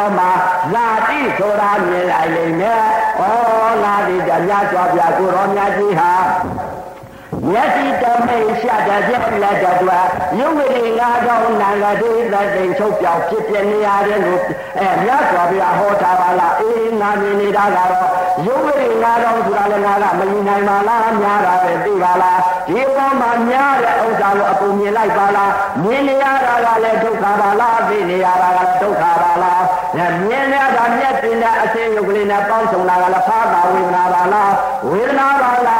[0.00, 0.26] တော့မှ
[0.74, 2.82] လာတိဆိုတာမြင်လိုက်လိမ့်မယ်
[3.20, 3.22] ဩ
[3.84, 6.12] လာတိတမြတ်စွာဘုရားကိုရောမြတ်ကြီးဟာ
[7.48, 10.06] မျက်စိတ မိတ်ရှာတဲ့ပြက်လက်တဲ့အတွက်
[10.38, 14.40] ယုံဝိရိငါကြောင့်နန္ဒတိသတိချုပ်ပြောင်ဖြစ်ပြနေရတယ်လို့
[14.78, 17.90] အဲမြတ်စွာဘုရားဟောထားပါလားအေးငါမြင်နေတာကတော့
[18.46, 25.52] ယုံဝိရိငါကြောင့်ဆိုတာလည်းငါကမမြင်နိုင်ပါလားများတာပဲသိပါလားဒီပေါ်မှာများတဲ့ဥစ္စာကိုအကုန်မြင်လိုက်ပါလား
[25.82, 29.62] မြင်နေရတာကလည်းဒုက္ခပါလားသိနေရတာကလည်းဒုက္ခပါလား
[29.96, 34.52] မြင်ရတာမျက်တင်တဲ့အစင်းယုတ်ကလေးနဲ့ပေါင်းစုံတာကလည်းဖာတာဝေဒနာပါလား
[34.88, 35.76] ဝေဒနာပါလာ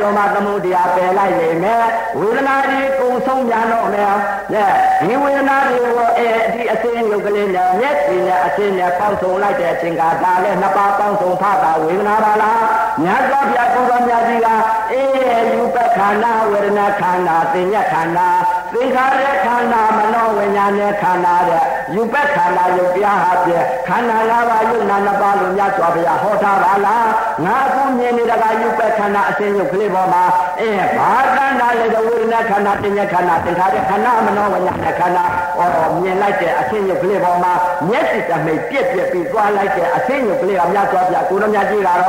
[0.00, 1.84] မြင်လိုက်တော့မှသမုဒရာပယ်လိုက်နေမယ်
[2.18, 4.12] ဝေဒနာဒီကုံဆုံးပြန်တော့မယ်
[4.52, 12.60] ဒီဝေဒနာတွေကိုအဲဒီအစင်းယုတ်ကလေးနဲ့မျက်တင်တဲ့အစင်းနဲ့ပေါင်းစုံလိုက်တဲ့အချိန်ကဒါလည်းနှစ်ပါးပေါင်းစုံဖာတာဝေဒနာပါလား
[13.02, 14.48] မြတ်စွာဘုရားကိုယ်တော်မြတ်ကြီးက
[14.92, 18.28] အေးယူပခန္ဓာဝေဒနာခန္ဓာသင်ညက်ခန္ဓာ
[18.72, 23.52] သင်္ခါရခန္ဓာမနောဝိညာဉ်နဲ့ခန္ဓာတဲ့ ယူပခန္ဓာယုတ်တရားဟာပြ
[23.88, 27.06] ခန္ဓာ၅ပါးယုတ်နာနှစ်ပါးလို့မြတ်စွာဘုရားဟောထားပါလား
[27.44, 30.24] ငါအခုမြင်နေတာကယူပခန္ဓာအစဉ်ယုတ်ကလေးပေါ်မှာ
[30.60, 35.24] အဲဘာခန္ဓာလဲဝေဒနာခန္ဓာသင်ညက်ခန္ဓာသင်္ခါရခန္ဓာမနောဝိညာဉ်နဲ့ခန္ဓာ
[35.58, 35.60] ဩ
[36.02, 37.52] မြင်လိုက်တဲ့အစဉ်ယုတ်ကလေးပေါ်မှာ
[37.88, 42.02] မျက်စိတမိတ်ပြက်ပြက်ပြီးသွားလိုက်တဲ့အစဉ်ယုတ်ကလေးကမြတ်စွာဘုရားကိုယ်တော်မြတ်ကြီးကတော့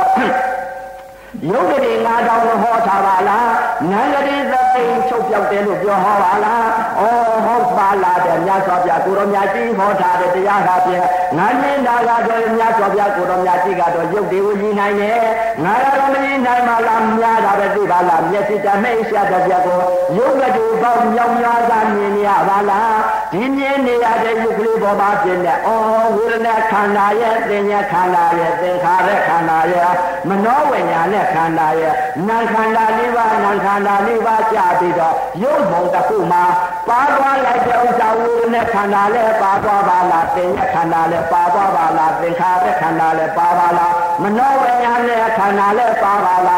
[1.46, 3.50] ယုတ်ကလေးငါတောင်ဟောထားပါလား
[3.90, 6.66] နန္ဒတိသတိချုပ်ပြောက်တယ်လို့ပြောဟောပါလား
[7.00, 7.02] ဩ
[7.46, 10.92] ဟောပါလားတဲ့မြတ်စွာဘုရားကိုတော်မြတ်ကြီးဟောထားတဲ့တရားဟာပြ
[11.36, 15.20] ငါမြင်တာကတော့မြတ်စွာဘုရားကိုတော်မြတ်ကြီးကတော့ယုတ်တွေကိုကြီးနိုင်တယ်
[15.64, 19.78] ငါကတော့မကြီးနိုင်ပါလားများတာပဲသိပါလားမျက်စိတမိတ်ရှာတဲ့ဘုရားကို
[20.16, 22.96] ယုတ်ကလေးပေါင်းမြောင်များစွာမြင်နေရပါလား
[23.32, 25.68] ဒီမြင်နေရတဲ့ယုတ်ကလေးပေါ်မှာပြင်းတဲ့ဩ
[26.16, 29.90] ဝေဒနာခန္ဓာရဲ့သင်ညာခန္ဓာရဲ့သင်္ခါရခန္ဓာရဲ့
[30.28, 31.94] မနောဝိညာဉ်နဲ့ခန္ဓာရဲ့
[32.28, 36.44] နာခန္ဓာလေးပါးနာခန္ဓာလေးပါးကြပြီးတော့ရုပ်မုံတစ်ခုမှာ
[36.88, 46.56] ပါသွားလိုက်တဲ့ဥစ္စာဝေဒနာခန္ဓာလည်းပါသွားပါလားသင်ညာခန္ဓာလည်းပါသွားပါလားသင်္ခါရခန္ဓာလည်းပါပါလားမနောဝိညာဉ်နဲ့ခန္ဓာလည်းပါပါလာ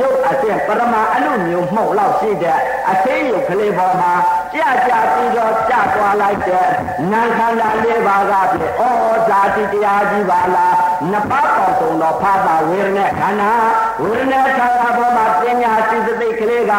[0.00, 2.58] ရုပ်အကျင့်ပရမအနုမျိုးမှုန့်လောက်ရှိတဲ့
[2.90, 4.12] အသိယုတ်ကလေးပေါ်မှာ
[4.54, 6.66] ကြကြပြီးတော့ကြသွားလိုက်တဲ့
[7.12, 8.82] နာခန္ဓာလေးပါးကပြဩ
[9.28, 10.74] ဇာတိတရားကြီးပါလား
[11.10, 13.52] နှစ်ပါးပေါင်းစုံတော့ဖာသာဝေဒနာခန္ဓာ
[14.02, 16.72] ဝေဒနာခန္ဓာပေါ်မှာပညာစိစသိကလေးက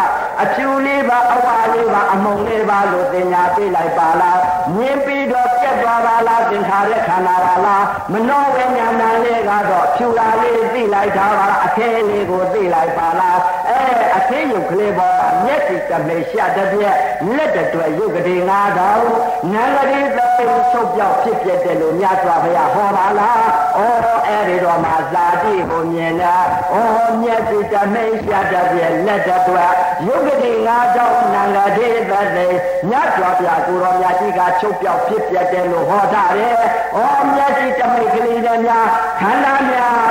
[0.44, 4.40] အဖြူလေးပါအဝါလေးပါအမုံလေးပါလို့ပညာပြလိုက်ပါလား
[4.78, 5.51] မြင်ပြီးတော့ပြ
[5.96, 13.40] တ်သွားပါလားသင်္ခါရခန္ဓာပါလားမနောဝိညာဏလေးကတော့ဖြူလာလေးသိလိုက်တာပါလားအခဲလေးကိုသိလိုက်ပါလား
[13.70, 13.82] အဲ
[14.18, 16.98] အခဲယုတ်ကလေးပေါ်မှာမျက်စိတမေရှာတဲ့ပြက်
[17.36, 19.06] လက်တွေယုတ်ကလေးငါးတောင်
[19.54, 23.42] နန္ဒတိသပိချုပ်ပြောက်ဖြစ်ပြတဲ့လို့မြတ်စွာဘုရားဟောပါလား
[23.78, 26.36] ဩ အဲ့ဒီတော့မှဇာတိကိုမြင်တာ
[26.74, 26.76] ဩ
[27.22, 29.66] မျက်စိတမေရှာတဲ့ပြက်လက်တွေ
[30.06, 32.48] ယုတ်ကလေးငါးတောင်နန္ဒတိသပိ
[32.90, 36.56] မြတ်စွာဘုရားကိုရောမြတ်ကြီးကချုပ်ပြောက်ဖြစ်ပြတဲ့လို့ဟောတာတယ်
[36.96, 37.00] ဩ
[37.34, 38.86] မျက်စိတမိတ်ကလေးတွေများ
[39.20, 40.11] ခန္ဓာများပြက်လို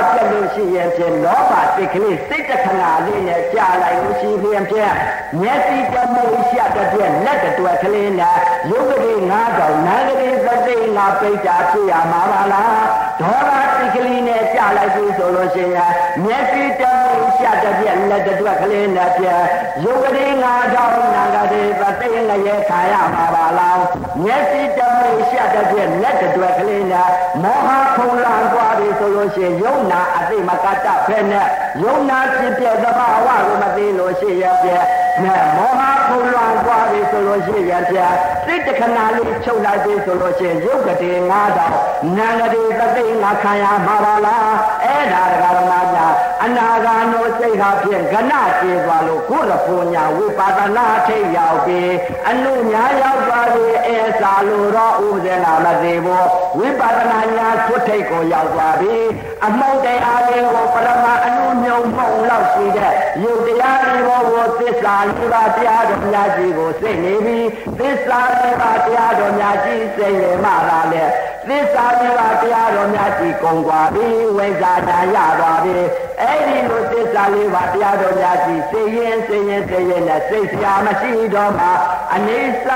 [0.61, 4.93] ရှိရင်ဖြင့်လောဘစိတ်ကလေးစိတ်တခဏလေးနဲ့ကြာလိုက်လို့ရှိရင်ဖြင့်
[5.41, 8.37] မျက်စိတမိတ်ရှာတဲ့ပြက်လက်တွေကလေးနဲ့
[8.69, 12.83] ယုတ်ကလေးငါးတောင်နန္ဒတိသတိငါပိဋ္ဌာဖြစ်ရမှာပါလား
[13.21, 15.91] ဒေါသစိတ်ကလေးနဲ့ကြာလိုက်ပြီဆိုလို့ရှိရင်
[16.23, 19.43] မျက်စိတမိတ် ရှာတဲ့ပြက်လက်တွေကလေးနဲ့ပြက်
[19.83, 23.81] ယုတ်ကလေးငါးတောင်နန္ဒတိသတိငရဲခါရမှာပါလား
[24.23, 27.09] မျက်စိတမိတ်ရှာတဲ့ပြက်လက်တွေကလေးနဲ့
[27.43, 31.47] မောဟခုံလန်သွားပြီဆိုလို့ရှိရင်ယုံနာအသိမကတဖဲနဲ့
[31.83, 34.85] ယုံနာဖြစ်ပြသဘာဝကိုမသိလို့ရှိရပြက်
[35.23, 38.13] နဲ့မောဟခုံလန်သွားပြီဆိုလို့ရှိရင်ပြက်
[38.45, 41.75] စိတ်တခဏလေးချုပ်လိုက်ပြီဆိုလို့ရှိရင်ယုတ်ကတိငါးတောင်
[42.17, 44.43] နာငတိသတိငါခံရမှာပါလား
[44.83, 46.07] အဲ့ဒါဒကာရမညာ
[46.43, 51.91] အနာဂါနောစိတ်ဟာဖြင့်ကဏကျေသွားလို့ကိုရဖွညာဝိပါဒနာထိတ်ရောက်ပြီး
[52.29, 56.27] အနုညာရောက်သွားပြီးအဲစာလိုတော့ဥဇနာမသိဘူး
[56.57, 59.05] ဝိပါဒနာညာသွတ်ထိတ်ကိုရောက်သွားပြီး
[59.45, 62.93] အမောက်တရားလေးကိုပရမအနုမြုံမှုံလောက်ရှိတဲ့
[63.23, 64.21] ယုတ်တရားလေးကို
[64.59, 67.47] သစ္စာလေးပါးတရားတော်များကြီးကိုသိနေပြီး
[67.79, 71.03] သစ္စာလေးပါးတရားတော်များကြီးသိနေမှသာလေ
[71.47, 75.85] သစ္စာလေးပါးတရားတော်များကြီးကုံသွားပြီးဝိဇာညာရသွားပြီး
[76.21, 81.67] အဲ့ဒီလိုသစ္စာလေးပါးတရားတော်များကြီးသိရင်သိရင်သိရင်နဲ့သိစရာမရှိတော့မှ
[82.13, 82.67] အနိစ္စ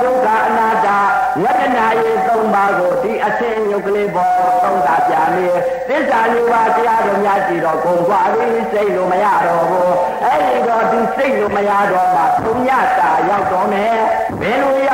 [0.00, 0.88] ဒုက္ခအနာတ္တ
[1.42, 5.46] ယတနာရေးသုံးပါးကိုဒီအစဉ်ယုတ်ကလေးပေါ်သုံးတာပြနေ
[5.88, 9.94] သစ္စာလေးပါးတရားတော်များကြီးတော့ကုံသွားပြီးစိတ်လို့မရတော့ဘူး
[10.24, 13.96] အဲ့ဒီတော့ဒီစိတ်လို့မရတော့မှဘုညတာရောက်တော့မယ်
[14.40, 14.90] ဘယ်လိုရ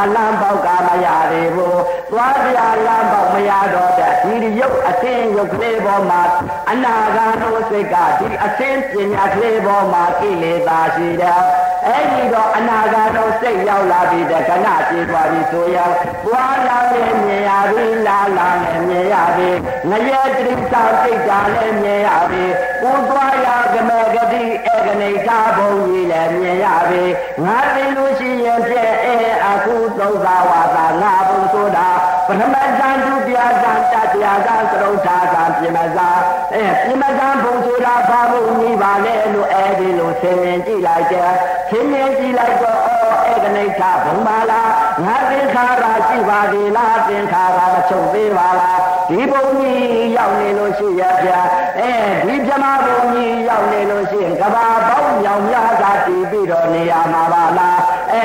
[0.00, 1.82] က်မလဲတဲ့သွားပြလမ်းပေါက်ကမရသေးဘူး
[2.12, 4.12] သွားပြလမ်းပေါက်မရတော့တဲ့
[4.42, 6.22] ဒီရုပ်အသင်းရုပ်ကလေးပေါ်မှာ
[6.70, 11.40] အနာဂတ်တို့စိတ်ကဒီအသင်းပညာကလေးပေါ်မှာကိလေသာရှိတယ်
[11.86, 15.92] အဲ့ဒီတော့အနာဂတ်တို့စိတ်ရောက်လာပြီးတဲ့ခဏပြေးသွားပြီဆိုရင်
[16.26, 19.50] ပွားလာတဲ့မြင်ရပြီလာလာနဲ့မြင်ရပြီ
[19.90, 22.44] ငရဲတိစ္ဆာစိတ်ဓာတ်လည်းမြင်ရပြီ
[22.82, 24.15] ကိုသွားရကမေဂ
[24.46, 27.04] တိဧကနိဋ္ဌဘုံကြီးလည်းမြင်ရပြီ
[27.44, 31.88] ငါသိလို့ရှိရင်ပြည့်အဲအခုသုံးသာဝါသာငါဘုံဆိုတာ
[32.26, 36.18] ပထမဇန်ဒုတိယဇန်တတိယဇန်သရုပ်ထာဇန်ပြမဇန်
[36.54, 41.32] အဲပြမဇန်ဘုံဆိုတာဘာလို့ညီပါလဲလို့အဲဒီလိုဆင်မြင်ကြည့်လိုက်တယ်
[41.68, 42.88] ဆင်မြင်ကြည့်လိုက်တော့ဩ
[43.32, 44.70] ဧကနိဋ္ဌဘုံပါလား
[45.04, 51.30] ငါသင်္ခါရရှိပါသေးလားသင်္ခါရမချုပ်သေးပါလားဒီဘုံကြီးရောက်နေလို့ရှိရပြ
[51.78, 51.92] အဲ
[52.26, 57.80] ဒီပြမဘုံကြီးရောက်နေလို့ရှိရင်က ဘာပေါင်းမြောင်များစွာတည်ပြီးတော့နေရမှာပါလား
[58.12, 58.24] အဲ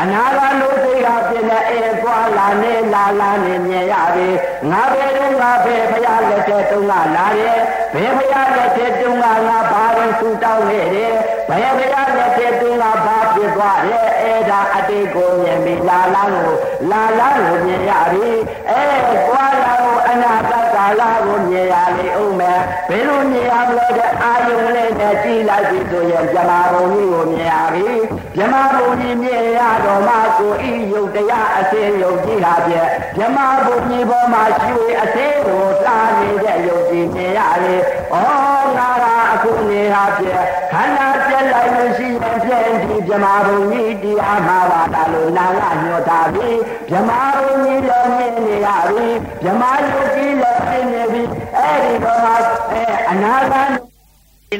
[0.00, 4.28] အနာဂတ်လို့သိတာပြင်တဲ့အဲကွာလာနေလာလာနေမြင်ရပြီ
[4.70, 7.58] ငါဘယ်တော့ငါဘယ်ဖရာလက်ထက်တုန်းကလာတယ်
[7.94, 11.14] ဘယ်ဖရာလက်ထက်တုန်းကငါဘာလို့ဆူတောင်းနေတယ်
[11.48, 16.52] ဘယ်ဖရာလက်ထက်တုန်းကဘာဖြစ်သွားတယ်အဲဒါအတိတ်ကိုမြင်ပြီလာလာကို
[16.90, 18.28] လာလာကိုမြင်ရပြီ
[18.70, 18.82] အဲ
[19.28, 22.13] ကွာလာကိုအနာဂတ်ကာလကိုမြင်ရလေဦး
[23.34, 27.86] မယ်ဘယ်လိုမြင်ရမလဲတဲ့အာယုံလေးနဲ့ကြည်လိုက်ပြီဆိုရင်ဇမာဘုံကြီးကိုမြင်ရပြီ
[28.36, 32.82] ဇမာဘုံကြီးမြင်ရတော့မှကိုဤယုတ်တရားအစင်းယုတ်ကြီးဟာပြဲ
[33.16, 37.76] ဇမာဘုံကြီးပေါ်မှာရွှေအစင်းကိုတားနေတဲ့ယုတ်ကြီးမြင်ရလေ
[38.12, 38.14] ဩ
[38.76, 40.36] ငါကအခုနေဟာပြဲ
[40.72, 46.48] ခန္ဓာပြက်လိုက်လို့ရှိရင်ပြဲဒီဇမာဘုံကြီးတရားမှာပါတာလို့နာကညွှန်တာပြီ
[46.90, 49.06] ဇမာဘုံကြီးလည်းမြင်နေရပြီ
[49.44, 50.53] ဇမာယုတ်ကြီးလည်းမြင်နေပြီအဲ့
[51.82, 52.20] ဒီတော့
[52.72, 53.84] အဲအနာဂတ်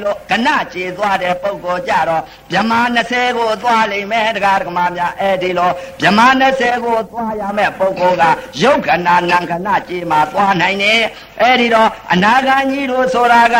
[0.03, 2.23] လို့ကနကြေသွားတဲ့ပုံကိုကြတော့
[2.53, 5.71] ဗြမာ20ကိုသွားလိမ့်မယ်တရားဓမ္မများအဲဒီလို
[6.01, 6.27] ဗြမာ
[6.57, 8.23] 20ကိုသွားရမယ်ပုံကိုက
[8.63, 11.01] ယုတ်ကနာနံကနာကြေမှာသွားနိုင်တယ်
[11.41, 13.57] အဲဒီတော့အနာဂတ်ကြီးတို့ဆိုတာက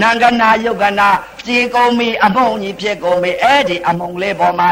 [0.00, 1.08] နံကနာယုတ်ကနာ
[1.46, 4.68] ကြေကုန်ပြီအမုံကြီးဖြစ်ကုန်ပြီအဲဒီအမုံလေးပေါ်မှာ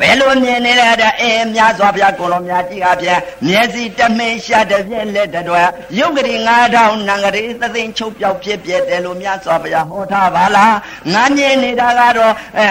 [0.00, 5.62] ဘယ်လိုမြင်နေလဲတဲ့အဲများစွာဘုရားကိုလိုများကြည့်အပြန်မျက်စိတမင်းရှာတဲ့ပြက်လက်တွေ
[5.98, 6.38] ရုပ်ကလေး
[6.72, 10.74] 9000နံကလေးသသိန်းချုပ်ပြောက်ဖြစ်ပြတယ်လို့များစွာဘုရားဟောထားပါလား
[11.12, 12.66] ငါမြင်နေတာကတော့အဲ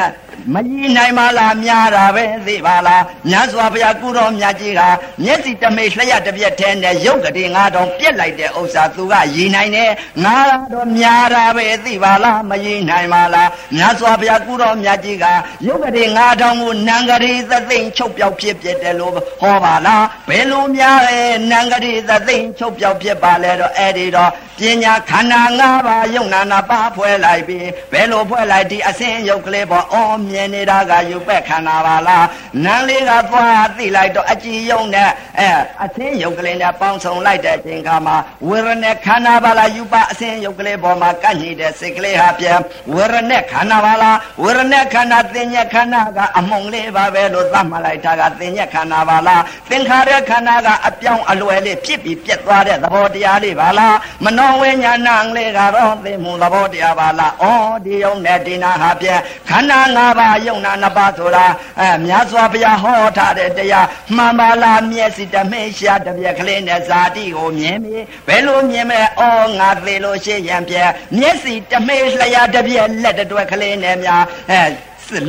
[0.53, 4.81] မကြီးနိုင်ပါလားများတာပဲသိပါလားမြတ်စွာဘုရားကုတော်မြတ်ကြီးက
[5.23, 9.91] မျက်စိတမိတ်လျှက်တစ်ပြက်ထဲနဲ့ရုပ်ကလေး9000ပြက်လိုက်တဲ့ဥစ္စာသူကရည်နိုင်တယ်
[10.23, 10.37] ငါ
[10.73, 15.25] တော့များတာပဲသိပါလားမကြီးနိုင်ပါလားမြတ်စွာဘုရားကုတော်မြတ်ကြီးက
[15.67, 21.19] ရုပ်ကလေး9000ကိုနံကလေးသသိန်းချုပ်ပြောက်ဖြစ်ပြတယ်လို့ဟောပါလားဘယ်လိုများလဲ
[21.51, 32.26] နံကလေးသသိန်းချုပ်ပြောက်ဖြစ်ပါလဲတော့အဲ့ဒီတော့ ပညာခန္ဓာ၅ပါးယုံနာနာပါဖွဲ့လိုက်ပြီးဘယ်လိုဖွဲ့လိုက်ဒီအစင်းရုပ်ကလေးပေါ်အော်မြင်နေတာကယူပက်ခန္ဓာပါလား
[32.64, 35.48] နန်းလေးကသွားသိလိုက်တော့အကြည်ယုံနဲ့အဲ
[35.84, 38.16] အစင်းရုပ်ကလေးနဲ့ပေါင်းစုံလိုက်တဲ့အချိန်ခါမှာ
[38.48, 42.58] ဝေရณะခန္ဓာပါလားယူပအစင်းရုပ်ကလေးပေါ်မှာကန့်ညိတဲ့စိတ်ကလေးဟာပြန်
[42.94, 57.45] ဝေရณะခန္ဓာပါလားဝေရณะခန္ဓာသင်ညက်ခန္ဓာကအမုံလေးပါပဲလို့သတ်မှတ်လိုက်တာကသင်ညက်ခန္ဓာပါလားသင်္ခါရခန္ဓာကအပြောင်းအလွယ်လေးဖြစ်ပြီးပြက်သွားတဲ့သဘောတရားလေးပါလားမနော ာဝိညာဏလေးကတော့သိမှုသဘောတရားပါလားဩ
[57.85, 59.19] ဒီယုံနဲ့ဒီနာဟာပြန်
[59.49, 61.45] ခန္ဓာ၅ပါးယုံနာနှစ်ပါးဆိုတာ
[61.79, 67.97] အဲမြတ်စွာဘုရားဟောထားတဲ့တရားမှန်ပါလားမျက်စိတမေးရှာတပြက်ကလေးနဲ့ဇာတိကိုမြင်ပြီ
[68.27, 69.23] ဘယ်လိုမြင်မလဲဩ
[69.59, 70.75] ငါသေလို့ရှိရင်ပြ
[71.17, 74.61] မျက်စိတမေးလျာတပြက်လက်တွက်ကလေးနဲ့များအဲ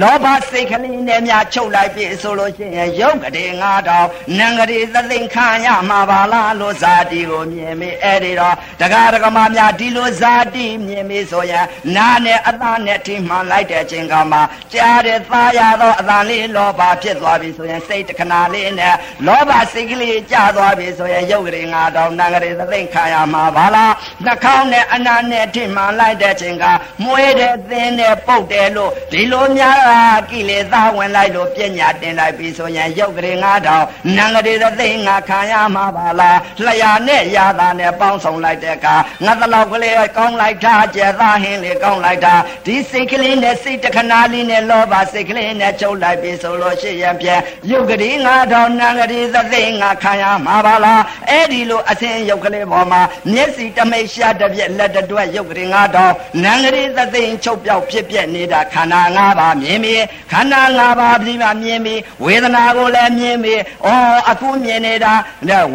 [0.02, 4.06] လောဘစိတ်ကလေးနဲ့များချုပ်လိုက်ပြီဆိုလို့ရှိရင်ရုပ်ကလေးငါတော့
[4.38, 11.66] နံကလေးသသိင်ခံရမှာပါလားလို့ဇာတိကိုမြင်ပြီအဲ့ဒီတော့တရားဓမ္မများဒီလိုဇာတိမြင်ပြီဆိုရင်
[11.96, 14.38] နာနဲ့အသားနဲ့ထိမှန်လိုက်တဲ့အချိန်ကမှ
[14.72, 18.94] ကြားတဲ့သားရတော့အသားလေးလောဘဖြစ်သွားပြီဆိုရင်စိတ်တခဏလေးနဲ့
[19.26, 23.92] လောဘစိတ်ကလေးကျသွားပြီဆိုရင်ရုပ်ကလေးငါတော့နံကလေးသသိင်ခံရမှာပါလား
[24.24, 26.64] နှာခေါင်းနဲ့အနာနဲ့ထိမှန်လိုက်တဲ့အချိန်က
[27.04, 33.36] မွေးတဲ့သင်းနဲ့ပုတ်တယ်လို့ဒီလိုများများကိလေသာဝင်လိုက်လို့ပြညာတင်လိုက်ပြီဆိုရင်ရုပ်ကလေး
[33.76, 42.34] 9000နံကလေးသိငါခံရမှာပါလားလျာနဲ့ရာသာနဲ့ပေါင်းဆောင်လိုက်တဲ့အခါငါတလောက်ကလေးကောင်းလိုက်တာကျဲသားဟင်းလေးကောင်းလိုက်တာ
[42.66, 47.40] ဒီစိတ်ကလေးနဲ့စိတ်တခဏလေးနဲ့လောဘစိတ်ကလေးနဲ့ချုပ်လိုက်ပြီဆိုလို့ရှိရင်ပြန်
[47.70, 48.14] ရုပ်ကလေး
[48.46, 53.02] 9000နံကလေးသိငါခံရမှာပါလားအဲ့ဒီလိုအစင်းရုပ်ကလေးပေါ်မှာ
[53.32, 55.68] မျက်စိတမိတ်ရှာတပြက်လက်တွက်ရုပ်ကလေး
[56.06, 59.94] 9000နံကလေးသိချုပ်ပြောက်ဖြစ်ပြက်နေတာခန္ဓာ၅ပါးမြင်ပြီ
[60.32, 63.54] ခန္ဓာ၅ပါးပြီးမှမြင်ပြီဝေဒနာကိုလည်းမြင်ပြီ
[63.86, 63.88] ဩ
[64.30, 65.14] အခုမြင်နေတာ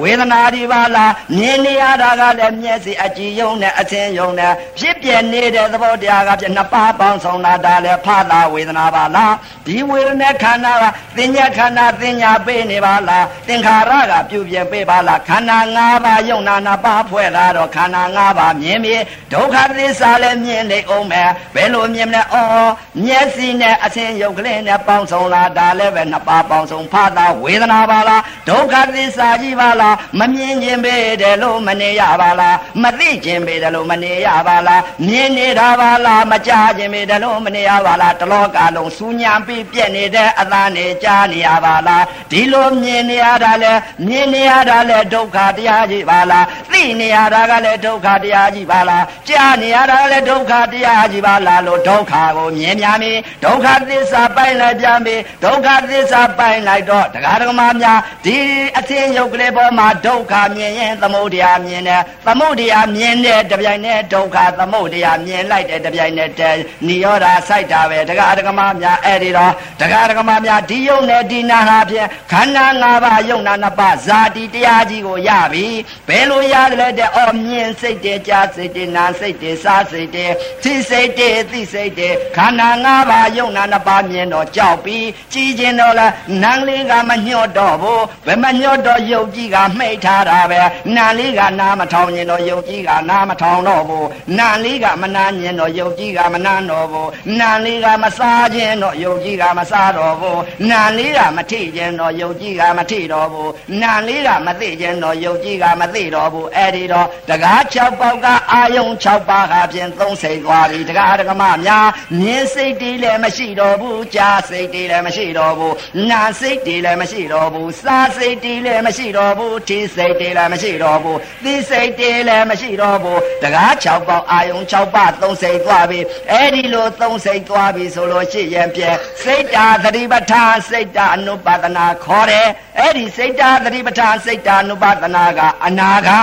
[0.01, 9.33] ဝေဒနာဒီပါလားမြင်နေရတာကလည်းမျက်စိအကြည့်ယုံနဲ့အသင်ယုံနဲ့ဖြစ်ပြနေတဲ့သဘောတရားကပြနှစ်ပါးပေါင်းဆောင်တာဒါလည်းဖတာဝေဒနာပါလား
[9.65, 10.83] ဒီဝေဒနာခန္ဓာက
[11.17, 18.95] သင်ညာခန္ဓာသင်ညာပေးနေပါလားသင်္ခါရကပြုပြင်ပေးပါလားခန္ဓာ၅ပါးယုံနာနာပါဖွဲ့လာတော့ခန္ဓာ၅ပါးမြင်ပြီ
[19.33, 22.71] ဒုက္ခသစ္စာလည်းမြင်နေအောင်မယ်ဘယ်လိုမြင်မလဲအော်
[23.05, 43.73] မျက်စိနဲ့အသင်ယုတ်ကလေးနဲ့ပေါင်းဆောင်လာဒါလည်းပဲနှစ်ပါးပေါင်းဆောင်ဖတာဝေဒနာပါလားဒုက္ခသစ္စာကြီးပါလားမမြင်ခြင်းပဲတယ်လို့မနေရပါလားမသိခြင်းပဲတယ်လို့မနေရပါလားမြင်နေတာပါလားမကြားခြင်းပဲတယ်လို့မနေရပါလားတလောကလုံးစူညံပြီးပြက်နေတဲ့အသားနဲ့ကြားနေရပါလားဒီလိုမြင်နေရတာလဲ
[44.07, 53.11] မြင်နေရတာလဲဒုက္ခတရားကြီးပါလားသိနေရတာကလည်းဒုက္ခတရားကြီးပါလားကြားနေရတာကလည်းဒုက္ခတရားကြီးပါလားလို့ဒုက္ခကိုမြင်များပြီ
[53.43, 58.37] ဒုက္ခသစ္စာပိုင်လိုက်ပြန်ပြီဒုက္ခသစ္စာပိုင်လိုက်တော့တရားဓမ္မများဒီ
[58.77, 75.65] အသင်ယုတ်ကလေးပေါ်မှာဒုက္ခမြင်ရင်သမုဒယမြင်တယ်သမုဒယမြင်တဲ့တပြိုင်နက်ဒုက္ခသမုဒယမြင်လိုက်တဲ့တပြိုင်နက်တည်းနိရောဓစိုက်တာပဲတရားဓမ္မများအဲ့ဒီတော့တရားဓမ္မများဒီယုံနဲ့ဒီနာဟာဖြင့်ခန္ဓာ၅ပါးယုံနာနှစ်ပါးဇာတိတရားကြီးကိုရပြီ
[76.07, 80.33] ဘယ်လိုရတယ်လဲတဲ့အော်မြင်စိတ်တည်းကြားစိတ်တည်းနာစိတ်တည်းစားစိတ်တည်း
[80.63, 86.11] သိစိတ်တည်းသိစိတ်တည်းခန္ဓာ၅ပါးယုံနာနှစ်ပါးမြင်တော့ကြောက်ပြီးကြည်ကျင်တော့လား
[86.41, 90.61] နန်းလေးကမညှော့တော့ဘူးဘယ်မညှော့တော့ယုတ်ကြီးကမှိတ်ထားတာပဲ
[90.95, 94.07] နန်းလေးကနားမထောင်ရင်တော့ယုတ်ကြီးကနားမထောင်တော့ဘူး
[94.37, 97.09] နန်းလေးကမနာညင်တော့ယုတ်ကြီးကမနာတော့ဘူး
[97.39, 103.51] နန်းလေးကမစားခြင်းတော့ယုတ်ကြီးကမစားတော့ဘူးနန်းလေးကမထိခြင်းတော့ယုတ်ကြီးကမထိတော့ဘူး
[103.81, 111.87] နန်းလေးကမသိခြင်းတော့ယုတ်ကြီးကမသိတော့ဘူးအဲ့ဒီတော့တကား6ပေါက်ကအာယုံ6ပါးကဖြင့်သုံးစိတ်သွားပြီတကားတကမများ
[112.19, 115.75] မြင်စိတ်တည်းလည်းမရှိတော့ဘူးကြားစိတ်တည်းလည်းမရှိတော့ဘူး
[116.09, 125.99] နာစိတ်တည်းလည်းမရှိတော့ဘူးစားစိတ်တည်းလည်းမရှိတော့ဘူးထိစိတ်တည်းလည်းမရှိတော့ဘူးသိစိတ်တည်းလည်းမရှိတော့ဘူးတကား6ပေါက်အာယုံ6ပါးသုံးစိတ်သွားပြီ
[126.31, 128.81] အဲ့ဒီလိုသုံးစိတ်သွားပြီဆိုလို့ရှိရင်ပြ
[129.23, 132.47] စိတ်တာသတိပဋ္ဌာန်စိတ်တာအနုပါဒနာခေါ်တယ်
[132.79, 136.21] အဲ့ဒီစိတ်တာသတိပဋ္ဌာန်စိတ်တာအနုပါဒနာကအနာဂံ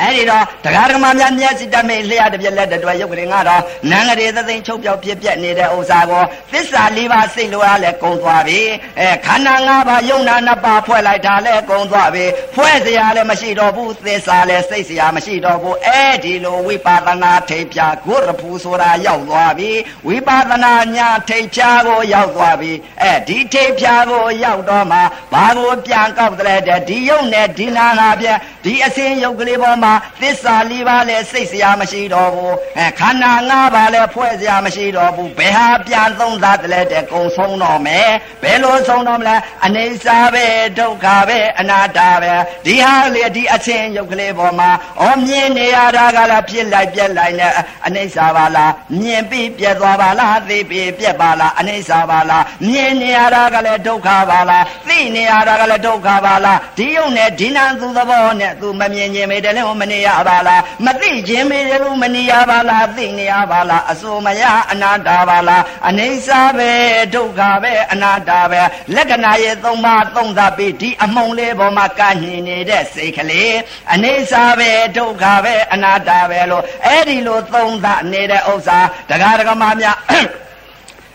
[0.00, 8.60] အဲ့ဒီတော့တရားဓမ္မများမျက်စိတမိတ်လျှက်တစ်ပြက်လက်တစ်တွဲရုပ်ကလေးကတော့နန်းကလေးသသိန်းချုပ်ပြောက်ပြက်ပြက်နေတဲ့ဥစ္စာကိုသစ္စာလေးပါးစိတ်လိုအားလဲကုံသွားပြီ
[9.00, 12.24] အဲခန္ဓာ၅ပါးယုံနာနှစ်ပါးဖွဲ့လိုက်တာလဲကုံသွားပြီ
[12.54, 19.70] ဖွဲ့စရာလည်းမရှိတော့ဘူးသစ္စာလည်းစိတ်စရာမရှိတော့ဘူးအဲ့ဒီလိုဝိပါဒနာထိပ်ဖြာဂုရဖူဆိုတာရောက်သွားပြီ
[20.08, 24.98] ဝိပါဒနာညာထိပ်ဖြာကိုရောက်သွားပြီအဲဒီထိပ်ဖြာကိုရောက်တော့မှ
[25.32, 28.26] ဘာကိုပြန်ကောက်တဲ့ဒီယုံနဲ့ဒီနာနာပြ
[28.64, 29.85] ဒီအစင်းယုတ်ကလေးပေါ်မှာ
[30.20, 38.10] သစ္စာလေးပါးလည်းစိတ်စရာမရှိတော့ဘူးအဲခန္ဓာ၅ပါးလည်းဖွဲ့စရာမရှိတော့ဘူးဘယ်ဟာပြန်သုံးသားတလဲတဲ့ကုံဆုံးတော့မယ်
[38.42, 40.46] ဘယ်လိုဆုံးတော့မလဲအနေစာပဲ
[40.78, 42.34] ဒုက္ခပဲအနာတ္တပဲ
[42.66, 44.70] ဒီဟာလေဒီအစင်းယုတ်ကလေးပေါ်မှာ
[45.02, 47.52] ဩမြင်နေရတာကလည်းဖြစ်လိုက်ပြက်လိုက်နဲ့
[47.86, 66.70] အနေစာပါလားမြင်ပြီးပြက်သွားပါလားသိပြီးပြက်ပါလားအနေစာပါလားမြင်နေရတာကလည်းဒုက္ခပါလားသိနေရတာကလည်းဒုက္ခပါလားဒီယုံနဲ့ဒီနာသူသဘောနဲ့သူမမြင်ခြင်းမေတ္တလည်းမနေရပါလားမသိခြင်းမေတ္တလည်းမနေရပါလားသိနေရပါလားအစိုးမရအနာတ္တပါလားအနေစာပဲ
[67.14, 68.62] ဒုက္ခပဲအနာတ္တပဲ
[68.94, 73.56] လက္ခဏာရဲ့သုံးပါးသုံးသပ်ပြီးဒီအမုံလေးပေါ်မှာကညင်နေတဲ့စိတ်ကလေး
[73.92, 78.78] အနေစာပဲဒုက္ခပဲအနာတ္တပဲလို့အဲ့ဒီလိုသုံးသပ်နေတဲ့ဥစ္စာ
[79.10, 79.98] တရားဓမ္မများ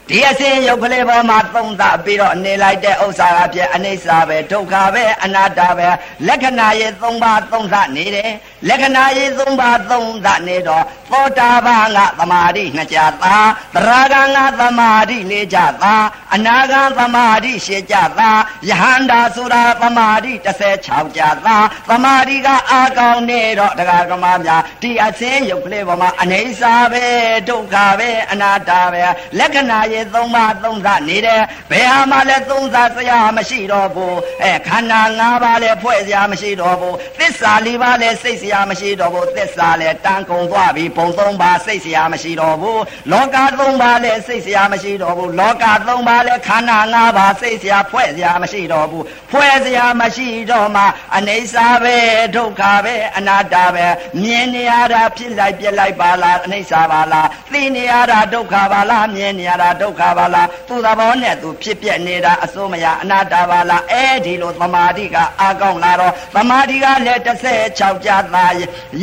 [0.09, 5.89] ဒီအစင်းရုပ်ကလေးပေါ်မှာသုံးသပြီးတော့နေလိုက်တဲ့ဥစ္စာအဖြစ်အနိစ္စပဲဒုက္ခပဲအနတ္တပဲ
[6.27, 8.31] လက္ခဏာရဲ့သုံးပါးသုံးသနေတယ်
[8.69, 13.37] လက္ခဏာရေးသုံးပါးသုံးသနေတော့သောတာပန်ကသမာဓိနှစ်ကြသာ
[13.75, 15.95] သရဂံကသမာဓိလေးကြသာ
[16.33, 18.31] အနာဂံသမာဓိရှစ်ကြသာ
[18.69, 20.31] ယဟန္တာဆိုတာသမာဓိ
[20.75, 21.57] 16ကြသာ
[21.89, 27.05] သမာဓိကအာကောင်းနေတော့တရားကမများဒီအစင်းရုပ်ကလေးပေါ်မှာအနေစာပဲ
[27.49, 29.03] ဒုက္ခပဲအနာတ္တပဲ
[29.39, 31.41] လက္ခဏာရေးသုံးပါးသုံးသနေတယ်
[31.71, 42.81] ဘယ်ဟာမှလည်းသုံးသစရာမရှိတော့ဘူးအဲခန္ဓာ၅ပါးလည်းဖွဲ့စရာမရှိတော့ဘူးသစ္စာ၄ပါးလည်းစိတ်စရာမရှိတော့ဘူးသစ္စာလည်းတန်ကုန်သွားပြီပုံသုံးပါးစိတ်စရာမရှိတော့ဘူး
[43.11, 50.83] လောကသုံးပါးလည်းစိတ်စရာမရှိတော့ဘူးလောကသုံးပါးလည်းခန္ဓာ၅ပါးစိတ်စရာဖွဲ့စရာမရှိတော့ဘူးဖွဲ့စရာမရှိတော့မှ
[51.15, 51.97] အနေစာပဲ
[52.35, 53.87] ဒုက္ခပဲအနာတ္တပဲ
[54.21, 68.45] မြင်နေရတာဖြစ်လိုက်ပြက်လိုက်ပါလားအနေစာပါလားသိနေရတာဒုက္ခပါလားမြင်နေရတာဒုက္ခပါလားသူသဘောနဲ့သူဖြစ်ပြနေတာအစိုးမရအနာတ္တပါလားအဲဒီလိုသမာဓိကအာကောင်းလာတော့သမာဓိကလည်း16ကြသာ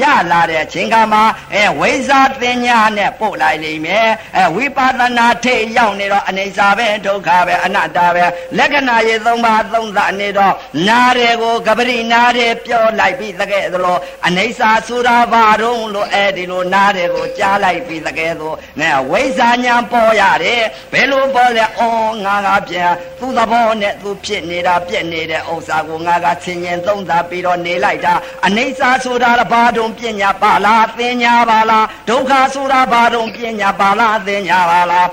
[0.00, 1.22] ရလာတဲ့ချိန်ခါမှာ
[1.54, 8.24] အဲဝိဇာသင်ညာနဲ့ပို့လိုက်လိမ့်မယ်အဲဝိပဿနာထိရောက်နေတော့အနေစာပဲဒုက္ခပဲအနတ္တပဲ
[8.58, 10.54] လက္ခဏာရေသုံးပါးသုံးသနေတော့
[10.88, 28.14] နာတွေကိုကပရိနာတွေပြောလိုက်ပြီးတကယ်သလိုအနေစာဆိုတာဘာတော့လို့အဲဒီလိုနာတွေကိုကြားလိုက်ပြီးတကယ်ဆိုနဲ့ဝိဇာညာပေါ်ရတယ်ဘယ်လိုပေါ်လဲအော်ငါကပြန်သူ့သဘောနဲ့သူဖြစ်နေတာပြက်နေတဲ့ဥစ္စာကိုငါကဆင်ញင်သုံးသပြီးတော့နေလိုက်တာ
[28.46, 35.06] အနေစာဆိုတာဘာတုံပညာပါလားသင်ညာပါလားဒုက္ခဆိုတာဘာတုံပညာပါလားသင်ညာပါလား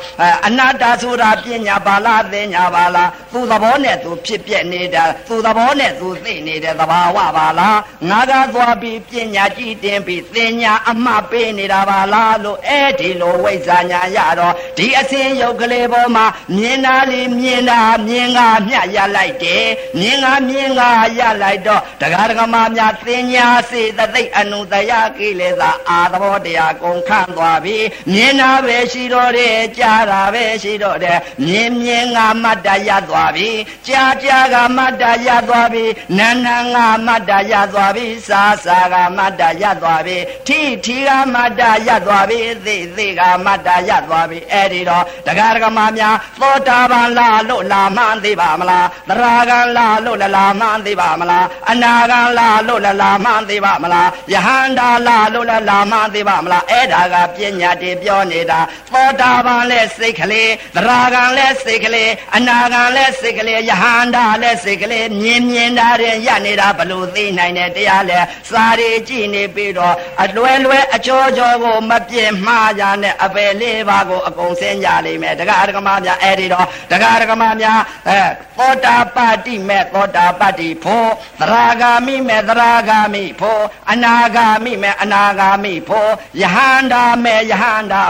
[0.47, 7.79] အနတ္တဆိုတာပညာပါလားသင်ညာပါလားသူ့သဘောနဲ့သူဖြစ်ပြက်နေတာသူ့သဘောနဲ့သူသိနေတဲ့သဘာဝပါလား
[8.09, 19.65] ငါကသွားပြီးပညာကြည့်တင်ပြီးသင်ညာအမှတ်ပေးနေတာပါလားလို့အဲ့ဒီလိုဝိဇ္ဇာညာရတော့ဒီအစဉ်ယုတ်ကလေးပေါ်မှာမြင်တာလေးမြင်တာမြင်ကမြရလိုက်တယ်
[19.99, 20.81] မြင်ကမြင်က
[21.19, 27.77] ရလိုက်တော့တရားဓမ္မများသင်ညာစေတသိက်အနုတယကိလေသာအာသဘောတရားကုန်ခန့်သွားပြီ
[28.11, 33.49] မြင်တာပဲရှိတော့တယ်ကြားတာပဲရှိတော့တယ်မြင်မြင်ကမတ္တရသွားပြီ
[33.87, 35.85] ကြားကြားကမတ္တရသွားပြီ
[36.17, 36.77] နာနာက
[37.07, 40.17] မတ္တရသွားပြီစာစာကမတ္တရသွားပြီ
[40.47, 58.59] ထိထိကမတ္တရသွားပြီသိသိကမတ္တရသွားပြီအဲ့ဒီတော့တရားဓမ္မများသောတာပန်လာလို့လာမှန်းသိပါမလားသရဂံလာလို့လလာမှန်းသိပါမလားအနာဂံလာလို့လလာမှန်းသိပါမလားယဟန္တာလာလို့လလာမှန်းသိပါမလားအဲ့ဒါကပညာတည်ပြောနေတာ
[58.91, 77.79] သောတာပန်လဲစိတ်ကလေးသရဂံလဲစိတ်ကလေးအနာဂံလဲစိတ်ကလေးယဟန္တာလဲစိတ်ကလေးမြင်မြင်တာရင်ရနေတာဘလို့သိနိုင်တဲ့တရားလဲစာရီကြည့်နေပြီးတော့အလွယ်လွယ်အကျော်ကျော်ကိုမပြင်းမှားကြနဲ့အပယ်လေးပါးကိုအကုန်စင်းကြလိမ့်မယ်တရားဓမ္မများအဲ့ဒီတော့တရားဓမ္မများ
[78.09, 78.21] အဲ
[78.57, 83.61] သောတာပတိမဲ့သောတာပတိဖို့သရဂာမိမဲ့သရဂာမိဖို့
[83.91, 86.09] အနာဂာမိမဲ့အနာဂာမိဖို့
[86.41, 88.03] ယဟန္တာမဲ့ယဟန္တာ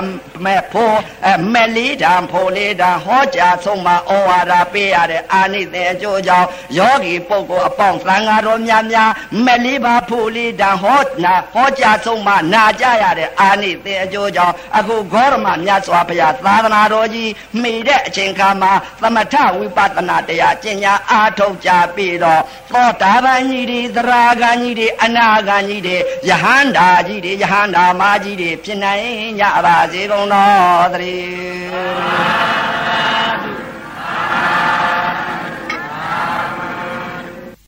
[0.45, 6.47] မဲ့ဖို့အဲမဲ့လေးတံဖို့လေးတံဟောကြားဆုံးမှာဩဝါဒပေးရတဲ့အာနိသင်အကျိုးကြောင့်
[6.77, 9.11] ယောဂီပုဂ္ဂိုလ်အပေါင်းသံဃာတော်များများ
[9.45, 22.41] မဲ့လေးပါဖို့လေးတံဟောနာဟောကြားဆုံးမှာနာကြရတဲ့အာနိသင်အကျိုးကြောင့်အခုဂေါရမမြတ်စွာဘုရားသာသနာတော်ကြီးမိတဲ့အချိန်ခါမှာသမထဝိပဿနာတရားကျင့်ညာအားထုတ်ကြပြီးတော့
[22.71, 24.11] သောတာပန်ကြီးတွေသရ
[24.41, 25.97] ဂန်ကြီးတွေအနာဂန်ကြီးတွေ
[26.29, 32.45] ယဟန္တာကြီးတွေယဟန္တာမကြီးတွေဖြစ်နိုင်ကြပါစေကုန်တော်သတည်း